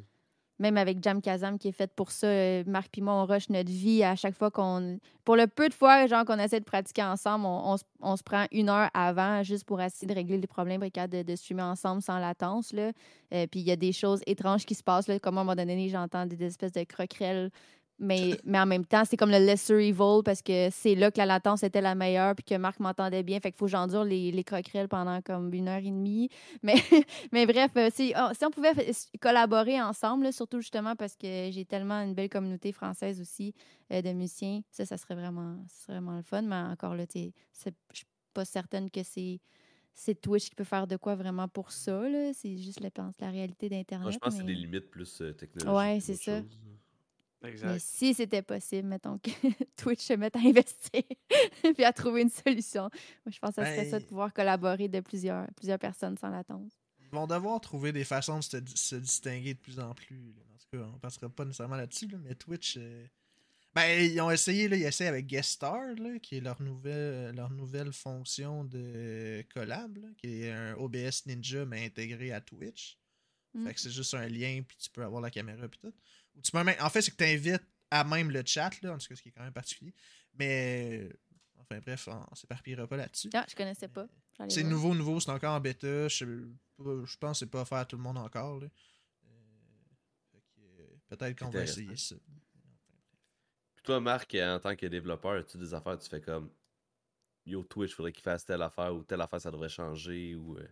[0.62, 3.70] Même avec Jam Kazam qui est fait pour ça, euh, Marc moi, on rush notre
[3.70, 4.98] vie à chaque fois qu'on.
[5.24, 8.46] Pour le peu de fois genre qu'on essaie de pratiquer ensemble, on, on, se prend
[8.52, 12.18] une heure avant juste pour essayer de régler les problèmes de, de streamer ensemble sans
[12.18, 12.72] latence.
[12.72, 12.92] Là.
[13.34, 15.08] Euh, puis il y a des choses étranges qui se passent.
[15.08, 17.50] Là, comme à un moment donné, j'entends des espèces de croquerelles
[18.02, 21.18] mais, mais en même temps, c'est comme le lesser evil parce que c'est là que
[21.18, 23.38] la latence était la meilleure puis que Marc m'entendait bien.
[23.38, 26.28] Fait qu'il faut que j'endure les, les croquerelles pendant comme une heure et demie.
[26.62, 26.74] Mais,
[27.30, 28.72] mais bref, euh, si, oh, si, on pouvait
[29.20, 33.54] collaborer ensemble, surtout justement parce que j'ai tellement une belle communauté française aussi
[33.92, 35.56] euh, de musiciens, ça, ça serait vraiment,
[35.88, 36.42] vraiment le fun.
[36.42, 37.30] Mais encore là, je
[37.92, 39.40] suis pas certaine que c'est
[39.94, 42.02] c'est Twitch qui peut faire de quoi vraiment pour ça.
[42.32, 44.04] C'est juste la, la réalité d'Internet.
[44.04, 45.76] Moi, je pense que c'est des limites plus euh, technologiques.
[45.76, 46.40] Ouais, c'est ça.
[47.42, 49.30] Mais si c'était possible, mettons que
[49.76, 51.02] Twitch se mette à investir
[51.74, 54.32] puis à trouver une solution, moi, je pense que ça serait ça de ben pouvoir
[54.32, 56.72] collaborer de plusieurs, plusieurs personnes sans latence.
[57.00, 58.44] Ils vont devoir trouver des façons de
[58.74, 60.34] se, distinguer de plus en plus.
[60.54, 62.76] En tout cas, on ne passera pas nécessairement là-dessus, mais Twitch.
[62.78, 63.06] Euh,
[63.74, 67.34] ben, ils ont essayé, là, ils essayent avec Guest Star, là, qui est leur nouvelle,
[67.34, 72.98] leur nouvelle fonction de collab, qui est un OBS Ninja, mais intégré à Twitch.
[73.52, 73.74] Fait mm.
[73.74, 75.92] que c'est juste un lien, puis tu peux avoir la caméra, puis tout.
[76.80, 79.22] En fait, c'est que tu invites à même le chat, là, en tout cas, ce
[79.22, 79.94] qui est quand même particulier.
[80.34, 81.10] Mais,
[81.58, 83.30] enfin bref, on s'éparpillera pas là-dessus.
[83.34, 84.06] Ah, je connaissais pas.
[84.48, 86.08] C'est nouveau, nouveau, c'est encore en bêta.
[86.08, 86.24] Je,
[86.78, 88.60] je pense que c'est pas offert à tout le monde encore.
[88.60, 88.66] Là.
[89.26, 89.30] Euh,
[90.60, 92.16] euh, peut-être qu'on va essayer ça.
[93.74, 96.50] Puis toi, Marc, en tant que développeur, as-tu des affaires, tu fais comme
[97.44, 100.56] Yo, Twitch, faudrait qu'il fasse telle affaire ou telle affaire, ça devrait changer ou.
[100.56, 100.66] Euh,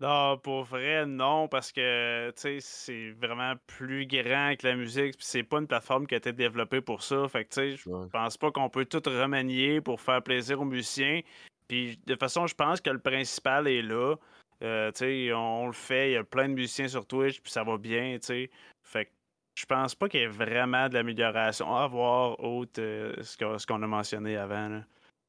[0.00, 5.42] non, pour vrai, non, parce que c'est vraiment plus grand que la musique, puis c'est
[5.42, 7.28] pas une plateforme qui a été développée pour ça.
[7.28, 11.20] Fait que je pense pas qu'on peut tout remanier pour faire plaisir aux musiciens.
[11.68, 14.16] Puis de toute façon, je pense que le principal est là.
[14.62, 17.62] Euh, tu on, le fait, il y a plein de musiciens sur Twitch, puis ça
[17.62, 18.50] va bien, tu sais.
[18.82, 19.10] Fait que
[19.54, 23.82] je pense pas qu'il y ait vraiment de l'amélioration à voir autre euh, ce qu'on
[23.82, 24.68] a mentionné avant.
[24.68, 24.82] Là.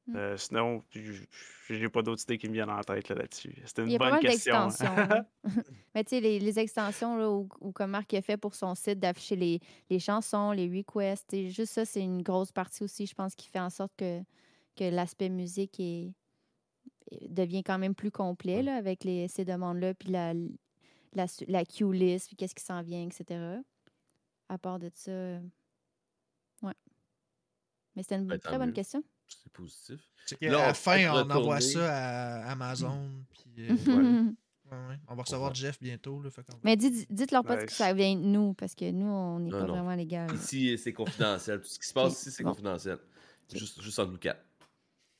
[0.08, 0.16] Mm.
[0.16, 0.82] Euh, sinon,
[1.68, 3.54] j'ai pas d'autres idées qui me viennent en tête là-dessus.
[3.66, 4.68] C'était une bonne question.
[4.80, 5.24] Hein.
[5.94, 9.36] Mais tu sais, les, extensions là, ou, comme Marc a fait pour son site d'afficher
[9.36, 9.60] les,
[9.90, 13.60] les, chansons, les requests, juste ça, c'est une grosse partie aussi, je pense, qui fait
[13.60, 14.20] en sorte que,
[14.76, 16.14] que l'aspect musique est,
[17.28, 20.32] devient quand même plus complet là, avec les, ces demandes-là, puis la,
[21.12, 23.60] la, la queue list, puis qu'est-ce qui s'en vient, etc.
[24.48, 25.12] À part de ça,
[26.62, 26.72] ouais.
[27.94, 30.00] Mais c'était une ben, très bonne question c'est positif.
[30.42, 33.10] à la fin, on envoie ça à Amazon.
[33.30, 34.24] Puis, euh,
[35.08, 36.22] On va recevoir Jeff bientôt.
[36.22, 36.30] Là,
[36.64, 39.94] Mais dites-leur pas que ça vient de nous, parce que nous, on n'est pas vraiment
[39.94, 40.34] légal.
[40.34, 41.60] Ici, c'est confidentiel.
[41.60, 42.98] Tout ce qui se passe ici, c'est confidentiel.
[43.52, 44.44] Juste, juste en nous quatre.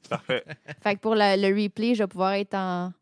[0.09, 0.45] Parfait.
[0.83, 2.93] fait que pour le replay, je vais pouvoir être en,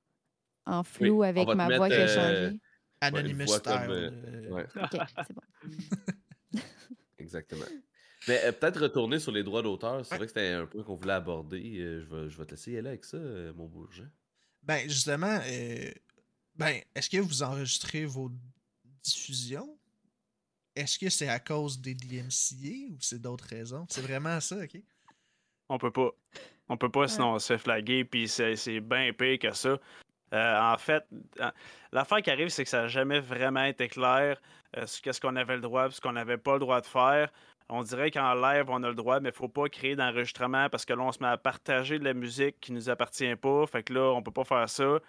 [0.67, 2.59] en flou avec ma voix qui a euh, changé.
[3.01, 3.73] Anonymous style.
[3.89, 4.67] Euh, ouais.
[4.83, 6.61] ok, c'est bon.
[7.19, 7.65] Exactement.
[8.29, 10.05] Mais euh, peut-être retourner sur les droits d'auteur.
[10.05, 11.79] C'est vrai que c'était un point qu'on voulait aborder.
[11.79, 14.09] Euh, je, vais, je vais te laisser aller avec ça, euh, mon bourgeon.
[14.63, 15.39] Ben, justement,
[16.57, 18.33] ben, est-ce que vous enregistrez vos
[19.03, 19.79] diffusions?
[20.75, 23.87] Est-ce que c'est à cause des DMCA ou c'est d'autres raisons?
[23.89, 24.77] C'est vraiment ça, OK?
[25.69, 26.11] On peut pas.
[26.69, 29.79] On peut pas, sinon on se fait flaguer, puis c'est bien pire que ça.
[30.33, 31.05] en fait,
[31.93, 34.41] l'affaire qui arrive, c'est que ça n'a jamais vraiment été clair
[34.85, 37.31] sur qu'est-ce qu'on avait le droit et ce qu'on n'avait pas le droit de faire
[37.69, 40.85] on dirait qu'en live, on a le droit, mais il faut pas créer d'enregistrement parce
[40.85, 43.67] que là, on se met à partager de la musique qui nous appartient pas.
[43.67, 45.01] Fait que là, on peut pas faire ça.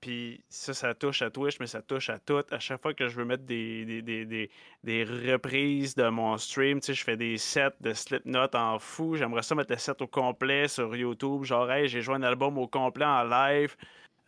[0.00, 2.42] Puis ça, ça touche à Twitch, mais ça touche à tout.
[2.50, 6.94] À chaque fois que je veux mettre des, des, reprises de mon stream, tu sais,
[6.94, 9.16] je fais des sets de Slipknot en fou.
[9.16, 11.44] J'aimerais ça mettre le set au complet sur YouTube.
[11.44, 13.76] Genre, hey, j'ai joué un album au complet en live.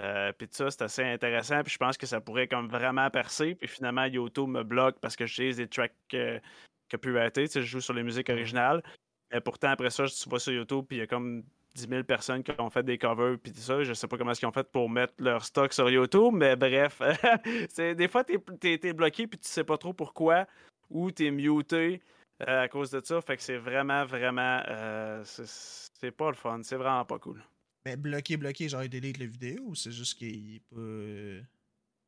[0.03, 1.63] Euh, puis ça, c'est assez intéressant.
[1.63, 3.55] Puis je pense que ça pourrait comme vraiment percer.
[3.55, 6.39] Puis finalement, YouTube me bloque parce que j'utilise des tracks euh,
[6.93, 7.47] copyrighté.
[7.47, 8.83] Tu sais, je joue sur les musiques originales.
[9.33, 11.43] Mais pourtant, après ça, tu vas sur YouTube, puis il y a comme
[11.75, 13.83] 10 000 personnes qui ont fait des covers, puis tout ça.
[13.83, 17.01] Je sais pas comment ils ont fait pour mettre leur stock sur YouTube, mais bref.
[17.77, 20.47] des fois, tu es, bloqué, puis tu sais pas trop pourquoi,
[20.91, 22.03] ou tu es muté
[22.47, 23.21] euh, à cause de ça.
[23.23, 24.63] Fait que c'est vraiment, vraiment.
[24.69, 26.61] Euh, c'est, pas le fun.
[26.63, 27.43] C'est vraiment pas cool.
[27.87, 30.81] Mais bloqué, bloqué, genre, il délite la vidéo, ou c'est juste qu'il est pas.
[30.81, 31.41] Euh,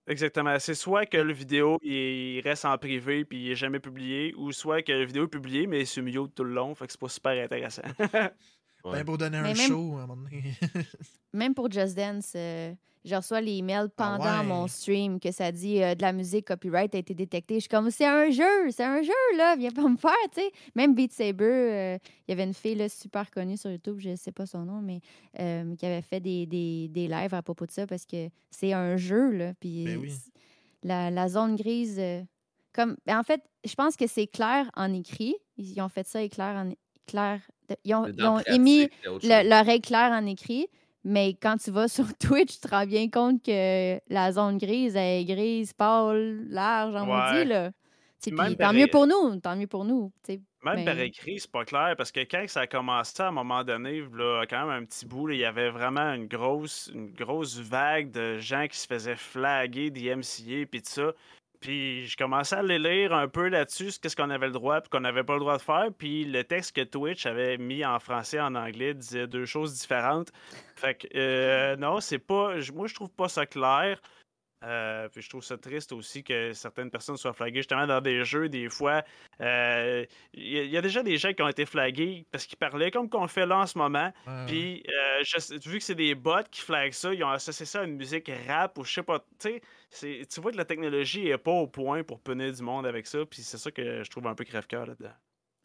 [0.07, 0.59] Exactement.
[0.59, 4.53] C'est soit que le vidéo il reste en privé puis il est jamais publié, ou
[4.53, 7.01] soit que la vidéo est publiée mais c'est mieux tout le long, fait que c'est
[7.01, 7.83] pas super intéressant.
[8.85, 10.55] Ben pour donner un show à un moment donné.
[11.33, 12.75] même pour Just Dance, euh,
[13.05, 16.47] je reçois les emails ah pendant mon stream que ça dit euh, de la musique
[16.47, 17.57] copyright a été détectée.
[17.57, 20.41] Je suis comme, c'est un jeu, c'est un jeu, là, viens pas me faire, tu
[20.41, 20.51] sais.
[20.75, 24.17] Même Beat Saber, euh, il y avait une fille là, super connue sur YouTube, je
[24.17, 25.01] sais pas son nom, mais
[25.39, 28.73] euh, qui avait fait des, des, des, lives à propos de ça parce que c'est
[28.73, 29.53] un jeu, là.
[29.61, 30.01] Puis ben
[30.83, 32.01] la, la, zone grise
[32.73, 35.37] comme, ben, en fait, je pense que c'est clair en écrit.
[35.57, 36.73] Ils ont fait ça éclair en
[37.07, 37.41] clair.
[37.85, 38.89] Ils ont, ils pratique, émis
[39.23, 40.67] le- leur règle claire en écrit.
[41.05, 44.97] Mais quand tu vas sur Twitch, tu te rends bien compte que la zone grise
[44.97, 47.33] elle est grise, pâle, large, en Ouais.
[47.35, 47.71] maudit, là.
[48.23, 50.11] Puis tant mieux pour nous, tant mieux pour nous.
[50.65, 53.63] Même par écrit, c'est pas clair parce que quand ça a commencé à un moment
[53.65, 57.13] donné, là, quand même un petit bout, là, il y avait vraiment une grosse, une
[57.13, 61.13] grosse vague de gens qui se faisaient flaguer des MCA puis tout ça.
[61.65, 64.89] Puis je commençais à les lire un peu là-dessus, qu'est-ce qu'on avait le droit et
[64.91, 65.87] qu'on n'avait pas le droit de faire.
[65.97, 69.73] Puis le texte que Twitch avait mis en français et en anglais disait deux choses
[69.81, 70.31] différentes.
[70.77, 72.55] Fait que euh, non, c'est pas.
[72.75, 73.99] Moi, je trouve pas ça clair.
[74.63, 78.25] Euh, puis je trouve ça triste aussi que certaines personnes soient flaguées justement dans des
[78.25, 79.03] jeux, des fois.
[79.43, 82.47] euh, Il y, a- il y a déjà des gens qui ont été flagués parce
[82.47, 84.11] qu'ils parlaient comme qu'on fait là en ce moment.
[84.47, 84.83] Puis,
[85.23, 87.97] je vu que c'est des bots qui flaguent ça, ils ont associé ça à une
[87.97, 89.19] musique rap ou je sais pas.
[89.19, 89.63] Tu sais,
[90.01, 93.25] tu vois que la technologie est pas au point pour punir du monde avec ça.
[93.27, 95.15] Puis c'est ça que je trouve un peu crève-cœur là-dedans.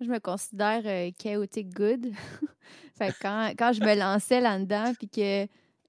[0.01, 2.07] Je me considère euh, chaotic good.
[2.97, 5.43] fait que quand, quand je me lançais là-dedans, puis que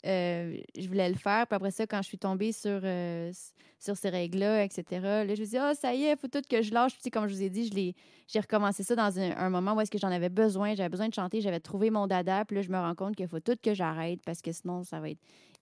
[0.06, 3.30] euh, je voulais le faire, puis après ça, quand je suis tombée sur, euh,
[3.78, 6.42] sur ces règles-là, etc., là, je me suis dit, ah, ça y est, faut tout
[6.48, 6.92] que je lâche.
[7.00, 7.92] Puis, comme je vous ai dit, je
[8.26, 10.74] j'ai recommencé ça dans un, un moment où est-ce que j'en avais besoin.
[10.74, 13.28] J'avais besoin de chanter, j'avais trouvé mon dada, puis là, je me rends compte qu'il
[13.28, 15.20] faut tout que j'arrête parce que sinon, ça va être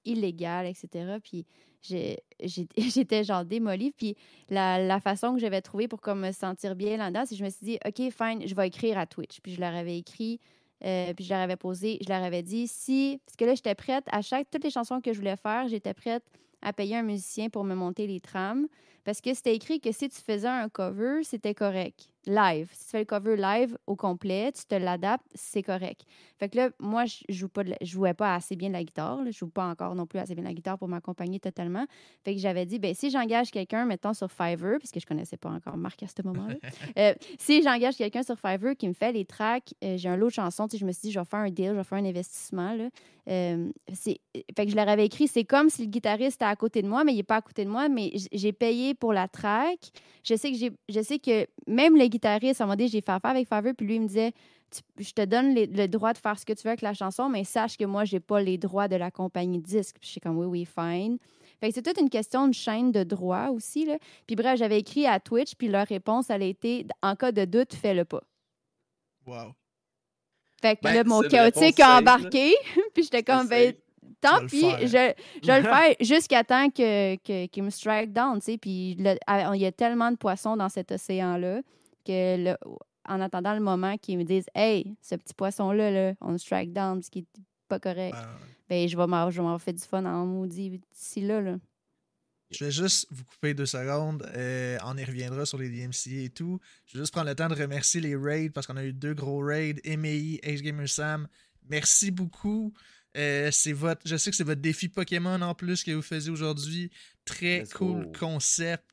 [0.09, 1.17] illégal, etc.
[1.23, 1.45] Puis
[1.83, 3.93] j'étais genre démolie.
[3.93, 4.17] Puis
[4.49, 7.45] la, la façon que j'avais trouvé pour comme, me sentir bien là-dedans, c'est que je
[7.45, 9.41] me suis dit, OK, fine, je vais écrire à Twitch.
[9.41, 10.41] Puis je leur avais écrit,
[10.85, 13.75] euh, puis je leur avais posé, je leur avais dit, si, parce que là, j'étais
[13.75, 16.25] prête, à chaque, toutes les chansons que je voulais faire, j'étais prête
[16.63, 18.67] à payer un musicien pour me monter les trames.
[19.05, 22.11] Parce que c'était écrit que si tu faisais un cover, c'était correct.
[22.27, 22.69] Live.
[22.73, 26.03] Si tu fais le cover live au complet, tu te l'adaptes, c'est correct.
[26.39, 28.75] Fait que là, moi, je joue pas de la- je jouais pas assez bien de
[28.75, 29.23] la guitare.
[29.23, 29.31] là.
[29.31, 31.87] Je joue pas encore non plus assez bien de la guitare pour m'accompagner totalement.
[32.25, 35.51] Fait que j'avais dit, ben si j'engage quelqu'un, mettons sur Fiverr, puisque je connaissais pas
[35.51, 36.55] encore Marc à ce moment-là,
[36.99, 40.27] euh, si j'engage quelqu'un sur Fiverr qui me fait les tracks, euh, j'ai un lot
[40.29, 42.05] de chansons, je me suis dit, je vais faire un deal, je vais faire un
[42.05, 42.75] investissement.
[42.75, 42.89] Là.
[43.29, 46.81] Euh, fait que je leur avais écrit, c'est comme si le guitariste était à côté
[46.83, 49.29] de moi, mais il n'est pas à côté de moi, mais j'ai payé pour la
[49.29, 49.79] track.
[50.25, 50.57] Je sais que
[50.89, 53.75] je sais que même le guitariste, à un moment donné, j'ai fait affaire avec Fiverr,
[53.77, 54.33] puis lui, il me disait,
[54.71, 56.93] Tu- je te donne les- le droit de faire ce que tu veux avec la
[56.93, 59.97] chanson, mais sache que moi, j'ai pas les droits de la compagnie disque.
[59.99, 61.17] Puis je suis comme, oui, oui, fine.
[61.59, 63.87] Fait que c'est toute une question de chaîne de droit aussi.
[63.87, 63.97] Là.
[64.27, 67.47] Puis bref, j'avais écrit à Twitch, puis leur réponse, elle a été en cas de
[67.47, 68.23] doute, fais-le pas.
[69.27, 69.55] Wow.
[70.61, 72.53] Fait que Ben, là, mon chaotique a embarqué,
[72.95, 73.73] puis j'étais comme, ben,
[74.21, 74.87] tant pis, je,
[75.43, 78.59] je vais le faire jusqu'à temps que, que, qu'il me strike down, tu sais.
[78.59, 81.61] Puis à- il y a tellement de poissons dans cet océan-là
[82.05, 82.57] que, le-
[83.09, 86.73] en attendant le moment qu'ils me disent, hey, ce petit poisson-là, là, on le strike
[86.73, 87.27] down, ce qui est
[87.69, 88.39] pas correct, Ah,
[88.69, 91.57] ben, je vais m'en faire du fun en maudit d'ici là, là.
[92.51, 94.27] Je vais juste vous couper deux secondes.
[94.35, 96.59] euh, on y reviendra sur les DMCA et tout.
[96.87, 99.13] Je vais juste prendre le temps de remercier les raids parce qu'on a eu deux
[99.13, 99.75] gros raids.
[99.85, 101.29] MEI, Ace Gamer Sam.
[101.69, 102.73] Merci beaucoup.
[103.19, 106.31] Euh, c'est votre, je sais que c'est votre défi Pokémon en plus que vous faisiez
[106.31, 106.91] aujourd'hui.
[107.27, 108.13] Très Let's cool go.
[108.19, 108.85] concept.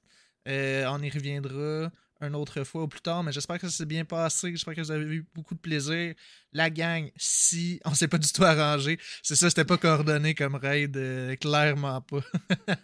[0.49, 1.91] Euh, on y reviendra
[2.21, 4.51] une autre fois ou plus tard, mais j'espère que ça s'est bien passé.
[4.51, 6.13] J'espère que vous avez eu beaucoup de plaisir.
[6.53, 10.55] La gang, si on s'est pas du tout arrangé, c'est ça, c'était pas coordonné comme
[10.55, 12.21] raid, euh, clairement pas.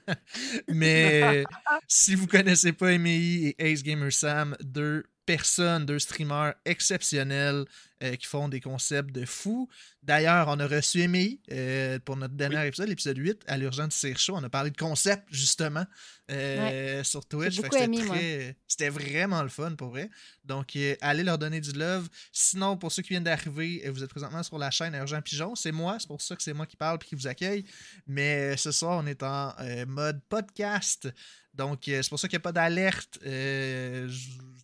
[0.67, 1.43] mais
[1.87, 7.65] si vous connaissez pas MEI et Ace Gamer Sam, deux personnes, deux streamers exceptionnels
[8.01, 9.67] euh, qui font des concepts de fou.
[10.03, 14.17] D'ailleurs, on a reçu MEI euh, pour notre dernier épisode, l'épisode 8, à l'urgence Cire
[14.17, 14.35] Show.
[14.35, 15.85] On a parlé de concept, justement,
[16.31, 17.57] euh, sur Twitch.
[17.57, 20.09] C'était très- vraiment le fun, pour vrai.
[20.43, 22.09] Donc, euh, allez leur donner du love.
[22.31, 25.53] Sinon, pour ceux qui viennent d'arriver, vous êtes présentement sur la chaîne Urgent Pigeon.
[25.55, 27.63] C'est moi, c'est pour ça que c'est moi qui parle et qui vous accueille.
[28.07, 29.53] Mais ce soir, on est en
[29.87, 31.07] mode podcast.
[31.53, 33.19] Donc, c'est pour ça qu'il n'y a pas d'alerte.
[33.23, 34.07] Il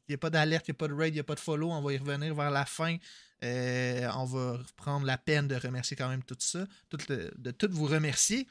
[0.10, 1.40] n'y a pas d'alerte, il n'y a pas de raid, il n'y a pas de
[1.40, 1.70] follow.
[1.72, 2.98] On va y revenir vers la fin.
[3.44, 7.86] Euh, on va prendre la peine de remercier quand même tout ça, de tout vous
[7.86, 8.48] remercier.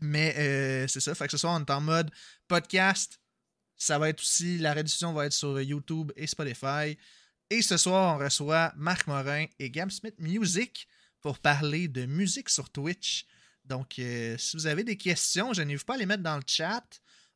[0.00, 1.14] Mais euh, c'est ça.
[1.14, 2.10] Fait que ce soir, on est en mode
[2.48, 3.20] podcast.
[3.76, 6.98] Ça va être aussi, la rediffusion va être sur YouTube et Spotify.
[7.50, 10.88] Et ce soir, on reçoit Marc Morin et Gab Smith Music
[11.20, 13.26] pour parler de musique sur Twitch.
[13.64, 16.42] Donc, euh, si vous avez des questions, je n'hésitez pas à les mettre dans le
[16.46, 16.84] chat.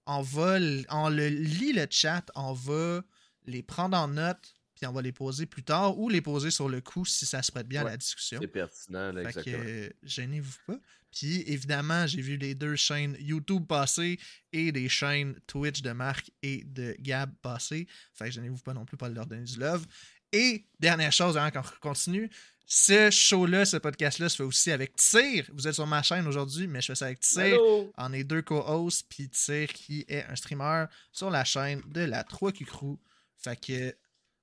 [0.07, 0.59] On va,
[0.91, 3.03] on le lit le chat, on va
[3.47, 4.55] les prendre en note.
[4.81, 7.43] Puis on va les poser plus tard ou les poser sur le coup si ça
[7.43, 8.39] se prête bien à la discussion.
[8.41, 9.65] C'est pertinent, là, Fait que, exactement.
[9.69, 10.79] euh, gênez-vous pas.
[11.13, 14.19] Puis évidemment, j'ai vu les deux chaînes YouTube passer
[14.55, 17.87] et des chaînes Twitch de Marc et de Gab passer.
[18.15, 19.87] Fait que gênez-vous pas non plus pas leur donner du love.
[20.33, 22.31] Et dernière chose, avant qu'on continue,
[22.65, 25.45] ce show-là, ce podcast-là se fait aussi avec Tsir.
[25.53, 27.19] Vous êtes sur ma chaîne aujourd'hui, mais je fais ça avec.
[27.37, 27.93] Allô?
[27.99, 32.23] On est deux co-hosts, puis Tsir qui est un streamer sur la chaîne de la
[32.23, 32.97] 3Q Crew.
[33.37, 33.97] Fait que,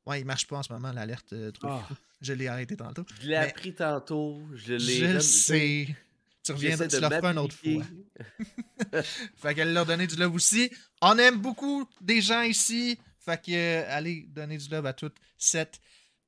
[0.08, 1.88] ouais, il marche pas en ce moment, l'alerte euh, 3Q Ah.
[2.22, 3.06] Je l'ai arrêté tantôt.
[3.22, 4.42] Je l'ai appris tantôt.
[4.56, 4.96] Je l'ai.
[4.96, 5.96] Je le sais.
[6.44, 9.02] Tu reviens, tu le refais une autre fois.
[9.36, 10.72] Fait qu'elle leur donner du love aussi.
[11.02, 12.98] On aime beaucoup des gens ici.
[13.20, 15.80] Fait que euh, allez donner du love à toute cette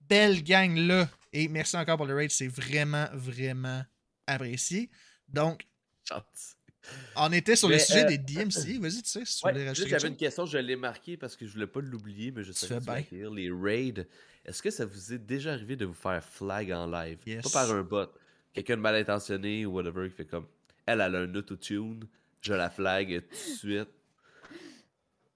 [0.01, 1.09] belle gang-là.
[1.31, 2.29] Et merci encore pour le raid.
[2.29, 3.83] C'est vraiment, vraiment
[4.27, 4.89] apprécié.
[5.27, 5.65] Donc,
[6.07, 6.55] Chance.
[7.15, 8.79] On était sur le sujet euh, des DMC.
[8.79, 11.35] Vas-y, tu sais, si tu Ouais, voulais rajouter j'avais une question, je l'ai marquée parce
[11.35, 13.31] que je voulais pas l'oublier, mais je allais écrire.
[13.31, 14.07] Les raids,
[14.45, 17.19] est-ce que ça vous est déjà arrivé de vous faire flag en live?
[17.25, 17.43] Yes.
[17.43, 18.07] Pas par un bot.
[18.53, 20.47] Quelqu'un de mal intentionné ou whatever qui fait comme
[20.85, 22.07] elle, elle a un autotune,
[22.41, 23.89] je la flag tout de suite.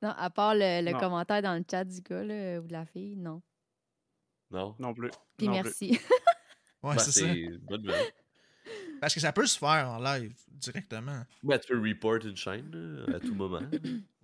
[0.01, 3.15] Non, à part le, commentaire dans le chat du gars là, ou de la fille,
[3.15, 3.41] non.
[4.51, 4.75] Non?
[4.79, 5.09] Non plus.
[5.37, 5.63] Puis Non plus.
[5.63, 5.99] merci.
[6.81, 7.25] Ouais, Ben, c'est ça.
[7.27, 8.11] une bonne nouvelle.
[9.01, 11.23] Parce que ça peut se faire en live directement.
[11.43, 13.61] Ben, tu peux report une chaîne là, à tout moment.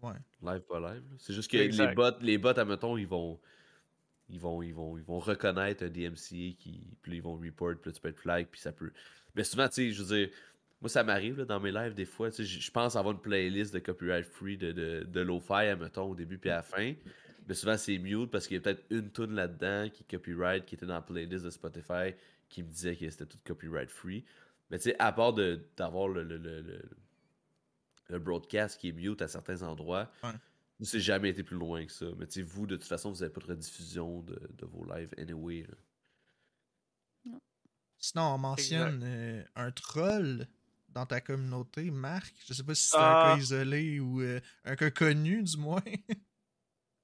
[0.01, 0.13] Ouais.
[0.41, 1.03] Live pas live.
[1.17, 3.37] C'est juste que les bots, les bots, admettons, ils vont.
[4.29, 6.81] Ils vont, ils, vont, ils vont reconnaître un DMCA qui.
[7.01, 8.91] Puis là, ils vont report, puis là, tu peux être flag, puis ça peut.
[9.35, 10.29] Mais souvent, tu sais, je veux dire,
[10.81, 12.29] moi, ça m'arrive dans mes lives des fois.
[12.29, 15.65] tu sais, Je je pense avoir une playlist de copyright free de, de, de lo-fi,
[15.67, 16.93] admettons, au début puis à la fin.
[17.47, 20.65] Mais souvent, c'est mute parce qu'il y a peut-être une tune là-dedans qui est copyright,
[20.65, 22.13] qui était dans la playlist de Spotify,
[22.49, 24.25] qui me disait que c'était tout copyright free.
[24.69, 26.89] Mais tu sais, à part d'avoir le, le, le, le-
[28.09, 30.31] le broadcast qui est mute à certains endroits, Ouais.
[30.79, 32.07] nous, c'est jamais été plus loin que ça.
[32.17, 34.83] Mais tu sais, vous, de toute façon, vous n'avez pas de rediffusion de, de vos
[34.85, 35.63] lives anyway.
[35.67, 37.37] là.
[37.97, 40.47] Sinon, on mentionne euh, un troll
[40.89, 42.33] dans ta communauté, Marc.
[42.47, 43.33] Je sais pas si c'est Ah.
[43.33, 45.83] un cas isolé ou euh, un cas connu, du moins.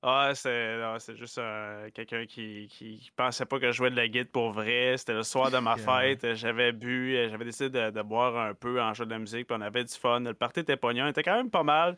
[0.08, 4.08] Ah, c'est juste euh, quelqu'un qui, qui, qui pensait pas que je jouais de la
[4.08, 4.96] guide pour vrai.
[4.98, 6.24] C'était le soir de ma fête.
[6.24, 9.18] euh, J'avais bu, euh, j'avais décidé de, de boire un peu en jeu de la
[9.18, 10.20] musique, puis on avait du fun.
[10.20, 11.98] Le party était pognon, il était quand même pas mal.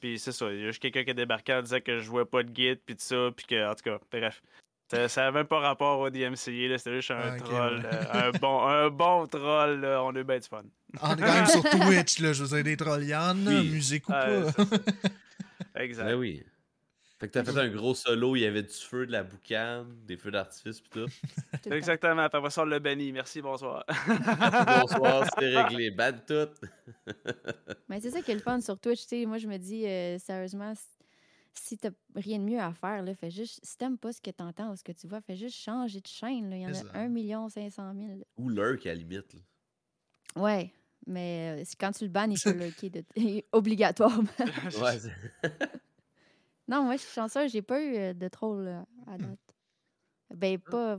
[0.00, 2.02] Puis c'est ça, il y a juste quelqu'un qui a débarqué en disant que je
[2.04, 4.42] jouais pas de guide, puis tout ça, puis que, en tout cas, bref.
[4.90, 7.84] Ça, ça avait même pas rapport au DMCA, là, c'était juste un Ah, troll, ouais.
[8.14, 10.62] euh, un, bon, un bon troll, là, on a eu bien du fun.
[11.02, 12.32] On est quand même sur Twitch, là.
[12.34, 13.70] Je veux dire, des trollianes, Oui.
[13.70, 14.26] musique ou pas.
[15.76, 16.04] Exact.
[16.04, 16.44] Ben oui.
[17.18, 19.86] Fait que t'as fait un gros solo, il y avait du feu, de la boucane,
[20.04, 21.06] des feux d'artifice pis tout.
[21.70, 23.10] Exactement, après ça, on l'a banni.
[23.10, 23.86] Merci, bonsoir.
[24.82, 25.90] Bonsoir, c'était réglé.
[25.90, 26.48] Ban tout.
[27.88, 29.02] Mais c'est ça qui est le fun sur Twitch.
[29.02, 29.24] tu sais.
[29.26, 30.74] Moi, je me dis, euh, sérieusement,
[31.54, 34.30] si- t'as rien de mieux à faire, là, fais juste, si t'aimes pas ce que
[34.30, 36.50] t'entends ou ce que tu vois, fais juste changer de chaîne.
[36.50, 36.56] là.
[36.56, 36.84] Il y en a ça.
[36.92, 38.06] 1 million 500 000.
[38.18, 38.24] là.
[38.36, 39.32] Ou lurk à la limite.
[39.32, 39.40] là.
[40.42, 40.70] Ouais,
[41.06, 43.02] mais euh, quand tu le bannes, il faut lurker de...
[43.52, 44.28] obligatoirement.
[44.82, 45.10] Ouais, c'est-
[46.68, 49.38] non, moi, je suis chanceuse, j'ai pas eu euh, de troll euh, à date.
[50.34, 50.98] Ben, pas.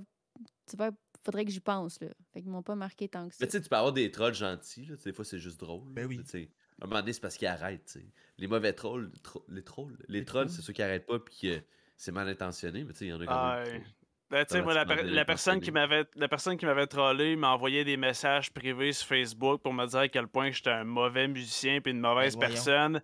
[0.69, 0.91] Tu vois,
[1.25, 2.07] faudrait que j'y pense, là.
[2.33, 3.39] Fait qu'ils m'ont pas marqué tant que ça.
[3.41, 4.95] Mais tu sais, tu peux avoir des trolls gentils, là.
[4.95, 5.83] tu sais, Des fois, c'est juste drôle.
[5.89, 6.17] Ben oui.
[6.17, 6.49] Mais tu sais,
[6.81, 7.85] À un moment donné, c'est parce qu'ils arrêtent.
[7.85, 8.05] tu sais.
[8.37, 10.49] Les mauvais trolls, les, tro- les trolls, les trolls, trolls.
[10.55, 11.61] c'est ceux qui arrêtent pas puis que
[11.97, 12.83] c'est mal intentionné.
[12.83, 13.83] Mais tu sais, il y en a quand Ah, même.
[14.29, 16.87] Ben, tu sais, moi, la, per- Automatiquement la personne qui m'avait la personne qui m'avait
[16.87, 20.69] trollé m'a envoyé des messages privés sur Facebook pour me dire à quel point j'étais
[20.69, 22.53] un mauvais musicien puis une mauvaise Ben, voyons.
[22.53, 23.01] personne.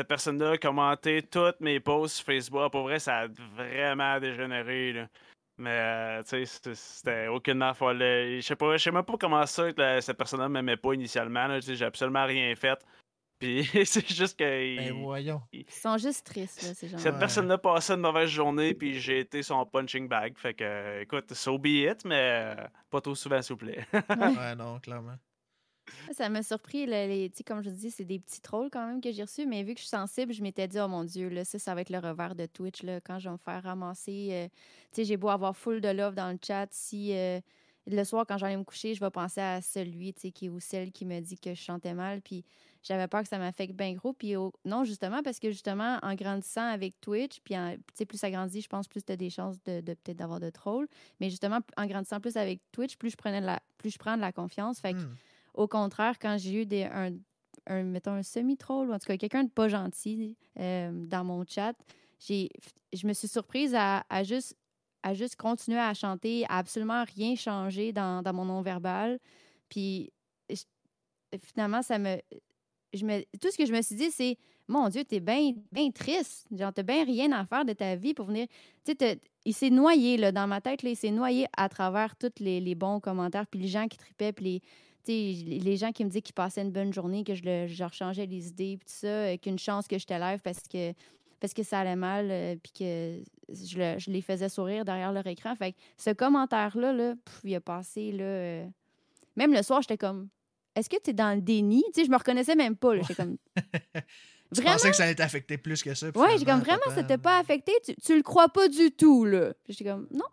[0.00, 2.72] Cette personne-là a commenté toutes mes posts sur Facebook.
[2.72, 4.94] Pour vrai, ça a vraiment dégénéré.
[4.94, 5.08] Là.
[5.58, 7.98] Mais, euh, tu sais, c'était- aucunement folle.
[7.98, 11.46] Je sais pas, je sais même pas comment ça que cette personne-là m'aimait pas initialement.
[11.48, 11.60] là.
[11.60, 12.78] Tu sais, J'ai absolument rien fait.
[13.38, 14.44] Puis c'est juste que.
[14.44, 15.42] Ben il- voyons.
[15.52, 17.18] Ils sont juste tristes, là, ces gens cette Ouais.
[17.20, 20.32] personne-là passait une mauvaise journée, puis j'ai été son punching bag.
[20.38, 23.86] Fait que, écoute, so be it, mais euh, pas trop souvent, s'il vous plaît.
[24.40, 25.16] Ouais, non, clairement.
[26.12, 29.10] Ça m'a surpris, là, les, comme je dis, c'est des petits trolls quand même que
[29.12, 31.44] j'ai reçus, mais vu que je suis sensible, je m'étais dit, oh mon Dieu, là,
[31.44, 34.28] ça, ça va être le revers de Twitch, là, quand je vais me faire ramasser.
[34.32, 34.48] euh,
[35.04, 37.40] j'ai beau avoir full de love dans le chat, si euh,
[37.86, 41.04] le soir, quand j'allais me coucher, je vais penser à celui, qui ou celle qui
[41.06, 42.44] me dit que je chantais mal, puis
[42.82, 44.34] j'avais peur que ça m'affecte bien gros, puis
[44.64, 47.76] non, justement, parce que justement, en grandissant avec Twitch, puis en-
[48.08, 50.50] plus ça grandit, je pense, plus tu as des chances de, de peut-être d'avoir de
[50.50, 50.88] trolls,
[51.20, 54.16] mais justement, en grandissant plus avec Twitch, plus je prenais de la, plus je prends
[54.16, 55.14] de la confiance, fait que Hmm.
[55.54, 59.44] Au contraire, quand j'ai eu des, un, mettons, un semi-troll, ou en tout cas quelqu'un
[59.44, 61.74] de pas gentil euh, dans mon chat,
[62.18, 62.50] j'ai,
[62.92, 64.56] je me suis surprise à, juste,
[65.02, 69.18] à juste continuer à chanter, à absolument rien changer dans, dans mon non-verbal.
[69.68, 70.12] Puis
[71.38, 72.18] finalement, ça me,
[72.92, 73.22] je me.
[73.40, 74.36] Tout ce que je me suis dit, c'est
[74.68, 76.46] mon Dieu, t'es bien ben triste.
[76.56, 78.46] Genre, t'as bien rien à faire de ta vie pour venir.
[78.84, 82.30] Tu sais, il s'est noyé, là, dans ma tête, il s'est noyé à travers tous
[82.40, 84.62] les, les bons commentaires, puis les gens qui tripaient, puis les
[85.06, 87.92] les gens qui me disaient qu'ils passaient une bonne journée, que je, le, je leur
[87.92, 90.92] changeais les idées, puis tout ça, euh, qu'une chance que je te lève parce que,
[91.40, 95.26] parce que ça allait mal, euh, puis que je, je, les faisais sourire derrière leur
[95.26, 95.54] écran.
[95.56, 97.14] Fait que ce commentaire-là, là,
[97.44, 98.66] il a passé, là, euh,
[99.36, 100.28] même le soir, j'étais comme,
[100.74, 101.82] est-ce que tu es dans le déni?
[101.94, 103.36] Tu sais, je me reconnaissais même pas, J'étais comme...
[104.54, 106.08] tu pensais que ça allait t'affecter plus que ça?
[106.14, 107.72] Oui, j'ai comme, vraiment, ça t'a pas affecté?
[107.84, 109.52] Tu, tu le crois pas du tout, là.
[109.68, 110.26] J'étais comme, non,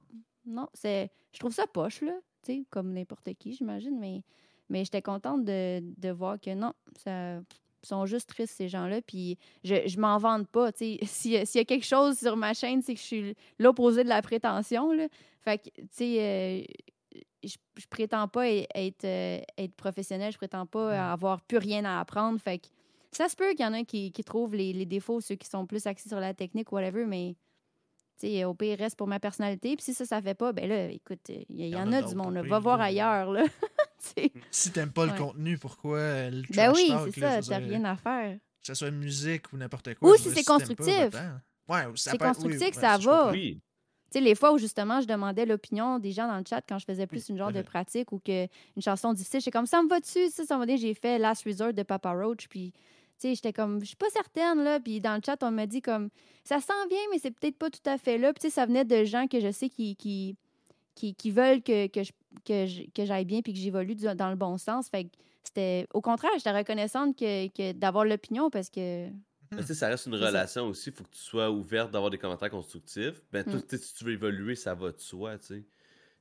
[0.45, 1.09] non, c'est...
[1.31, 2.13] Je trouve ça poche, là,
[2.43, 4.23] tu sais, comme n'importe qui, j'imagine, mais...
[4.69, 7.39] Mais j'étais contente de, de, voir que non, ça
[7.83, 9.01] sont juste tristes, ces gens-là.
[9.01, 10.71] Puis je, je m'en vante pas.
[10.75, 14.21] S'il y, a quelque chose sur ma chaîne, c'est que je suis l'opposé de la
[14.21, 14.91] prétention.
[14.91, 15.07] Là.
[15.41, 20.65] Fait que, tu sais, euh, je, je, prétends pas être, euh, être professionnel, je prétends
[20.65, 22.39] pas avoir plus rien à apprendre.
[22.39, 22.67] Fait que
[23.11, 25.47] ça se peut qu'il y en a qui, qui trouvent les, les, défauts, ceux qui
[25.47, 27.35] sont plus axés sur la technique, whatever, mais
[28.17, 29.75] sais, au pire, reste pour ma personnalité.
[29.75, 31.19] Puis si ça, ça fait pas, ben là, écoute,
[31.49, 32.37] il y, en a, du monde.
[32.37, 33.43] Va voir ailleurs, là.
[34.51, 38.37] si t'aimes pas le contenu, pourquoi le Ben oui, c'est ça, t'as rien à faire.
[38.61, 40.11] Que ce soit musique ou n'importe quoi.
[40.11, 41.13] Ou si c'est constructif.
[41.69, 43.33] Ouais, c'est constructif, ça va.
[43.33, 46.79] Tu sais, les fois où justement je demandais l'opinion des gens dans le chat quand
[46.79, 48.47] je faisais plus une genre de pratique ou que
[48.77, 51.19] une chanson difficile, j'étais comme ça me va dessus, ça, ça me va J'ai fait
[51.19, 52.71] Last Resort de Papa Roach, puis
[53.19, 54.79] tu sais, j'étais comme, je suis pas certaine, là.
[54.79, 56.09] Puis dans le chat, on m'a dit comme,
[56.43, 58.31] ça sent bien, mais c'est peut-être pas tout à fait là.
[58.31, 60.37] Puis tu sais, ça venait de gens que je sais qui, qui,
[60.95, 62.11] qui, veulent que, que, je,
[62.43, 62.65] que,
[63.05, 64.89] j'aille bien puis que j'évolue dans le bon sens.
[64.89, 65.09] Fait
[65.43, 69.09] c'était, au contraire, j'étais reconnaissante que, que d'avoir l'opinion parce que.
[69.51, 70.89] Mais ça reste une relation aussi.
[70.89, 73.21] Il faut que tu sois ouverte d'avoir des commentaires constructifs.
[73.31, 73.77] Ben, mm.
[73.77, 75.63] si tu veux évoluer, ça va de soi, sais.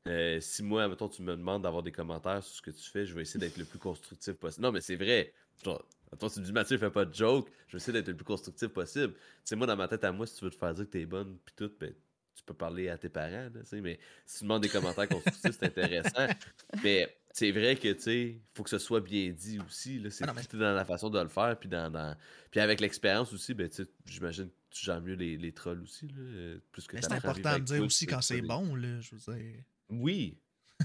[0.07, 3.05] Euh, si moi, mettons, tu me demandes d'avoir des commentaires sur ce que tu fais,
[3.05, 4.65] je vais essayer d'être le plus constructif possible.
[4.65, 5.33] Non, mais c'est vrai.
[5.65, 5.85] Toi,
[6.33, 7.51] tu me dis, Mathieu, fais pas de joke.
[7.67, 9.15] Je vais essayer d'être le plus constructif possible.
[9.15, 10.91] Tu sais, moi, dans ma tête à moi, si tu veux te faire dire que
[10.91, 11.93] t'es bonne, puis tout, ben,
[12.37, 15.67] tu peux parler à tes parents, là, mais si tu demandes des commentaires constructifs, c'est
[15.67, 16.27] intéressant.
[16.85, 20.11] Mais c'est vrai que, tu sais, faut que ce soit bien dit aussi, là.
[20.11, 22.15] C'est ah dans la façon de le faire, puis dans,
[22.51, 25.83] Puis avec l'expérience aussi, ben, tu sais, j'imagine que tu gères mieux les, les trolls
[25.83, 29.35] aussi, là, plus que C'est important de dire aussi quand c'est bon, là, je veux
[29.35, 29.63] dire.
[29.89, 30.39] Oui.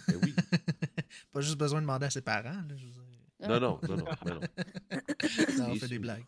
[0.08, 0.34] Ben oui.
[1.34, 3.02] pas juste besoin de demander à ses parents, là, je veux dire.
[3.42, 4.06] Non, non, non, non.
[5.58, 6.24] non, on fait des blagues.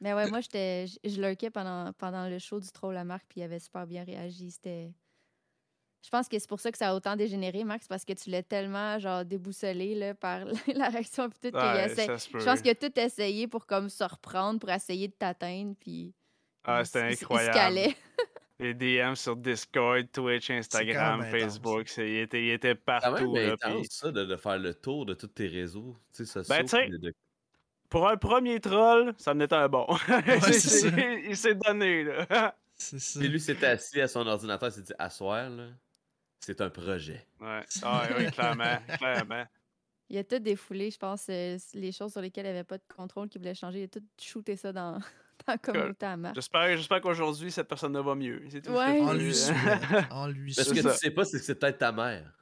[0.00, 3.40] Mais ouais, moi, j'étais, je lurkais pendant, pendant le show du Troll à Marc, puis
[3.40, 4.50] il avait super bien réagi.
[4.50, 4.92] C'était.
[6.04, 8.30] Je pense que c'est pour ça que ça a autant dégénéré, Max, parce que tu
[8.30, 10.44] l'as tellement genre déboussolé là, par
[10.74, 11.56] la réaction puis tout.
[11.58, 15.74] Ouais, Je pense qu'il a tout essayé pour comme se reprendre, pour essayer de t'atteindre,
[15.80, 16.14] puis.
[16.64, 17.94] Ah, c'était incroyable.
[18.60, 23.32] Les DM sur Discord, Twitch, Instagram, Facebook, il était, il était partout.
[23.36, 25.96] C'est intense, ça, de, faire le tour de tous tes réseaux.
[26.12, 27.14] Tu sais, ben, de...
[27.88, 29.86] Pour un premier troll, ça en était un bon.
[31.28, 32.54] il s'est donné, là.
[32.80, 33.20] Ça.
[33.20, 35.66] Et lui s'est assis à son ordinateur, il s'est dit Asseoir, là,
[36.38, 37.26] c'est un projet.
[37.40, 39.44] Ouais, ah, oui, clairement, clairement.
[40.08, 42.84] Il a tout défoulé, je pense, euh, les choses sur lesquelles il avait pas de
[42.94, 43.80] contrôle, qu'il voulait changer.
[43.80, 45.00] Il a tout shooté ça dans,
[46.34, 48.42] J'espère, j'espère qu'aujourd'hui, cette personne va mieux.
[48.68, 49.00] ouais.
[49.00, 49.34] En lui,
[50.10, 52.32] en lui Ce que tu sais pas, c'est que c'est peut-être ta mère.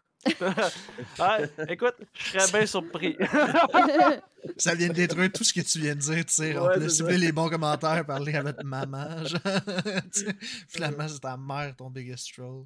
[1.19, 1.39] Ah,
[1.69, 3.17] écoute, je serais bien surpris.
[4.57, 6.57] ça vient de détruire tout ce que tu viens de dire, tu sais.
[6.59, 9.25] on peut les bons commentaires, parler à votre maman.
[9.25, 9.41] Genre,
[10.69, 12.65] Finalement, c'est ta mère, ton biggest troll.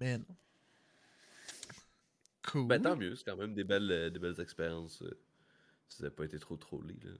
[0.00, 0.24] Mais non.
[2.50, 2.66] Cool.
[2.66, 5.02] Ben, tant mieux, c'est quand même des belles, euh, des belles expériences.
[5.02, 5.20] Euh,
[5.88, 6.94] ça n'a pas été trop trollé.
[7.04, 7.10] Là.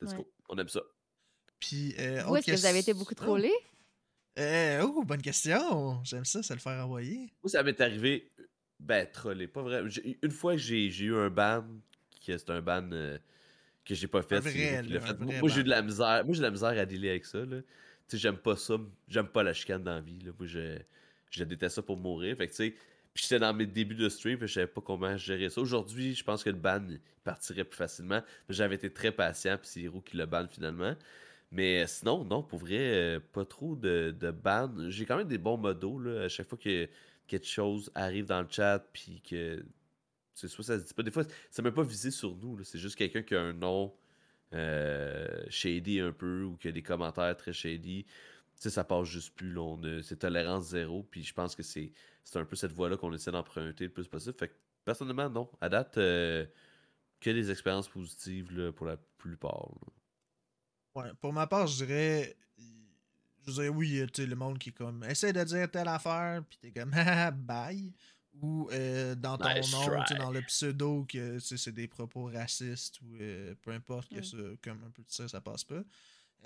[0.00, 0.26] Let's go.
[0.48, 0.82] On aime ça.
[1.58, 3.52] Puis, euh, Où est-ce que vous avez été beaucoup trollé?
[4.38, 6.02] Euh, oh, bonne question.
[6.04, 7.32] J'aime ça, ça le faire envoyer.
[7.42, 8.30] Moi, ça m'est arrivé.
[8.82, 9.82] Ben, trollé, pas vrai.
[10.22, 11.64] Une fois que j'ai eu un ban,
[12.20, 13.16] qui c'est un ban euh,
[13.84, 14.40] que j'ai pas fait.
[14.40, 14.82] Vrai,
[15.40, 16.24] moi, j'ai de la misère.
[16.24, 17.44] Moi, j'ai de la misère à dealer avec ça.
[17.46, 17.62] Tu
[18.08, 18.74] sais, j'aime pas ça.
[19.08, 20.18] J'aime pas la chicane dans la vie.
[20.20, 20.32] Là.
[20.36, 20.78] Moi, je,
[21.30, 22.36] je déteste ça pour mourir.
[22.36, 22.74] Fait que, tu sais,
[23.14, 25.60] puis j'étais dans mes débuts de stream, je savais pas comment gérer ça.
[25.60, 26.80] Aujourd'hui, je pense que le ban
[27.22, 28.22] partirait plus facilement.
[28.48, 30.96] J'avais été très patient, puis c'est Hiro qui le ban finalement.
[31.50, 34.72] Mais sinon, non, pour vrai, euh, pas trop de, de ban.
[34.88, 36.88] J'ai quand même des bons modos, là, à chaque fois que
[37.32, 39.64] quelque chose arrive dans le chat, puis que.
[40.34, 41.02] C'est soit ça se dit pas.
[41.02, 42.62] Des fois, ça ne m'a pas visé sur nous.
[42.64, 43.94] C'est juste quelqu'un qui a un nom
[44.54, 48.06] euh, shady un peu ou qui a des commentaires très shady.
[48.54, 49.54] sais, ça passe juste plus.
[50.02, 51.02] C'est tolérance zéro.
[51.04, 51.92] Puis je pense que c'est
[52.34, 54.36] un peu cette voie-là qu'on essaie d'emprunter le plus possible.
[54.38, 54.54] Fait que
[54.84, 55.50] personnellement, non.
[55.60, 56.46] À date, euh,
[57.20, 59.68] que des expériences positives là, pour la plupart.
[60.94, 62.36] Ouais, pour ma part, je dirais.
[63.46, 66.58] Je dirais oui, tu sais, le monde qui comme essaie de dire telle affaire, puis
[66.60, 66.92] t'es comme
[67.36, 67.92] bye.
[68.40, 70.04] ou euh, dans ton Nice nom, try.
[70.04, 73.72] tu sais, dans le pseudo, que tu sais, c'est des propos racistes ou euh, peu
[73.72, 74.22] importe, que Mm.
[74.22, 75.82] ça, comme un peu de ça, ça passe pas.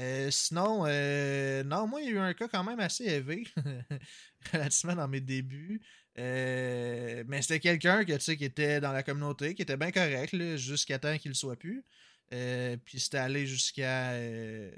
[0.01, 3.47] Euh, sinon, euh, non, moi, il y a eu un cas quand même assez élevé,
[4.53, 5.81] relativement dans mes débuts.
[6.19, 9.91] Euh, mais c'était quelqu'un que, tu sais, qui était dans la communauté, qui était bien
[9.93, 11.85] correct, là, jusqu'à temps qu'il le soit plus.
[12.33, 14.71] Euh, puis c'était allé jusqu'à euh,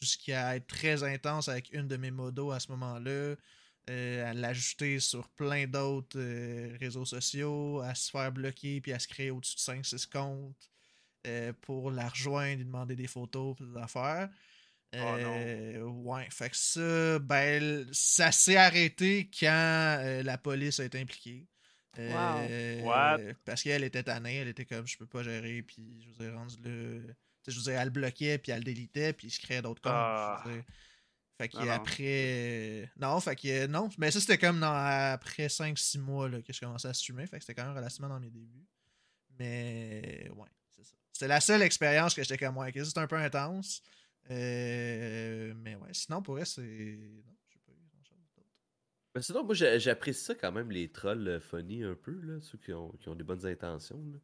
[0.00, 3.36] jusqu'à être très intense avec une de mes modos à ce moment-là,
[3.88, 8.98] euh, à l'ajouter sur plein d'autres euh, réseaux sociaux, à se faire bloquer puis à
[8.98, 10.70] se créer au-dessus de 5-6 comptes
[11.26, 14.30] euh, pour la rejoindre, lui demander des photos des affaires.
[14.94, 16.02] Oh non.
[16.04, 21.46] Ouais, fait que ça, ben, ça s'est arrêté quand la police a été impliquée.
[21.98, 23.18] Euh, What?
[23.44, 26.30] Parce qu'elle était tannée, elle était comme je peux pas gérer, puis je vous ai
[26.30, 27.14] rendu là.
[27.46, 29.92] Je vous ai elle bloquait, puis elle délitait, puis il se créait d'autres comptes.
[29.94, 30.42] Ah.
[30.44, 30.64] je veux dire.
[31.38, 31.70] Fait que Non, non.
[31.72, 32.04] après.
[32.82, 33.88] euh, Non, fait que non.
[33.98, 37.26] Mais ça, c'était comme dans, après 5-6 mois là, que je commençais à streamer.
[37.26, 38.66] Fait que c'était quand même relativement dans mes débuts.
[39.38, 40.96] Mais ouais, c'est ça.
[41.12, 43.80] C'était la seule expérience que j'étais comme ouais, que c'était un peu intense.
[44.30, 46.60] Euh, mais ouais, sinon pour elle, c'est.
[46.60, 48.48] Non, j'ai pas eu grand chose d'autre.
[49.14, 52.58] Mais sinon, moi, j'apprécie ça quand même, les trolls euh, funny un peu, là, ceux
[52.58, 53.96] qui ont, qui ont des bonnes intentions.
[54.12, 54.18] là.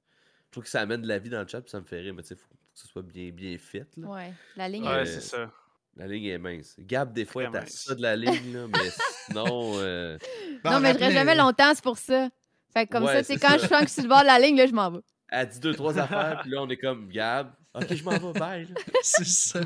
[0.46, 2.00] Je trouve que ça amène de la vie dans le chat, puis ça me fait
[2.00, 3.86] rire, mais tu sais, faut que ce soit bien, bien fait.
[3.96, 4.08] Là.
[4.08, 5.50] Ouais, la ligne Ouais, est c'est ça.
[5.96, 6.76] La ligne est mince.
[6.78, 7.70] Gab, des fois, Très est à mince.
[7.72, 8.90] ça de la ligne, là, mais
[9.26, 9.72] sinon.
[9.76, 10.18] euh,
[10.62, 12.28] Bon, non, mais je reste jamais longtemps, c'est pour ça.
[12.74, 13.58] Fait que comme Ouais, ça, tu sais, c'est quand ça.
[13.58, 15.00] je sens que je suis sur le bord de la ligne, là, je m'en vais.
[15.28, 17.50] Elle dit deux, trois affaires, puis là, on est comme Gab.
[17.74, 18.68] Ok, je m'en vais, bye.
[19.02, 19.60] c'est ça.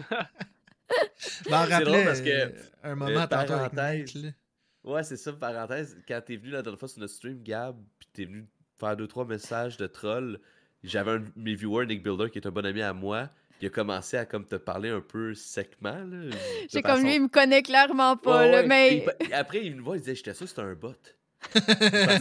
[1.44, 2.50] Je m'en C'est drôle parce que, euh,
[2.84, 4.32] un moment euh, avec parenthèse.
[4.84, 5.96] Ouais, c'est ça, parenthèse.
[6.06, 8.46] Quand t'es venu la dernière fois sur notre stream, Gab, puis t'es venu
[8.78, 10.40] faire deux, trois messages de troll,
[10.84, 13.28] j'avais un de mes viewers, Nick Builder, qui est un bon ami à moi,
[13.58, 16.30] qui a commencé à comme te parler un peu de
[16.72, 18.66] J'ai comme lui, il me connaît clairement pas, Ouais, là, ouais.
[18.66, 19.04] mais.
[19.18, 20.94] Puis il- après, il me voit, il disait J'étais sûr c'était un bot.
[21.54, 21.60] Mais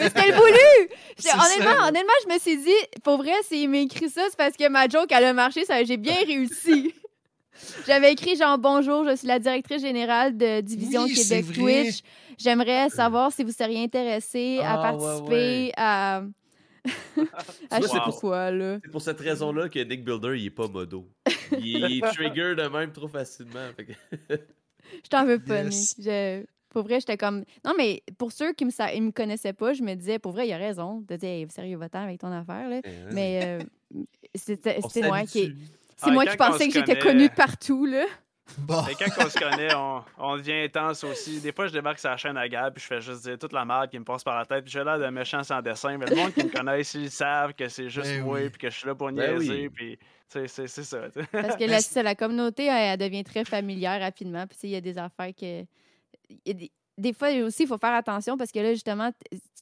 [0.08, 0.90] c'était le voulu!
[1.34, 1.88] Honnêtement, ça.
[1.90, 4.88] honnêtement, je me suis dit, pour vrai, s'il m'a écrit ça, c'est parce que ma
[4.88, 6.94] joke, elle a marché, ça, j'ai bien réussi.
[7.86, 11.46] J'avais écrit genre bonjour, je suis la directrice générale de Division Oui, Québec.
[11.54, 12.00] Twitch.
[12.38, 15.72] J'aimerais savoir si vous seriez intéressé à Ah, participer ouais.
[15.76, 16.24] à
[17.16, 17.26] vois,
[17.72, 18.80] je sais c'est pas pour- quoi, là.
[18.84, 21.08] C'est pour cette raison-là que Nick Builder, il est pas modo.
[21.52, 23.68] Il est trigger de même trop facilement.
[23.76, 23.94] fait que-
[25.04, 25.98] Je t'en veux pas, Yes.
[25.98, 26.06] Nick.
[26.08, 27.44] Je- Pour vrai, j'étais comme.
[27.66, 30.32] Non, mais pour ceux qui me, sa- ils me connaissaient pas, je me disais, pour
[30.34, 32.82] vrai, il a raison de dire, Hey, sérieux, va-t'en avec ton affaire, là.
[33.12, 33.60] Mais euh,
[34.36, 35.54] c'était moi qui.
[35.98, 38.06] C'est Ah, moi qui pensais que j'étais connue de partout, là.
[38.58, 38.82] Bon.
[38.88, 41.40] Mais quand on se connaît, on, on devient intense aussi.
[41.40, 43.54] Des fois, je débarque sur la chaîne à Gab, puis je fais juste dire toute
[43.54, 45.98] la merde qui me passe par la tête, j'ai l'air de méchant sans dessin.
[45.98, 48.50] Mais le monde qui me connaît, ils savent que c'est juste Ben moi, oui.
[48.50, 49.70] puis que je suis là pour Ben niaiser, oui.
[49.70, 49.98] puis
[50.32, 51.00] tu sais, c'est ça.
[51.32, 54.46] Parce que la, c'est- ça, la communauté, elle, elle devient très familière rapidement.
[54.48, 55.62] Puis, il y a des affaires que.
[56.30, 59.10] il y a des, des fois aussi, il faut faire attention parce que là, justement,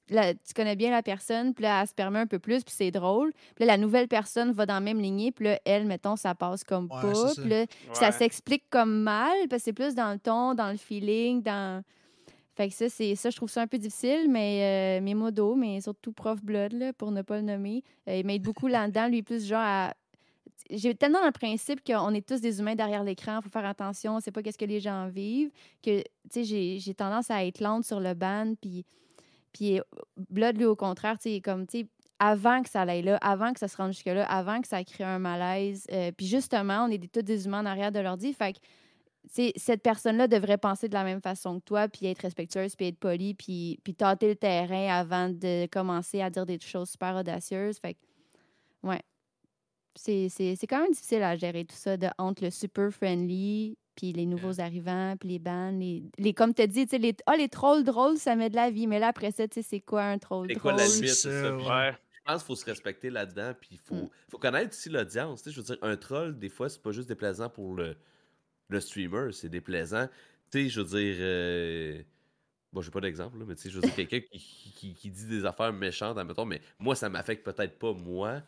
[0.08, 2.92] tu connais bien la personne, puis là, elle se permet un peu plus, puis c'est
[2.92, 3.34] drôle.
[3.56, 6.34] Puis là, la nouvelle personne va dans la même lignée, puis là, elle, mettons, ça
[6.36, 7.12] passe comme Ouais, pas.
[7.42, 10.78] Puis là, ça s'explique comme mal, parce que c'est plus dans le ton, dans le
[10.78, 11.84] feeling, dans.
[12.56, 15.54] Fait que ça, c'est ça, je trouve ça un peu difficile, mais euh, mes modos,
[15.56, 19.08] mais surtout Prof Blood, là, pour ne pas le nommer, euh, il m'aide beaucoup là-dedans,
[19.10, 19.94] lui, plus genre à.
[20.72, 24.16] J'ai tellement le principe qu'on est tous des humains derrière l'écran, il faut faire attention,
[24.16, 25.52] on sait pas qu'est-ce que les gens vivent,
[25.84, 28.84] que, tu sais, j'ai- j'ai tendance à être lente sur le ban, puis,
[29.58, 29.84] puis euh,
[30.30, 31.88] Blood, lui, au contraire, tu comme, tu sais,
[32.20, 35.04] avant que ça aille là, avant que ça se rende jusque-là, avant que ça crée
[35.04, 38.34] un malaise, euh, puis justement, on est des, tous des humains en arrière de l'ordi,
[38.34, 42.06] fait que tu sais, cette personne-là devrait penser de la même façon que toi, puis
[42.06, 46.46] être respectueuse, puis être polie, puis, puis tâter le terrain avant de commencer à dire
[46.46, 47.78] des choses super audacieuses.
[47.80, 48.00] Fait que,
[48.84, 49.02] ouais.
[49.96, 50.30] C'est
[50.70, 54.62] quand même difficile à gérer tout ça de, entre le super friendly, puis les nouveaux
[54.62, 57.84] arrivants, puis les bans, les, les comme tu dit, tu sais, les, ah, les trolls
[57.84, 58.88] drôles, ça met de la vie.
[58.88, 60.84] Mais là, après ça, tu sais, c'est quoi un troll C'est quoi drôle?
[60.84, 61.10] la limite?
[61.10, 61.58] ça, c'est ça.
[61.58, 61.92] ouais.
[62.14, 64.10] Je pense qu'il faut se respecter là-dedans, puis il faut, Mm.
[64.30, 65.44] faut connaître aussi l'audience.
[65.44, 67.98] tu sais, Je veux dire, un troll, des fois, c'est pas juste déplaisant pour le,
[68.70, 70.08] le streamer, c'est déplaisant.
[70.52, 71.18] Tu sais, je veux dire.
[71.20, 72.04] euh,
[72.74, 75.26] Bon, j'ai pas d'exemple, là, mais tu sais, je veux dire, quelqu'un qui, qui- dit
[75.28, 78.44] des affaires méchantes, admettons, mais moi, ça m'affecte peut-être pas moi,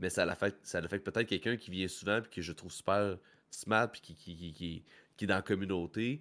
[0.00, 3.18] mais ça l'affecte, ça l'affecte peut-être quelqu'un qui vient souvent, puis que je trouve super
[3.50, 4.84] smart, puis qui, qui, qui, qui-
[5.16, 6.20] qui est dans la communauté.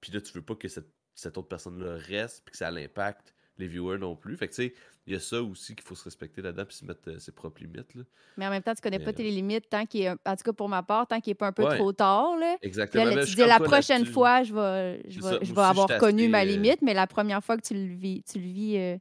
[0.00, 3.34] Puis là, tu veux pas que cette, cette autre personne-là reste, puis que ça l'impacte
[3.58, 4.36] les viewers non plus.
[4.36, 4.74] Fait que tu sais,
[5.06, 7.32] il y a ça aussi qu'il faut se respecter là-dedans, puis se mettre euh, ses
[7.32, 7.92] propres limites.
[7.96, 8.02] Là.
[8.36, 10.36] Mais en même temps, tu connais Mais, pas euh, tes limites tant qu'il est, en
[10.36, 11.76] tout cas pour ma part, tant qu'il est pas un peu Ouais.
[11.76, 12.56] trop tard, là.
[12.62, 13.04] Exactement.
[13.06, 16.28] là, tu dis la prochaine fois, je vais, je je vais aussi, avoir connu assez,
[16.28, 18.96] ma euh, limite, mais la première fois que tu le vis, tu le vis, euh,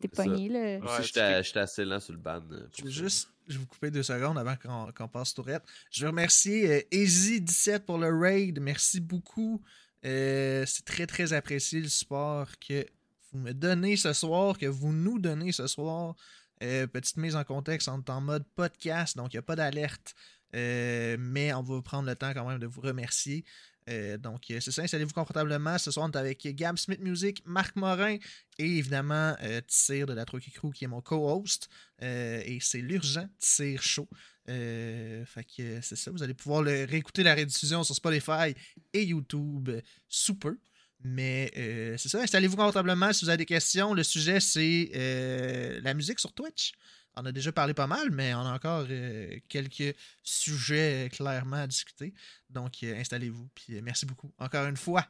[0.00, 0.58] t'es pogné, là.
[0.78, 2.40] Ouais, tu j'étais assez lent sur le ban.
[2.50, 5.62] euh, pour veux juste je vous couper deux secondes avant qu'on qu'on passe tourette.
[5.90, 8.60] Je veux remercier euh, Easy17 pour le raid.
[8.60, 9.62] Merci beaucoup.
[10.04, 12.86] Euh, c'est très, très apprécié le support que
[13.32, 16.14] vous me donnez ce soir, que vous nous donnez ce soir.
[16.62, 19.56] Euh, petite mise en contexte, on est en mode podcast, donc il n'y a pas
[19.56, 20.14] d'alerte.
[20.54, 23.44] Euh, mais on va prendre le temps quand même de vous remercier.
[23.88, 25.78] Euh, donc, c'est ça, installez-vous confortablement.
[25.78, 28.16] Ce soir, on est avec Gab Smith Music, Marc Morin
[28.58, 29.34] et évidemment
[29.66, 31.68] Tissir de la Trucky Crew qui est mon co-host.
[32.00, 34.08] et c'est l'urgent Tissir Show.
[34.46, 38.54] fait que c'est ça, vous allez pouvoir le, réécouter la rediffusion sur Spotify
[38.92, 39.70] et YouTube
[40.08, 40.58] sous peu.
[41.04, 43.94] Mais euh, c'est ça, installez-vous confortablement si vous avez des questions.
[43.94, 46.72] Le sujet, c'est euh, la musique sur Twitch.
[47.20, 51.66] On a déjà parlé pas mal, mais on a encore euh, quelques sujets clairement à
[51.66, 52.14] discuter.
[52.48, 53.48] Donc, installez-vous.
[53.54, 55.04] Puis merci beaucoup, encore une fois.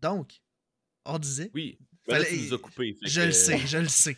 [0.00, 0.40] Donc,
[1.04, 1.50] on disait.
[1.54, 2.96] Oui, ben nous coupé.
[3.02, 4.16] Je le sais, je le sais.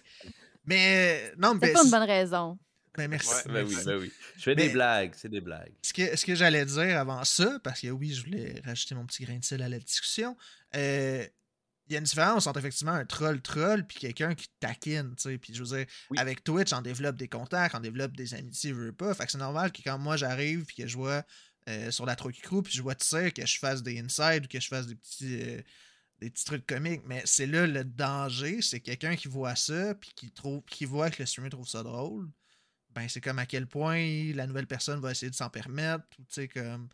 [0.64, 1.68] Mais non, mais.
[1.68, 2.58] C'est pas une bonne raison.
[2.96, 3.48] Ben, merci.
[3.48, 4.12] Ben oui, ben oui.
[4.36, 5.72] Je fais des blagues, c'est des blagues.
[5.80, 9.06] Ce que, ce que j'allais dire avant ça, parce que oui, je voulais rajouter mon
[9.06, 10.36] petit grain de sel à la discussion,
[10.76, 11.26] euh,
[11.92, 15.38] il y a une différence entre effectivement un troll-troll puis quelqu'un qui taquine, tu sais.
[15.38, 15.86] Puis je veux dire,
[16.16, 19.12] avec Twitch, on développe des contacts, on développe des amitiés, je veux pas.
[19.14, 21.22] Fait que c'est normal que quand moi j'arrive puis que je vois
[21.68, 24.46] euh, sur la Trocky Crew puis je vois, tu sais, que je fasse des insides
[24.46, 25.42] ou que je fasse des petits.
[25.42, 25.62] Euh,
[26.20, 30.12] des petits trucs comiques, mais c'est là le danger, c'est quelqu'un qui voit ça, puis
[30.14, 32.28] qui trouve, qui voit que le streamer trouve ça drôle,
[32.90, 36.04] ben c'est comme à quel point la nouvelle personne va essayer de s'en permettre.
[36.16, 36.88] Tu sais, comme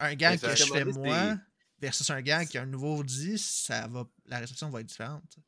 [0.00, 1.38] un gag que je fais moi
[1.80, 5.38] versus un gag qui a un nouveau dit, ça va, la réception va être différente.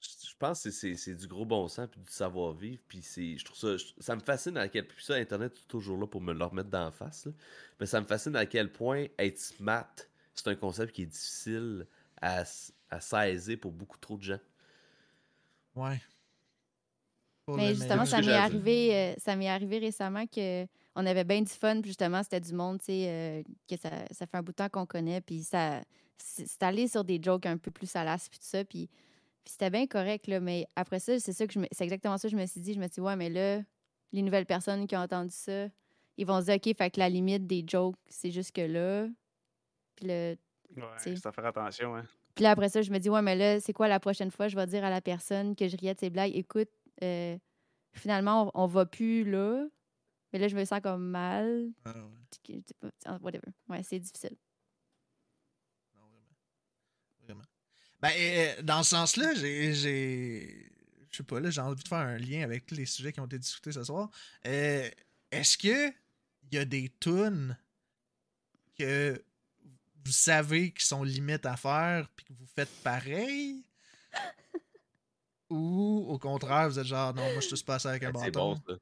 [0.00, 2.82] Je pense que c'est du gros bon sens puis du savoir-vivre.
[2.86, 3.84] Puis je trouve ça.
[3.98, 4.98] Ça me fascine à quel point.
[5.00, 7.26] ça, Internet est toujours là pour me le remettre d'en face.
[7.80, 9.94] Mais ça me fascine à quel point être smart,
[10.34, 11.86] c'est un concept qui est difficile
[12.20, 12.44] à,
[12.90, 14.40] à saisir pour beaucoup trop de gens.
[15.74, 16.00] Ouais.
[17.48, 20.66] Mais justement, ça m'est arrivé, euh, ça m'est arrivé récemment que
[20.96, 23.90] on avait bien du fun, puis justement, c'était du monde, tu sais, euh, que ça,
[24.10, 25.82] ça, fait un bout de temps qu'on connaît, puis ça,
[26.16, 28.88] c'est allé sur des jokes un peu plus salaces, puis tout ça, puis,
[29.44, 32.32] c'était bien correct, là, mais après ça, c'est ça que je c'est exactement ça que
[32.32, 33.62] je me suis dit, je me suis dit, ouais, mais là,
[34.12, 35.68] les nouvelles personnes qui ont entendu ça,
[36.16, 39.06] ils vont se dire, OK, fait que la limite des jokes, c'est jusque là,
[39.94, 40.36] puis le...
[40.76, 42.04] Ouais, ça faire attention, hein.
[42.34, 44.48] Puis là, après ça, je me dis, ouais, mais là, c'est quoi la prochaine fois?
[44.48, 46.68] Je vais dire à la personne que je riais de ses blagues, écoute,
[47.02, 47.38] euh,
[47.92, 49.66] finalement, on, va plus là.
[50.32, 51.68] Mais là, je me sens comme mal.
[51.84, 51.94] Ah,
[53.04, 53.48] ah, whatever.
[53.68, 54.36] Ouais, c'est difficile.
[55.94, 56.02] Non,
[57.22, 57.44] vraiment.
[58.00, 60.72] Ben, dans ce sens-là, j'ai.
[61.10, 63.20] Je sais pas, là, j'ai envie de faire un lien avec tous les sujets qui
[63.20, 64.10] ont été discutés ce soir.
[64.46, 64.90] Euh,
[65.30, 65.88] est-ce que
[66.42, 67.56] il y a des tunes
[68.78, 69.24] que
[70.04, 73.65] vous savez qui sont limites à faire puis que vous faites pareil?
[75.50, 78.24] Ou au contraire, vous êtes genre, non, moi je suis passé avec un bâton.
[78.24, 78.74] C'est bon, ça.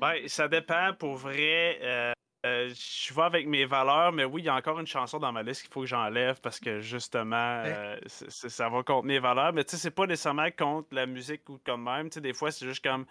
[0.00, 1.78] Ben, ça dépend pour vrai.
[1.82, 2.12] Euh,
[2.44, 5.32] euh, je vais avec mes valeurs, mais oui, il y a encore une chanson dans
[5.32, 9.52] ma liste qu'il faut que j'enlève parce que justement, euh, ça va contre mes valeurs.
[9.54, 12.10] Mais tu sais, c'est pas nécessairement contre la musique ou comme même.
[12.10, 13.06] Tu sais, des fois, c'est juste comme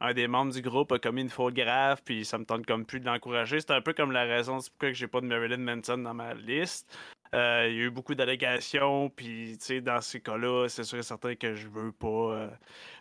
[0.00, 2.84] un des membres du groupe a commis une faute grave, puis ça me tente comme
[2.84, 3.60] plus de l'encourager.
[3.60, 6.96] C'est un peu comme la raison pourquoi j'ai pas de Marilyn Manson dans ma liste.
[7.34, 11.34] Euh, il y a eu beaucoup d'allégations, puis dans ces cas-là, c'est sûr et certain
[11.34, 12.50] que je veux pas, euh,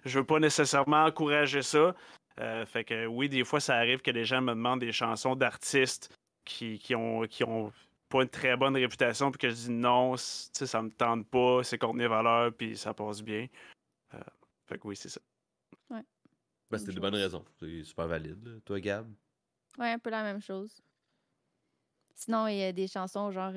[0.03, 1.95] je veux pas nécessairement encourager ça.
[2.39, 5.35] Euh, fait que oui, des fois, ça arrive que les gens me demandent des chansons
[5.35, 7.72] d'artistes qui, qui, ont, qui ont
[8.10, 11.77] pas une très bonne réputation, puis que je dis non, ça me tente pas, c'est
[11.77, 13.47] contre mes valeurs, puis ça passe bien.
[14.65, 15.22] fait que oui, c'est ça.
[15.89, 16.03] Ouais.
[16.69, 17.45] Ben, c'était de bonnes raisons.
[17.60, 18.61] C'est super valide.
[18.65, 19.07] Toi, Gab?
[19.77, 20.81] Ouais, un peu la même chose.
[22.15, 23.53] Sinon, il y a des chansons genre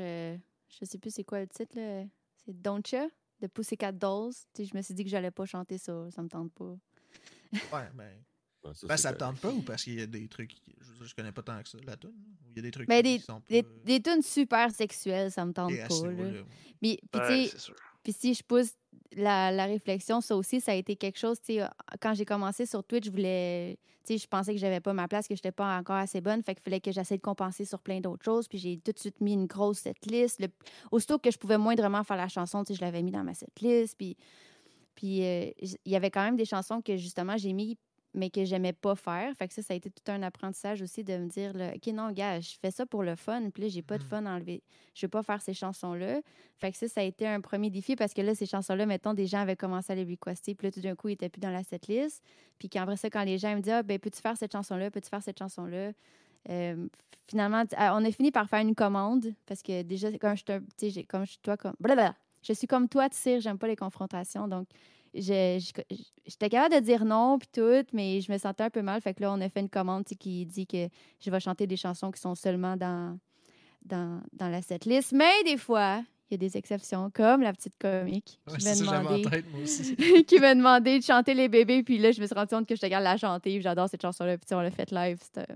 [0.69, 2.05] je sais plus c'est quoi le titre, là.
[2.45, 3.09] C'est Don't Ya
[3.41, 4.33] de Pussycat Dolls.
[4.55, 6.77] sais, je me suis dit que j'allais pas chanter ça, ça me tente pas.
[7.53, 8.75] ouais, ben.
[8.75, 10.57] ça, ben, ça me tente pas ou parce qu'il y a des trucs.
[10.81, 12.13] Je, je connais pas tant que ça, la tune.
[12.51, 15.45] Il y a des trucs ben, qui des, sont des, des tunes super sexuelles, ça
[15.45, 16.11] me tente pas.
[16.11, 16.43] Là.
[16.83, 17.73] Mais, puis, tu sais,
[18.09, 18.71] puis si je pousse
[19.15, 21.61] la, réflexion, ça aussi, ça a été quelque chose, sais,
[22.01, 23.79] quand j'ai commencé sur Twitch, je voulais,
[24.09, 26.63] je pensais que j'avais pas ma place, que j'étais pas encore assez bonne, fait qu'il
[26.63, 29.35] fallait que j'essaie de compenser sur plein d'autres choses, puis j'ai tout de suite mis
[29.35, 30.41] une grosse setlist.
[30.41, 30.49] Le,
[30.91, 34.17] aussitôt que je pouvais moindrement faire la chanson, je l'avais mis dans ma setlist, puis
[34.95, 37.77] puis euh, il y avait quand même des chansons que justement j'ai mis
[38.15, 39.35] mais que j'aimais pas faire.
[39.37, 41.87] Fait que ça, ça a été tout un apprentissage aussi de me dire, là, OK,
[41.93, 44.07] non, gars, je fais ça pour le fun, puis là, j'ai pas de mm.
[44.07, 44.63] fun à enlever.
[44.95, 46.21] Je veux pas faire ces chansons-là.
[46.57, 49.15] Fait que ça, ça a été un premier défi parce que là, ces chansons-là, mettons,
[49.15, 51.41] des gens avaient commencé à les requester, puis là, tout d'un coup, ils étaient plus
[51.41, 52.23] dans la setlist.
[52.59, 55.09] Puis qu'après ça, quand les gens me disent, ah, ben, peux-tu faire cette chanson-là, peux-tu
[55.09, 55.93] faire cette chanson-là?
[56.49, 56.89] Euh,
[57.29, 61.25] finalement, ah, on a fini par faire une commande parce que déjà, comme je, comme
[61.25, 61.75] je suis toi, comme.
[61.79, 62.15] Blablabla.
[62.43, 64.47] Je suis comme toi, tu sais, j'aime pas les confrontations.
[64.47, 64.69] Donc,
[65.15, 69.01] j'étais capable de dire non puis tout, mais je me sentais un peu mal.
[69.01, 70.89] Fait que là, on a fait une commande qui dit que
[71.21, 73.19] je vais chanter des chansons qui sont seulement dans,
[73.85, 75.13] dans, dans la setlist.
[75.13, 79.23] Mais des fois, Il y a des exceptions, comme la petite comique qui m'a demandé,
[79.23, 79.97] tête, moi aussi.
[80.27, 81.83] qui m'a demandé de chanter les bébés.
[81.83, 83.61] Puis là, je me suis rendu compte que je te regarde la chanter.
[83.63, 84.37] J'adore cette chanson-là.
[84.37, 85.19] Puis on l'a fait live.
[85.23, 85.47] C'était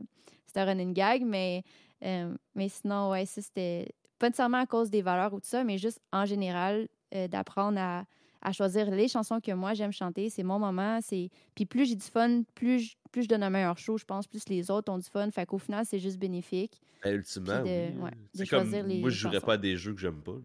[0.52, 1.22] c'était un running gag.
[1.24, 1.64] Mais,
[2.04, 5.64] euh, mais sinon, ouais, ça, c'était pas nécessairement à cause des valeurs ou tout ça,
[5.64, 8.04] mais juste en général, euh, d'apprendre à,
[8.42, 10.28] à choisir les chansons que moi j'aime chanter.
[10.28, 10.98] C'est mon moment.
[11.00, 14.04] c'est Puis plus j'ai du fun, plus je, plus je donne un meilleur show, je
[14.04, 15.30] pense, plus les autres ont du fun.
[15.30, 16.80] Fait qu'au final, c'est juste bénéfique.
[17.04, 18.02] Ben, ultimement, de- oui.
[18.02, 18.10] ouais,
[18.44, 19.46] de comme, les moi, je jouerais chansons.
[19.46, 20.32] pas à des jeux que j'aime pas.
[20.32, 20.38] là.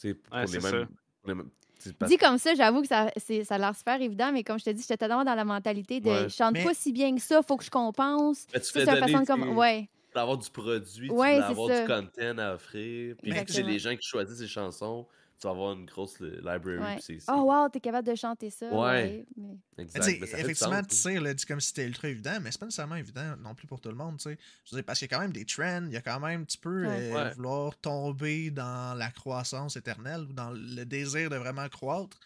[0.00, 0.88] Tu sais, pour Ouais, les c'est mêmes...
[1.26, 4.00] les mêmes- sais, parce- Dit comme ça, j'avoue que ça, c'est- ça a l'air super
[4.00, 6.22] évident, mais comme je te dis, j'étais tellement dans la mentalité de Ouais.
[6.24, 8.46] je chante Mais- pas si bien que ça, faut que je compense.
[8.46, 9.56] Tu Ça, fais c'est une donner, façon de comme.
[9.58, 9.88] Ouais.
[10.10, 11.80] Tu veux avoir du produit, tu Ouais, veux c'est avoir ça.
[11.80, 13.16] du content à offrir.
[13.22, 15.06] Puis vu que c'est les gens qui choisissent les chansons,
[15.42, 16.78] tu vas avoir une grosse li- library.
[16.78, 17.18] Ouais.
[17.28, 18.66] Oh wow, t'es capable de chanter ça.
[18.68, 18.76] Ouais.
[18.76, 19.26] Ouais.
[19.36, 20.00] mais- Exact.
[20.04, 22.52] tu sais, ben, ça effectivement, tu sais, là, dit comme si c'était ultra évident, mais
[22.52, 24.38] c'est pas nécessairement évident non plus pour tout le monde, tu sais.
[24.64, 26.20] Je veux dire, parce qu'il y a quand même des trends, il y a quand
[26.20, 27.10] même, tu peux Ouais.
[27.12, 27.34] euh, Ouais.
[27.34, 32.18] vouloir tomber dans la croissance éternelle ou dans le désir de vraiment croître,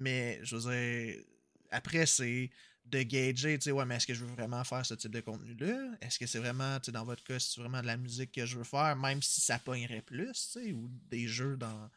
[0.00, 1.22] mais je veux dire,
[1.70, 2.50] après, c'est
[2.86, 5.20] de gager, tu sais, ouais, mais est-ce que je veux vraiment faire ce type de
[5.20, 5.92] contenu-là?
[6.02, 8.44] Est-ce que c'est vraiment, tu sais, dans votre cas, c'est vraiment de la musique que
[8.44, 11.88] je veux faire, même si ça pognerait plus, tu sais, ou des jeux dans,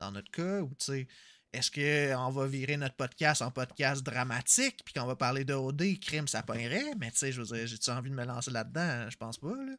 [0.00, 1.08] dans notre cas, ou tu sais,
[1.52, 5.98] est-ce qu'on va virer notre podcast en podcast dramatique, puis qu'on va parler de OD,
[6.00, 9.08] crime, ça pognerait, mais tu sais, je veux dire, j'ai-tu envie de me lancer là-dedans?
[9.08, 9.74] Je pense pas, là.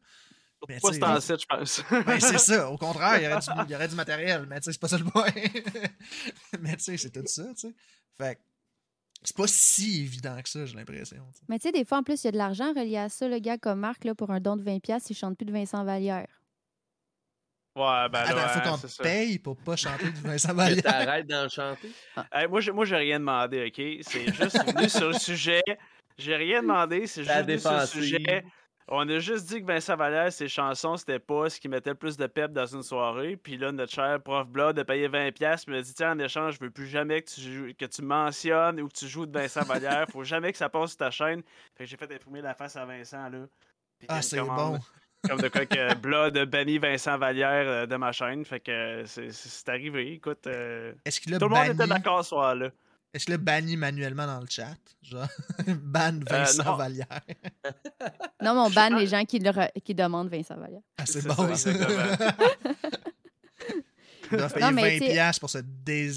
[0.68, 1.82] Mais Pas tu sais, c'est en site, je pense.
[2.06, 2.70] ben, c'est ça.
[2.70, 4.80] Au contraire, il y aurait du, il y aurait du matériel, mais tu sais, c'est
[4.80, 5.30] pas ça le point.
[6.60, 7.74] mais tu sais, c'est tout ça, tu sais.
[8.18, 8.40] Fait que
[9.22, 11.24] c'est pas si évident que ça, j'ai l'impression.
[11.48, 13.28] Mais tu sais, des fois, en plus, il y a de l'argent relié à ça.
[13.28, 15.84] Le gars comme Marc, là, pour un don de 20$, il chante plus de Vincent
[15.84, 16.39] Vallière.
[17.76, 20.82] Ouais, ben Attends, là, faut qu'on te paye pour pas chanter du Vincent Vallière.
[20.82, 21.90] t'arrêtes d'en chanter?
[22.32, 24.04] Hey, moi, j'ai, moi, j'ai rien demandé, OK?
[24.06, 25.62] C'est juste venu sur le sujet.
[26.18, 28.44] J'ai rien demandé, c'est juste venu sur le sujet.
[28.92, 31.94] On a juste dit que Vincent Valère, ses chansons, c'était pas ce qui mettait le
[31.96, 33.36] plus de pep dans une soirée.
[33.36, 35.70] Puis là, notre cher prof Blood a payé 20$.
[35.70, 38.80] m'a dit Tiens, en échange, je veux plus jamais que tu, joues- que tu mentionnes
[38.80, 40.06] ou que tu joues de Vincent Valère.
[40.10, 41.40] Faut jamais que ça passe sur ta chaîne.
[41.78, 43.46] Fait que j'ai fait imprimer la face à Vincent, là.
[43.96, 44.76] Puis il a Ah, c'est bon.
[45.28, 48.44] Comme de quoi que Blood a banni Vincent Vallière euh, de ma chaîne.
[48.44, 50.12] Fait que euh, c'est, arrivé.
[50.14, 51.90] Écoute, euh, Est-ce qu'il a tout le monde était banni...
[51.90, 52.70] d'accord ce soir-là.
[53.12, 54.76] Est-ce qu'il a banni manuellement dans le chat?
[55.02, 55.26] Genre,
[55.82, 56.76] ban Vincent non.
[56.76, 57.06] Vallière.
[58.42, 60.80] Non, mais on banne les gens qui, le re- qui demandent Vincent Vallière.
[60.96, 61.70] Ah, c'est C'est bon, ça, ça.
[61.70, 62.32] exactement.
[64.32, 66.10] Il doit payer Non, mais 20$ tu sais- piastres pour se dés...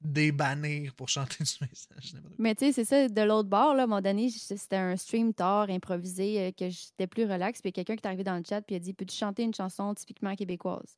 [0.00, 2.14] débannir pour chanter du message.
[2.38, 4.96] Mais tu sais, c'est ça, de l'autre bord, là, à un moment donné, c'était un
[4.96, 7.60] stream tard, improvisé, euh, que j'étais plus relax.
[7.60, 9.94] Puis quelqu'un qui est arrivé dans le chat, puis a dit Peux-tu chanter une chanson
[9.94, 10.96] typiquement québécoise?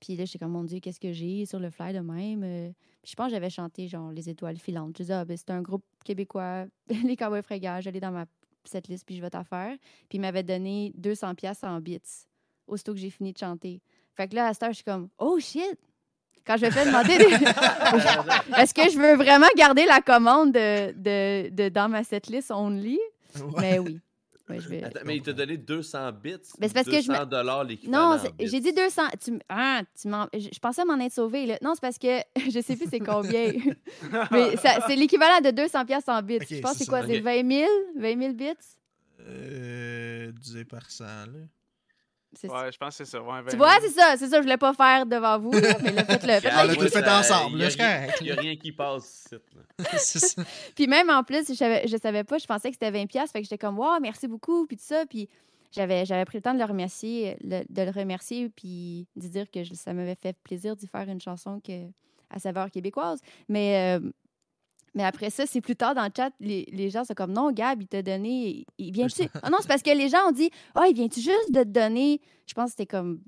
[0.00, 2.70] Puis là, j'étais comme Mon Dieu, qu'est-ce que j'ai sur le fly de même Euh,
[3.02, 4.96] Puis je pense que j'avais chanté, genre, Les Étoiles filantes.
[4.98, 6.66] Je disais Ah, ben, c'est un groupe québécois,
[7.04, 8.26] les Cowboys fringants, j'allais dans ma
[8.64, 9.76] setlist, puis je vais t'affaire.
[10.08, 12.00] Puis il m'avait donné 200$ en bits,
[12.66, 13.80] aussitôt que j'ai fini de chanter.
[14.14, 15.78] Fait que là, à cette heure, je suis comme Oh shit
[16.48, 17.24] Quand je me fais demander des-
[18.60, 22.98] Est-ce que je veux vraiment garder la commande de, de, de dans ma setlist only?
[23.36, 23.42] Ouais.
[23.60, 24.00] Mais oui.
[24.48, 24.82] Ouais, je vais...
[24.82, 26.36] Attends, mais il t'a donné 200 bits.
[26.58, 28.16] Mais c'est parce que je me- 200 dollars l'équivalent.
[28.16, 29.02] Non, j'ai dit 200.
[29.22, 31.44] Tu, ah, tu m'en- je, pensais m'en être sauvé.
[31.44, 31.58] Là.
[31.60, 32.20] Non, c'est parce que
[32.50, 33.52] je sais plus c'est combien.
[34.30, 36.38] Mais ça- c'est l'équivalent de 200 pièces en bits.
[36.48, 37.02] Je pense que c'est c'est quoi?
[37.02, 37.08] ça.
[37.08, 37.24] C'est Ok.
[37.24, 37.68] 20 000?
[37.98, 38.46] 20 000 bits?
[39.20, 41.24] Euh, divisé par 100, là.
[42.34, 43.22] C'est- Ouais, je pense que c'est ça.
[43.22, 43.82] Ouais, Tu 20 vois, 000.
[43.82, 44.16] c'est ça.
[44.18, 45.50] C'est ça, je voulais pas faire devant vous.
[45.52, 46.32] là, mais là, faites-le.
[46.32, 47.58] avec tout les- fait ensemble.
[48.20, 49.28] Il n'y a rien qui passe
[49.98, 50.42] c'est ça.
[50.74, 53.30] Puis même en plus, je savais, je savais pas, je pensais que c'était 20 pièces,
[53.32, 55.28] fait que j'étais comme wow, merci beaucoup puis tout ça puis
[55.72, 59.50] j'avais j'avais pris le temps de le remercier, le- de le remercier puis de dire
[59.50, 61.86] que je- ça m'avait fait plaisir d'y faire une chanson que
[62.30, 63.20] à saveur québécoise.
[63.48, 64.10] Mais euh,
[64.94, 67.52] mais après ça, c'est plus tard dans le chat, les, les gens sont comme non,
[67.52, 68.66] Gab, il t'a donné.
[68.78, 69.28] Il vient-tu?
[69.42, 71.68] Ah non, c'est parce que les gens ont dit Ah, il vient-tu juste de te
[71.68, 72.20] donner?
[72.46, 73.20] Je pense que c'était comme.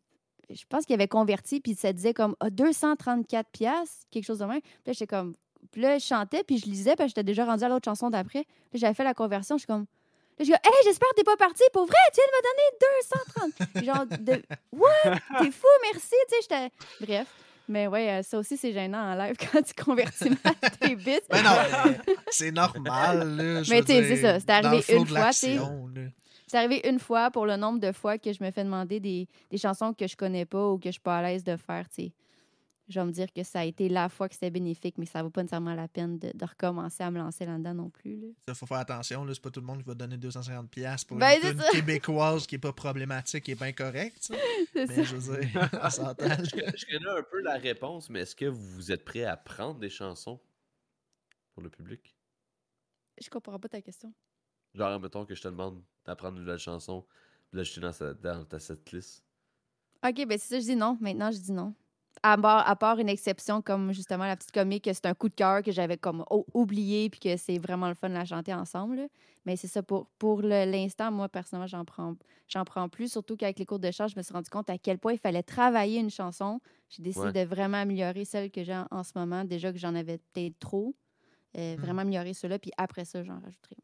[0.49, 4.45] Je pense qu'il avait converti, puis ça disait comme ah, 234 pièces quelque chose de
[4.45, 4.61] même.
[4.61, 5.35] Puis là, j'étais comme.
[5.71, 8.41] Puis là, je chantais, puis je lisais, puis j'étais déjà rendue à l'autre chanson d'après.
[8.41, 9.87] Là, j'avais fait la conversion, je suis comme.
[10.39, 11.63] Là, je dis, hey, j'espère que t'es pas parti.
[11.73, 13.75] Pour vrai, tu viens de me donner 230.
[13.75, 14.43] Puis genre, de.
[14.73, 15.19] What?
[15.39, 16.15] T'es fou, merci.
[16.29, 16.71] Tu sais, j'étais.
[17.01, 17.29] Bref.
[17.71, 21.21] Mais ouais, euh, ça aussi, c'est gênant en live quand tu convertis mal tes bits.
[21.33, 21.51] Mais non,
[22.29, 23.63] c'est normal, là.
[23.63, 25.31] je Mais tu sais, c'est ça, c'est arrivé une fois.
[25.33, 29.29] C'est arrivé une fois pour le nombre de fois que je me fais demander des,
[29.53, 31.85] des chansons que je connais pas ou que je suis pas à l'aise de faire,
[31.93, 32.11] sais.
[32.91, 35.23] Je vais me dire que ça a été la fois que c'était bénéfique, mais ça
[35.23, 38.17] vaut pas nécessairement la peine de, de recommencer à me lancer là-dedans non plus.
[38.21, 38.27] Là.
[38.49, 39.33] Ça, faut faire attention, là.
[39.33, 41.71] C'est pas tout le monde qui va donner 250$ piastres pour Ben, une ça.
[41.71, 44.33] québécoise qui est pas problématique, qui est bien correcte,
[44.75, 45.03] Mais ça.
[45.05, 46.27] je veux dire, on s'entend.
[46.27, 46.37] là.
[46.43, 49.79] Je, je connais un peu la réponse, mais est-ce que vous êtes prêt à prendre
[49.79, 50.41] des chansons
[51.55, 52.17] pour le public?
[53.23, 54.13] Je comprends pas ta question.
[54.75, 57.07] Genre, mettons que je te demande d'apprendre une nouvelle chanson,
[57.51, 59.23] puis là, je suis dans, sa- dans ta setlist.
[60.05, 60.97] OK, ben c'est ça, je dis non.
[61.01, 61.75] Maintenant, je dis non.
[62.23, 65.29] À, part, à part une exception comme justement la petite comique, que c'est un coup
[65.29, 66.25] de cœur que j'avais comme
[66.55, 68.97] oublié puis que c'est vraiment le fun de la chanter ensemble.
[68.97, 69.09] là.
[69.47, 72.15] Mais c'est ça, pour, pour l'instant, moi, personnellement, j'en prends,
[72.49, 73.11] j'en prends plus.
[73.13, 75.19] Surtout qu'avec les cours de chant, je me suis rendu compte à quel point il
[75.19, 76.61] fallait travailler une chanson.
[76.91, 77.33] J'ai décidé Ouais.
[77.33, 79.45] de vraiment améliorer celle que j'ai en, en ce moment.
[79.45, 80.95] Déjà que j'en avais peut-être trop.
[81.57, 81.81] Euh, Mm.
[81.81, 83.77] Vraiment améliorer cela, puis après ça, j'en rajouterai.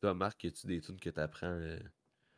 [0.00, 1.58] Toi, Marc, as-tu des tunes que tu apprends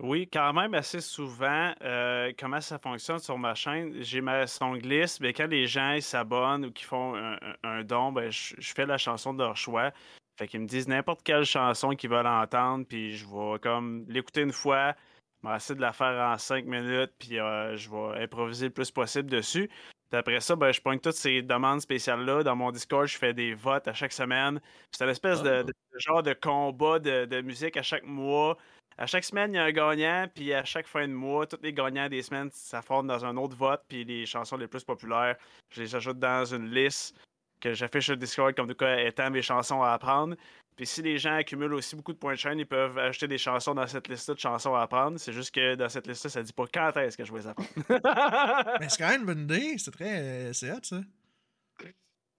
[0.01, 1.75] Oui, quand même assez souvent.
[1.83, 3.95] euh, comment ça fonctionne sur ma chaîne?
[4.01, 7.17] J'ai ma songlist, mais quand les gens s'abonnent ou qu'ils font
[7.65, 9.91] un, don, ben, je, je fais la chanson de leur choix.
[10.39, 14.43] Fait qu'ils me disent n'importe quelle chanson qu'ils veulent entendre, puis je vais comme l'écouter
[14.43, 14.95] une fois,
[15.57, 19.29] essayer de la faire en cinq minutes, puis euh, je vais improviser le plus possible
[19.29, 19.69] dessus.
[20.11, 22.45] Puis après ça, ben, je pointe toutes ces demandes spéciales-là.
[22.45, 24.61] Dans mon Discord, je fais des votes à chaque semaine.
[24.93, 25.63] C'est une espèce de, Ah.
[25.65, 28.57] de- de genre de combat de, de musique à chaque mois.
[28.99, 31.59] À chaque semaine, il y a un gagnant, puis à chaque fin de mois, tous
[31.63, 35.37] les gagnants des semaines s'affrontent dans un autre vote, puis les chansons les plus populaires,
[35.71, 37.17] je les ajoute dans une liste
[37.61, 40.35] que j'affiche sur Discord comme de quoi étant mes chansons à apprendre.
[40.77, 43.39] Puis si les gens accumulent aussi beaucoup de points de chaîne, ils peuvent ajouter des
[43.39, 45.19] chansons dans cette liste de chansons à apprendre.
[45.19, 47.47] C'est juste que dans cette liste-là, ça dit pas quand est-ce que je vais les
[47.47, 47.69] apprendre.
[48.81, 49.79] Mais c'est quand même une bonne idée.
[49.79, 50.21] C'est très.
[50.21, 51.01] euh, c'est hot, ça.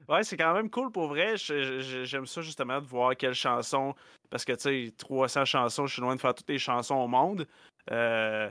[0.09, 1.35] Ouais, c'est quand même cool pour vrai.
[1.37, 3.93] J'aime ça justement de voir quelles chansons.
[4.29, 7.07] Parce que, tu sais, 300 chansons, je suis loin de faire toutes les chansons au
[7.07, 7.47] monde.
[7.91, 8.49] Euh,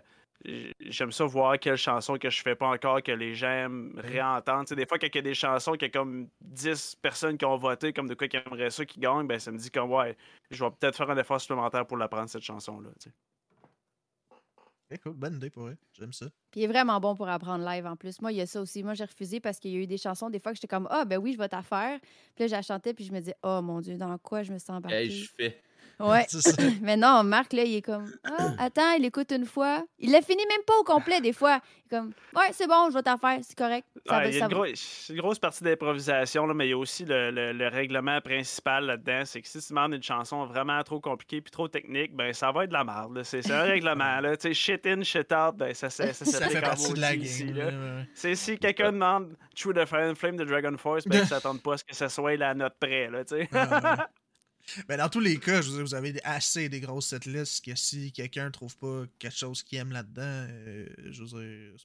[0.81, 4.63] J'aime ça voir quelles chansons que je fais pas encore, que les gens aiment réentendre.
[4.63, 6.97] Tu sais, des fois, quand il y a des chansons, qu'il y a comme 10
[7.03, 9.59] personnes qui ont voté, comme de quoi qui aimeraient ça, qui gagnent, ben ça me
[9.59, 10.17] dit comme, ouais,
[10.51, 12.91] je vais peut-être faire un effort supplémentaire pour l'apprendre, cette chanson-là.
[14.91, 15.13] Ok, cool.
[15.15, 15.77] Bonne idée pour vrai.
[15.93, 16.27] J'aime ça.
[16.51, 18.21] Puis il est vraiment bon pour apprendre live en plus.
[18.23, 18.83] Moi, il y a ça aussi.
[18.83, 20.89] Moi, j'ai refusé parce qu'il y a eu des chansons, des fois, que j'étais comme,
[20.91, 22.01] ah, ben oui, je vais t'en faire.
[22.35, 24.59] Puis là, j'ai chanté, puis je me dis, oh mon Dieu, dans quoi je me
[24.59, 24.97] sens embarquée?
[24.97, 25.61] Hey, je fais.
[26.01, 26.27] Ouais.
[26.83, 29.85] Mais non, Marc, là, il est comme, ah, attends, il écoute une fois.
[29.99, 31.61] Il l'a fini même pas au complet, des fois.
[31.91, 33.87] Il est comme, ouais, c'est bon, je vais t'en faire, c'est correct.
[34.07, 36.71] Ça Ouais, va, il y a ça une, gros- grosse partie d'improvisation, là, mais il
[36.71, 39.23] y a aussi le, le- le règlement principal là-dedans.
[39.25, 42.53] C'est que si tu demandes une chanson vraiment trop compliquée puis trop technique, ben ça
[42.53, 43.21] va être de la merde.
[43.25, 44.21] C'est un règlement.
[44.21, 44.37] Là.
[44.37, 47.17] Tu sais, shit in, shit out, ben, ça, ça, ça, Ça fait partie de la
[47.17, 47.27] game.
[47.57, 48.09] ouais.
[48.15, 51.63] C'est si quelqu'un demande True the Fire and Flame de Dragon Force, ben, ils s'attendent
[51.63, 53.09] pas à ce que ça soit la note près.
[53.11, 53.25] Là,
[54.69, 54.85] tu ouais.
[54.89, 57.75] Ben, dans tous les cas, je veux dire, vous avez assez des grosses setlists que
[57.75, 61.77] si quelqu'un trouve pas quelque chose qu'il aime là-dedans, euh, je veux dire,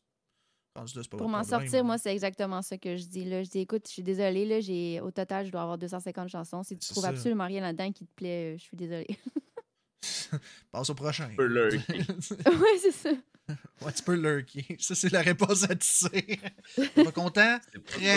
[0.75, 3.25] rendu là, c'est pas Pour m'en sortir, moi, c'est exactement ça que je dis.
[3.25, 3.43] Là.
[3.43, 4.99] Je dis, écoute, je suis désolée, là, j'ai...
[5.01, 6.63] au total, je dois avoir 250 chansons.
[6.63, 7.09] Si tu trouves ça.
[7.09, 9.17] absolument rien là-dedans qui te plaît, euh, je suis désolée.
[10.71, 11.29] Passe au prochain.
[11.35, 11.81] peux lurker.
[11.89, 13.09] oui, c'est ça.
[13.81, 14.65] ouais, tu peux lurker.
[14.79, 16.39] Ça, c'est la réponse à tisser.
[16.95, 17.59] Pas content?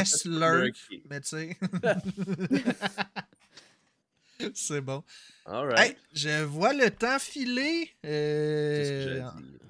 [0.05, 0.77] Ça, lurk.
[1.11, 1.59] Mais tu sais.
[4.55, 5.03] c'est bon.
[5.45, 5.79] All right.
[5.79, 7.91] Hey, je vois le temps filer.
[8.05, 9.23] Euh.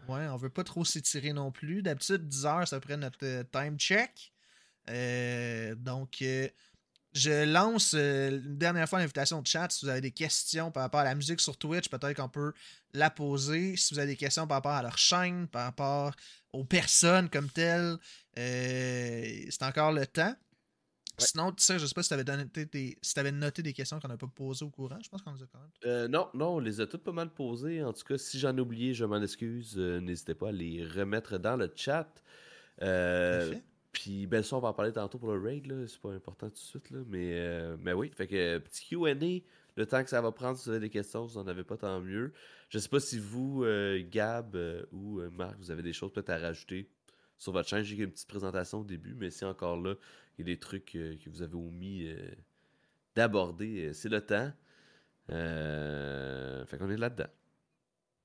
[0.09, 1.83] Ouais, on veut pas trop s'étirer non plus.
[1.83, 4.33] D'habitude, 10 heures, c'est après notre euh, time check.
[4.89, 6.49] Euh, donc, euh,
[7.13, 9.69] je lance une dernière fois l'invitation de chat.
[9.71, 12.53] Si vous avez des questions par rapport à la musique sur Twitch, peut-être qu'on peut
[12.93, 13.77] la poser.
[13.77, 16.15] Si vous avez des questions par rapport à leur chaîne, par rapport
[16.53, 17.97] aux personnes comme telles,
[18.37, 20.37] c'est encore le temps.
[21.19, 23.73] Sinon, tu sais, je sais pas si tu avais, noté des, si t'avais noté des
[23.73, 24.99] questions qu'on n'a pas posées au courant.
[25.03, 25.71] Je pense qu'on les a quand même.
[25.87, 27.83] Euh, non, non, on les a toutes pas mal posées.
[27.83, 29.75] En tout cas, si j'en ai oublié, je m'en excuse.
[29.79, 32.23] Euh, N'hésitez pas à les remettre dans le chat.
[32.83, 33.55] Euh.
[33.93, 35.87] Puis, ben, ça, on va en parler tantôt pour le raid, là.
[35.89, 36.99] C'est pas important tout de suite, là.
[37.07, 39.15] Mais, mais oui, fait que petit QA,
[39.77, 41.79] le temps que ça va prendre, si vous avez des questions, vous en avez pas,
[41.79, 42.35] tant mieux.
[42.69, 43.65] Je sais pas si vous,
[44.11, 44.55] Gab
[44.93, 46.91] ou Marc, vous avez des choses peut-être à rajouter
[47.39, 47.83] sur votre chaîne.
[47.83, 49.95] J'ai eu une petite présentation au début, mais si encore là,
[50.39, 52.31] il y a des trucs euh, que vous avez omis euh,
[53.15, 54.53] d'aborder, euh, c'est le temps.
[55.29, 57.29] Fait qu'on est là-dedans.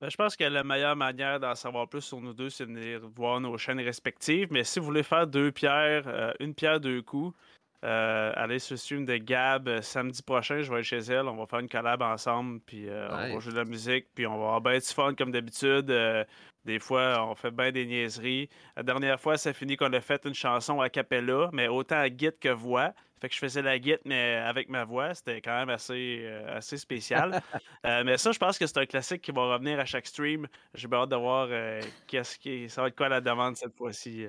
[0.01, 2.71] Ben, je pense que la meilleure manière d'en savoir plus sur nous deux, c'est de
[2.71, 4.47] venir voir nos chaînes respectives.
[4.49, 7.37] Mais si vous voulez faire deux pierres, euh, une pierre, deux coups,
[7.85, 10.61] euh, allez sur le stream de Gab euh, samedi prochain.
[10.61, 11.27] Je vais être chez elle.
[11.27, 12.61] On va faire une collab ensemble.
[12.61, 14.07] Puis on va jouer de la musique.
[14.15, 15.91] Puis on va avoir bien du fun comme d'habitude.
[16.65, 18.49] Des fois, on fait bien des niaiseries.
[18.75, 22.09] La dernière fois, ça finit qu'on a fait une chanson a cappella, mais autant à
[22.09, 22.93] guide que voix.
[23.19, 25.13] Fait que je faisais la guide, mais avec ma voix.
[25.13, 27.41] C'était quand même assez, euh, assez spécial.
[27.83, 30.47] Euh, mais ça, je pense que c'est un classique qui va revenir à chaque stream.
[30.75, 33.75] J'ai bien hâte de voir euh, qu'est-ce qui, ça va être quoi la demande cette
[33.75, 34.27] fois-ci.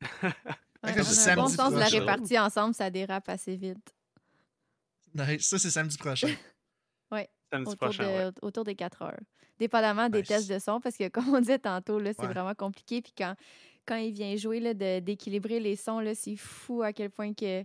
[0.84, 3.56] Ouais, que on c'est a un bon sens de la répartie ensemble, ça dérape assez
[3.56, 3.92] vite.
[5.14, 5.48] Nice.
[5.48, 6.28] Ça, c'est samedi prochain.
[7.52, 8.06] Samedi Autour, prochain.
[8.06, 8.24] ouais.
[8.32, 9.20] de- autour des 4 heures.
[9.58, 10.28] Dépendamment des Nice.
[10.28, 12.28] tests de son, parce que comme on disait tantôt, là, c'est Ouais.
[12.32, 13.00] vraiment compliqué.
[13.02, 13.34] Puis quand,
[13.86, 17.32] quand il vient jouer, là, de- d'équilibrer les sons, là, c'est fou à quel point
[17.34, 17.64] que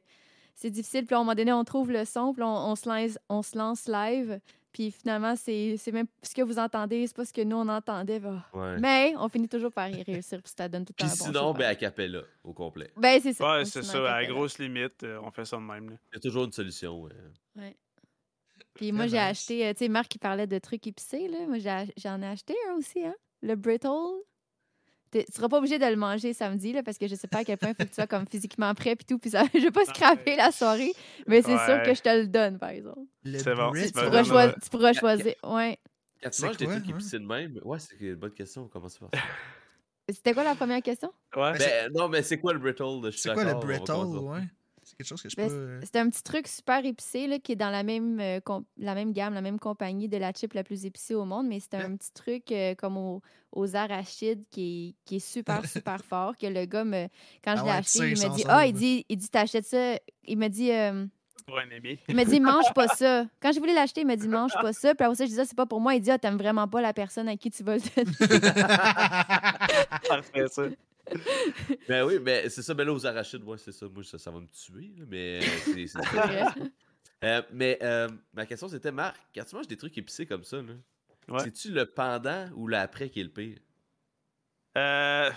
[0.55, 1.05] c'est difficile.
[1.05, 3.41] Puis à un moment donné, on trouve le son, puis on, on se lance, on
[3.41, 4.39] se lance live.
[4.71, 7.67] Puis finalement, c'est c'est même ce que vous entendez, c'est pas ce que nous on
[7.67, 8.21] entendait.
[8.21, 8.45] bah.
[8.53, 8.79] Ouais.
[8.79, 11.53] Mais on finit toujours par y réussir, puis ça donne tout le temps sinon, ben,
[11.59, 11.65] pareil.
[11.71, 12.89] à capella, au complet.
[12.95, 13.43] Ben, c'est ça.
[13.57, 14.15] Ouais, Ou c'est sinon, ça.
[14.15, 15.89] À grosse limite, euh, on fait ça de même.
[15.89, 15.95] là.
[16.13, 17.01] Il y a toujours une solution.
[17.01, 17.11] ouais.
[17.57, 17.75] Ouais.
[18.81, 19.29] Puis moi, j'ai nice.
[19.41, 21.37] acheté, euh, tu sais, Marc, il parlait de trucs épicés, là.
[21.47, 23.13] Moi, j'en ai acheté un aussi, hein.
[23.43, 24.23] Le Brittle.
[25.11, 27.43] Tu seras pas obligé de le manger samedi, là, parce que je sais pas à
[27.43, 29.19] quel point il faut que tu sois comme physiquement prêt, puis tout.
[29.19, 30.93] Puis ça, je vais pas scraper la soirée,
[31.27, 33.01] mais c'est sûr que je te le donne, par exemple.
[33.23, 35.35] Le C'est bon, Tu pourras, non, choi- mais- tu pourras choisir.
[35.43, 35.77] Ouais.
[36.23, 38.67] Quand tu C'est manges des quoi, trucs épicés de même, ouais, c'est une bonne question.
[38.67, 39.05] Comment ça?
[40.09, 41.13] C'était quoi la première question?
[41.35, 41.55] Ouais.
[41.57, 43.11] ben, non, mais c'est quoi le brittle?
[43.11, 44.41] C'est quoi le brittle, ouais?
[45.03, 45.53] C'est quelque chose que je Ben, peux.
[45.53, 48.39] euh, C'est un petit truc super épicé là, qui est dans la même, euh,
[48.77, 51.59] la même gamme, la même compagnie de la chip la plus épicée au monde, mais
[51.59, 53.21] c'est un petit truc euh, comme au-
[53.51, 56.37] aux arachides qui est, qui est super, super fort.
[56.37, 57.07] Que le gars, me,
[57.43, 58.65] quand je Ah l'ai ouais, acheté, il sans dit Ah, là.
[58.67, 59.95] il dit, il dit t'achètes ça?
[60.25, 61.05] Il m'a dit, euh,
[61.47, 61.97] Pour un ami.
[62.07, 63.25] il m'a dit mange pas ça.
[63.41, 64.93] Quand je voulais l'acheter, il m'a dit mange pas ça.
[64.95, 65.95] Puis après ça, je disais c'est pas pour moi.
[65.95, 68.39] Il dit ah, t'aimes vraiment pas la personne à qui tu vas le donner.
[70.07, 70.63] Parfait, ça.
[71.87, 72.73] Ben oui, mais c'est ça.
[72.73, 73.87] Ben là, aux arachides, ouais, c'est ça.
[73.87, 74.93] Moi, ça, ça va me tuer.
[75.07, 75.97] Mais euh, c'est-.
[77.23, 80.57] Euh, mais euh, ma question c'était Marc, quand tu manges des trucs épicés comme ça,
[80.57, 80.73] là,
[81.27, 81.39] Ouais.
[81.43, 83.59] c'est-tu le pendant ou l'après qui est le pire?
[84.77, 85.29] Euh,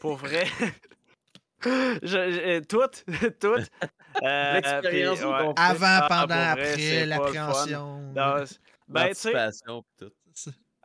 [0.00, 0.46] pour vrai.
[1.62, 3.04] je, je- toutes,
[3.40, 3.70] toutes.
[4.22, 5.52] Euh, L'expérience puis, ouais.
[5.56, 8.12] Avant, Ah, pendant, après, l'appréhension.
[8.14, 10.12] Ben, tu sais, L'anticipation pis tout.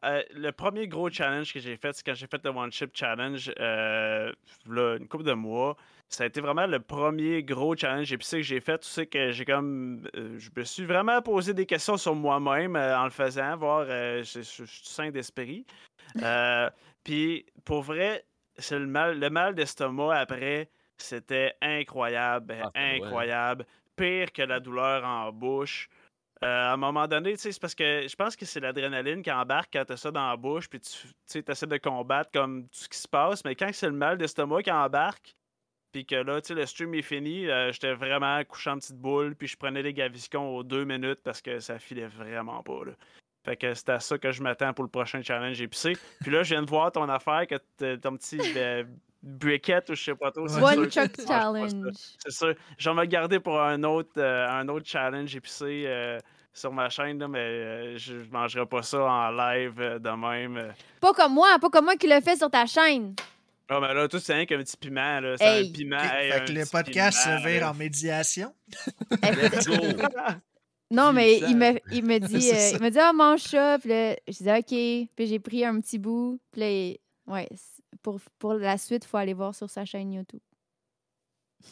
[0.03, 2.91] Euh, le premier gros challenge que j'ai fait, c'est quand j'ai fait le One Chip
[2.93, 4.31] Challenge, euh,
[4.67, 5.75] là, une couple de mois.
[6.09, 8.77] Ça a été vraiment le premier gros challenge épicé que j'ai fait.
[8.79, 10.07] Tu sais que j'ai comme.
[10.15, 14.41] euh, je me suis vraiment posé des questions sur moi-même en le faisant, voir je,
[14.41, 15.65] suis sain d'esprit.
[17.03, 18.23] Puis pour vrai,
[18.57, 23.01] c'est le mal, le mal d'estomac après, c'était incroyable, Ah, ouais.
[23.01, 23.65] incroyable.
[23.95, 25.89] Pire que la douleur en bouche.
[26.43, 29.23] Euh, à un moment donné, tu sais, c'est parce que je pense que c'est l'adrénaline
[29.23, 32.79] qui embarque quand t'as ça dans la bouche, puis tu essaies de combattre comme tout
[32.79, 35.35] ce qui se passe, mais quand c'est le mal d'estomac qui embarque,
[35.91, 38.97] puis que là, tu sais, le stream est fini, euh, j'étais vraiment couché en petite
[38.97, 42.85] boule, puis je prenais des gaviscons aux deux minutes parce que ça filait vraiment pas,
[42.85, 42.91] là.
[43.47, 45.93] Fait que c'est à ça que je m'attends pour le prochain challenge épicé.
[46.19, 48.83] Puis là, je viens de voir ton affaire, que ton petit euh,
[49.27, 50.47] briquette ou je sais pas trop.
[50.47, 51.11] One Chuck.
[51.27, 51.71] Challenge.
[52.19, 52.55] C'est sûr.
[52.77, 56.17] Je vais garder pour un autre, euh, un autre challenge épicé euh,
[56.53, 60.73] sur ma chaîne, là, mais euh, je mangerai pas ça en live euh, de même.
[60.99, 63.13] Pas comme moi, pas comme moi qui le fait sur ta chaîne.
[63.69, 65.19] Ah, mais là, tout, c'est rien qu'un petit piment.
[65.19, 65.35] Là.
[65.37, 65.69] C'est Hey.
[65.69, 65.99] un piment.
[65.99, 68.53] Hey, fait un que le podcast piment, se vire en médiation.
[69.21, 69.75] Let's go!
[70.89, 73.77] Non, mais il me, il me dit, euh, il me dit, ah, mange ça.
[73.77, 75.09] Puis là, je disais, OK.
[75.17, 76.39] Puis j'ai pris un petit bout.
[76.53, 77.49] Puis là, ouais,
[78.07, 80.39] pour, pour la suite, il faut aller voir sur sa chaîne YouTube.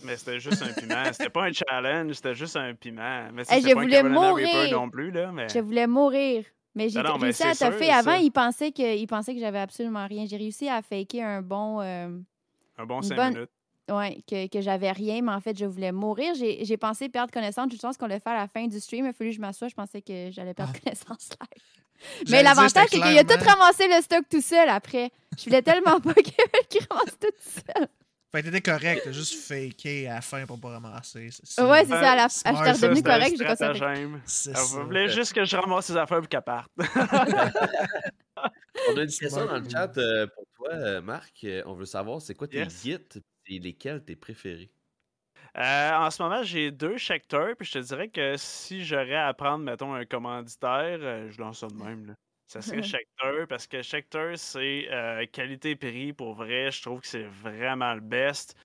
[0.03, 1.03] Mais c'était juste un piment.
[1.13, 3.29] C'était pas un challenge, c'était juste un piment.
[3.31, 4.71] Mais Hey, je pas un voulais Reaper mourir.
[4.77, 5.31] non plus, là.
[5.31, 5.47] Mais...
[5.47, 6.43] Je voulais mourir.
[6.73, 7.89] Mais j'ai Ben réussi à toffer.
[7.89, 10.25] Avant, il pensait que, il pensait que j'avais absolument rien.
[10.25, 11.79] J'ai réussi à faker un bon.
[11.79, 12.09] euh,
[12.77, 13.49] Un bon Une 5 bonne- minutes.
[13.89, 16.33] Ouais, que, que j'avais rien, mais en fait, je voulais mourir.
[16.35, 17.71] J'ai j'ai pensé perdre connaissance.
[17.71, 19.05] Je pense qu'on le fait à la fin du stream.
[19.05, 19.69] Il a fallu que je m'assoie.
[19.69, 20.79] Je pensais que j'allais perdre Ah.
[20.83, 21.84] connaissance live.
[22.29, 25.11] Mais l'avantage, c'est qu'il a tout ramassé le stock tout seul après.
[25.37, 26.33] Je voulais tellement pas qu'il
[26.69, 27.87] qu'il ramasse tout seul.
[28.35, 31.29] Fait que t'étais correct, t'as juste faké à la fin pour pas ramasser.
[31.31, 31.67] c'est ça.
[31.69, 32.11] Ouais, c'est ça.
[32.11, 33.37] À la fin, C'était un correcte.
[33.37, 33.71] J'ai pas ça.
[33.71, 34.61] Elle ça.
[34.83, 36.69] voulait juste que je ramasse ses affaires et qu'elle parte.
[38.89, 41.45] On a une question dans le chat euh, pour toi, euh, Marc.
[41.45, 42.97] Euh, On veut savoir c'est quoi tes gits
[43.47, 44.69] et lesquels tes préférés?
[45.57, 49.33] Euh, en ce moment, j'ai deux Schecter, puis je te dirais que si j'aurais à
[49.33, 52.07] prendre, mettons, un commanditaire, euh, je lance ça de même.
[52.07, 52.13] Là.
[52.47, 56.71] Ça serait Schecter, parce que Schecter, c'est euh, qualité-prix pour vrai.
[56.71, 58.55] Je trouve que c'est vraiment le best.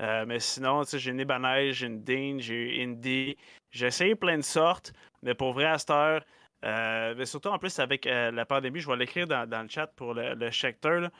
[0.00, 3.36] Mais sinon, tu sais, j'ai une Ibanez, j'ai une Dean, j'ai une Indie.
[3.72, 4.92] J'ai essayé plein de sortes,
[5.22, 6.24] mais pour vrai, à cette heure,
[6.64, 9.88] euh, mais surtout en plus avec la pandémie, je vais l'écrire dans, dans le chat
[9.88, 11.00] pour le, le Schecter.
[11.00, 11.10] là.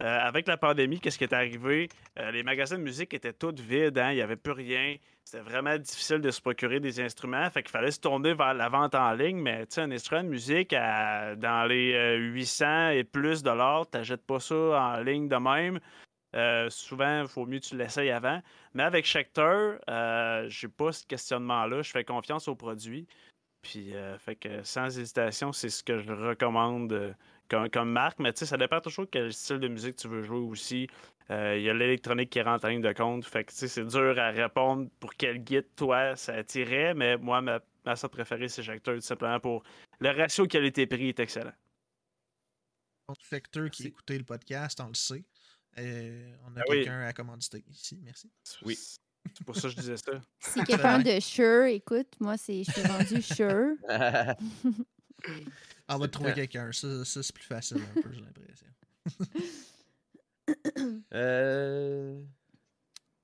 [0.00, 1.88] Euh, avec la pandémie, qu'est-ce qui est arrivé?
[2.18, 4.96] Euh, les magasins de musique étaient tous vides, hein, il n'y avait plus rien.
[5.24, 7.50] C'était vraiment difficile de se procurer des instruments.
[7.50, 9.38] Fait qu'il fallait se tourner vers la vente en ligne.
[9.38, 13.98] Mais tu un instrument de musique à- dans les euh, 800 et plus dollars, tu
[13.98, 15.80] n'achètes pas ça en ligne de même.
[16.36, 18.40] Euh, souvent, il faut mieux que tu l'essayes avant.
[18.74, 21.82] Mais avec Schecter, euh, j'ai pas ce questionnement-là.
[21.82, 23.06] Je fais confiance au produit.
[23.62, 27.12] Puis, euh, fait que sans hésitation, c'est ce que je recommande euh,
[27.48, 28.18] comme, comme marque.
[28.18, 30.86] Mais tu sais, ça dépend toujours quel style de musique tu veux jouer aussi.
[31.30, 33.24] Euh, Il y a l'électronique qui rentre en ligne de compte.
[33.24, 36.94] Fait que tu sais, c'est dur à répondre pour quel guide toi ça attirait.
[36.94, 39.62] Mais moi, ma, ma sorte préférée, c'est Schecter, tout simplement pour
[40.00, 41.52] le ratio qualité-prix est excellent.
[43.22, 45.24] Facteur qui écoutait le podcast, on le sait.
[45.78, 46.76] Euh, on a Ah oui.
[46.78, 48.30] quelqu'un à commanditer ici, merci.
[48.64, 48.76] Oui.
[49.34, 50.12] C'est pour ça que je disais ça.
[50.40, 53.76] Si quelqu'un de Sure écoute, moi, c'est je suis vendu Sure.
[55.88, 56.70] On va trouver quelqu'un.
[56.72, 58.66] Ça, ça c'est plus facile un peu, j'ai l'impression.
[61.14, 62.20] euh...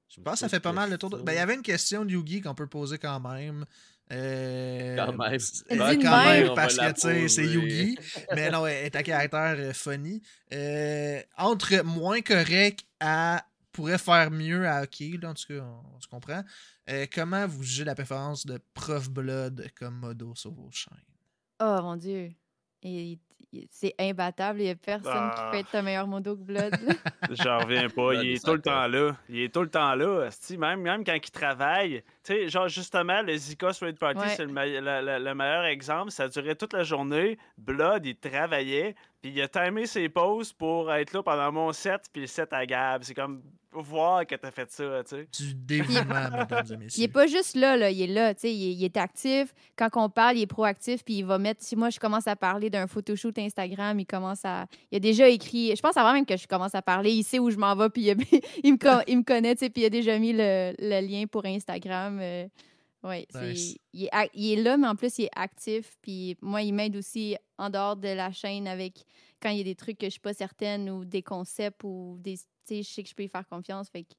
[0.09, 1.11] Je pense que ça fait pas mal le tour.
[1.11, 1.23] De...
[1.23, 3.65] Ben, il y avait une question de Yugi qu'on peut poser quand même.
[4.13, 4.97] Euh...
[4.97, 5.39] Quand même.
[5.71, 6.55] Ben, quand même.
[6.55, 7.47] parce que tu sais, c'est.
[7.47, 7.99] Yugi.
[8.35, 10.23] mais non, elle est un caractère euh, funny.
[10.53, 15.97] Euh, entre moins correct à pourrait faire mieux à OK, là, en tout cas, on,
[15.97, 16.45] on se comprend.
[16.89, 20.95] Euh, comment vous jugez la préférence de Prof Blood comme modo sur vos chaînes?
[21.61, 22.31] Oh mon dieu.
[22.85, 23.19] Et,
[23.71, 24.61] c'est imbattable.
[24.61, 25.35] Il n'y a personne Ah.
[25.37, 26.75] qui peut être un meilleur mondo que Blood.
[27.31, 28.09] J'en reviens pas.
[28.11, 29.13] Blood Il est tout le temps là.
[29.29, 30.29] Il est tout le temps là.
[30.59, 32.03] Même, même quand il travaille.
[32.25, 34.29] Tu sais, genre, justement, le Zika Street Party, Ouais.
[34.37, 36.11] c'est me- le meilleur exemple.
[36.11, 37.39] Ça durait toute la journée.
[37.57, 38.97] Blood, il travaillait.
[39.23, 42.03] Puis il a timé ses pauses pour être là pendant mon set.
[42.13, 43.05] Puis le set à Gab.
[43.05, 43.41] C'est comme
[43.83, 45.29] voir que t'as fait ça, tu sais.
[45.39, 46.05] Du dévouement,
[46.39, 47.05] mesdames et il messieurs.
[47.05, 47.91] est pas juste là, là.
[47.91, 48.55] Il est là, tu sais.
[48.55, 49.55] Il, est- il est actif.
[49.77, 51.05] Quand on parle, il est proactif.
[51.05, 51.63] Puis il va mettre.
[51.63, 54.67] Si moi, je commence à parler d'un photoshoot Instagram, il commence à.
[54.91, 55.75] Il a déjà écrit.
[55.77, 57.11] Je pense avant même que je commence à parler.
[57.13, 57.91] Il sait où je m'en vais.
[57.91, 58.15] Puis il, a-
[58.63, 58.79] il me,
[59.11, 59.71] il me connaît, tu sais.
[59.71, 62.19] Puis il a déjà mis le, le lien pour Instagram.
[62.21, 62.47] euh,
[63.07, 63.77] Nice.
[63.93, 65.97] il, il est là, mais en plus, il est actif.
[66.01, 68.95] Puis moi, il m'aide aussi en dehors de la chaîne avec
[69.45, 72.17] quand il y a des trucs que je suis pas certaine ou des concepts ou
[72.21, 72.37] des.
[72.39, 73.91] Tu sais, je sais que je peux y faire confiance.
[73.91, 74.15] Fait que.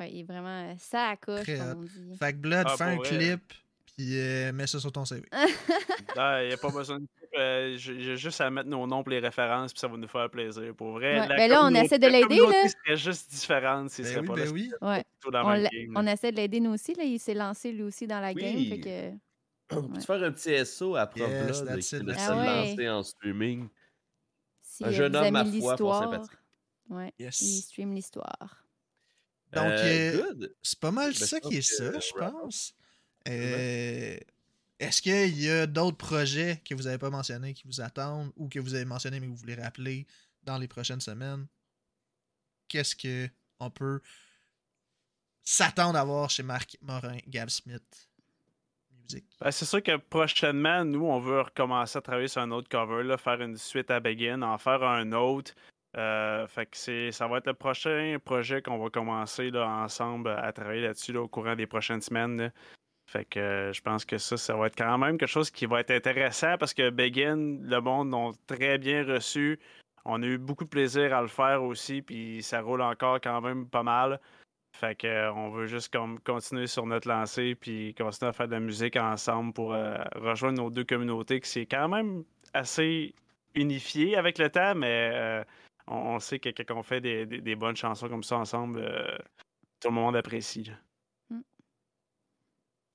[0.00, 2.16] Ouais, il est vraiment euh, ça à coche, Très comme on dit.
[2.18, 3.08] Fait que Blood, Ah, fais un vrai.
[3.08, 3.52] clip,
[3.94, 5.22] puis euh, mets ça sur ton CV.
[6.16, 7.06] Il n'y a pas besoin de.
[7.38, 10.28] Euh, J'ai juste à mettre nos noms pour les références, puis ça va nous faire
[10.30, 10.74] plaisir.
[10.74, 11.20] Pour vrai.
[11.20, 12.68] Ouais, la ben là, on essaie de la l'aider, là.
[12.68, 14.50] serait juste différente s'il Ben serait oui, pas ben là.
[14.52, 14.70] oui.
[14.82, 15.04] Ouais.
[15.26, 15.30] On,
[16.00, 16.08] game.
[16.08, 16.94] essaie de l'aider nous aussi.
[16.94, 17.04] Là.
[17.04, 18.64] Il s'est lancé lui aussi dans la game.
[18.66, 21.68] Fait que, On peut faire un petit SO à Prof Yes, Blood?
[21.68, 21.96] that's qui.
[22.18, 22.68] Ah ouais.
[22.70, 23.68] lancer en streaming.
[24.74, 26.38] Si Un euh, jeune homme, ma foi, fort sympathique.
[26.90, 28.64] ouais, il stream l'histoire.
[29.52, 30.48] Donc, Euh, euh.
[30.62, 32.74] C'est pas mal Ben, ça qui est ça, je pense.
[33.28, 34.18] Euh,
[34.80, 38.48] Est-ce qu'il y a d'autres projets que vous n'avez pas mentionnés qui vous attendent ou
[38.48, 40.06] que vous avez mentionnés mais que vous voulez rappeler
[40.42, 41.46] dans les prochaines semaines?
[42.66, 43.28] Qu'est-ce que
[43.60, 44.00] on peut
[45.44, 48.08] s'attendre à voir chez Marc Morin, Gab Smith?
[49.40, 53.16] Ben, c'est sûr que prochainement, nous, on veut recommencer à travailler sur un autre cover,
[53.18, 55.52] faire une suite à Begin, en faire un autre.
[55.96, 60.28] Euh, fait que c'est, ça va être le prochain projet qu'on va commencer là, ensemble
[60.30, 62.52] à travailler là-dessus là, au courant des prochaines semaines.
[63.06, 65.66] Fait que euh, je pense que ça, ça va être quand même quelque chose qui
[65.66, 69.60] va être intéressant parce que Begin, le monde l'ont très bien reçu.
[70.04, 73.40] On a eu beaucoup de plaisir à le faire aussi, puis ça roule encore quand
[73.40, 74.20] même pas mal.
[74.80, 78.48] Fait que euh, on veut juste comme continuer sur notre lancée puis continuer à faire
[78.48, 83.14] de la musique ensemble pour euh, rejoindre nos deux communautés qui c'est quand même assez
[83.54, 85.44] unifié avec le temps, mais euh,
[85.86, 88.80] on, on sait que quand on fait des, des- des bonnes chansons comme ça ensemble,
[88.80, 89.16] euh,
[89.80, 90.64] tout le monde apprécie.
[90.64, 90.74] là.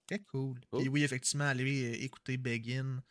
[0.07, 0.60] Très cool.
[0.80, 3.01] Et oui, effectivement, allez euh, écouter Begin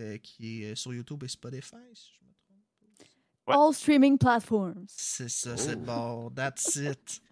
[0.00, 3.08] euh, qui est euh, sur YouTube et Spotify, si je me trompe.
[3.46, 3.54] Ouais.
[3.56, 4.84] All streaming platforms.
[4.88, 5.80] C'est ça, c'est Oh.
[5.86, 6.30] bon.
[6.30, 7.22] That's it.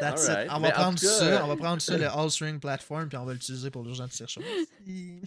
[0.00, 0.48] That's it.
[0.50, 2.60] On Mais va en prendre cas, ça, euh, on va prendre ça, le All String
[2.60, 4.40] Platform, puis on va l'utiliser pour l'urgence de chercher.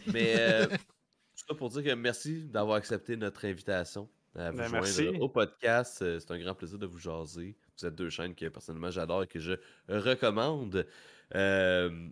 [0.08, 0.68] Mais euh,
[1.36, 5.08] tout ça pour dire que merci d'avoir accepté notre invitation à vous Ben, joindre merci.
[5.20, 6.02] au podcast.
[6.02, 7.56] Euh, C'est un grand plaisir de vous jaser.
[7.80, 9.54] Vous êtes deux chaînes que personnellement j'adore et que je
[9.88, 10.88] recommande.
[11.36, 12.10] Euh,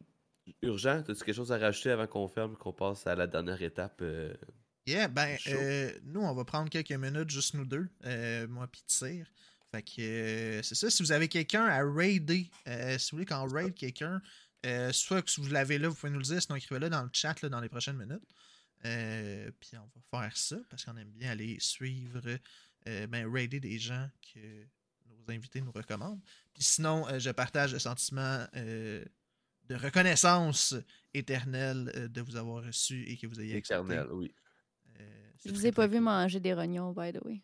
[0.64, 4.00] Urgent, as-tu quelque chose à rajouter avant qu'on ferme, qu'on passe à la dernière étape?
[4.02, 4.34] euh?
[4.88, 8.82] Yeah, ben, euh, nous, on va prendre quelques minutes, juste nous deux, euh, moi puis
[8.88, 9.28] Tire.
[9.72, 10.90] Fait que euh, c'est ça.
[10.90, 14.22] Si vous avez quelqu'un à raider, euh, si vous voulez qu'on raid quelqu'un,
[14.66, 17.04] euh, soit que si vous l'avez là, vous pouvez nous le dire, sinon écrivez-le dans
[17.04, 18.28] le chat là, dans les prochaines minutes.
[18.84, 22.22] Euh, puis on va faire ça parce qu'on aime bien aller suivre,
[22.88, 24.40] euh, ben, raider des gens que
[25.08, 26.22] nos invités nous recommandent.
[26.54, 29.06] Puis sinon, euh, je partage le sentiment euh,
[29.70, 30.76] de reconnaissance
[31.14, 33.94] éternelle euh, de vous avoir reçu et que vous ayez accepté.
[33.94, 34.34] Éternel, oui.
[35.00, 37.42] Euh, Je vous ai pas vu manger des rognons, by the way.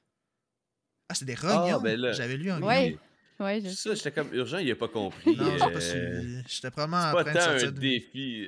[1.09, 1.79] Ah, c'est des rognons.
[1.79, 2.11] ben là.
[2.11, 2.97] J'avais lu un Ouais.
[3.39, 5.35] Ouais, je Ça, j'étais comme urgent, il a pas compris.
[5.37, 6.43] Non, j'ai pas euh, suivi.
[6.47, 7.79] J'étais probablement en pas train de tant sortir un de...
[7.79, 8.47] défi.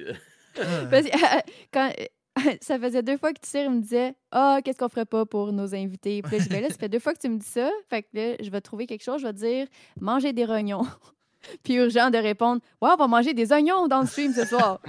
[0.57, 0.61] Ah.
[0.89, 1.11] Parce que,
[1.71, 1.91] quand,
[2.61, 5.51] ça faisait deux fois que tu il me disait Ah, qu'est-ce qu'on ferait pas pour
[5.51, 6.21] nos invités?
[6.21, 7.69] Puis là, je dis, Ben là, ça fait deux fois que tu me dis ça.
[7.89, 9.21] Fait que là, je vais trouver quelque chose.
[9.21, 9.67] Je vais te dire
[9.99, 10.87] manger des rognons.
[11.63, 14.81] Puis urgent de répondre Ouais, on va manger des oignons dans le stream ce soir.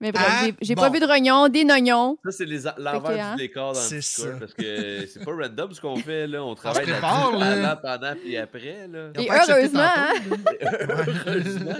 [0.00, 0.82] Mais bref, Ah, j'ai- bon.
[0.82, 2.18] pas vu de rognons, des oignons.
[2.24, 4.26] Ça, c'est l'envers hein, du décor dans c'est le ça.
[4.38, 6.44] parce que c'est pas random ce qu'on fait, là.
[6.44, 6.96] On travaille là.
[6.98, 9.08] avant, pendant, puis après, là.
[9.16, 9.88] Ont Et heureusement,
[10.28, 11.06] tantôt, là.
[11.26, 11.76] Heureusement.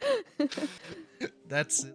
[1.48, 1.94] That's it.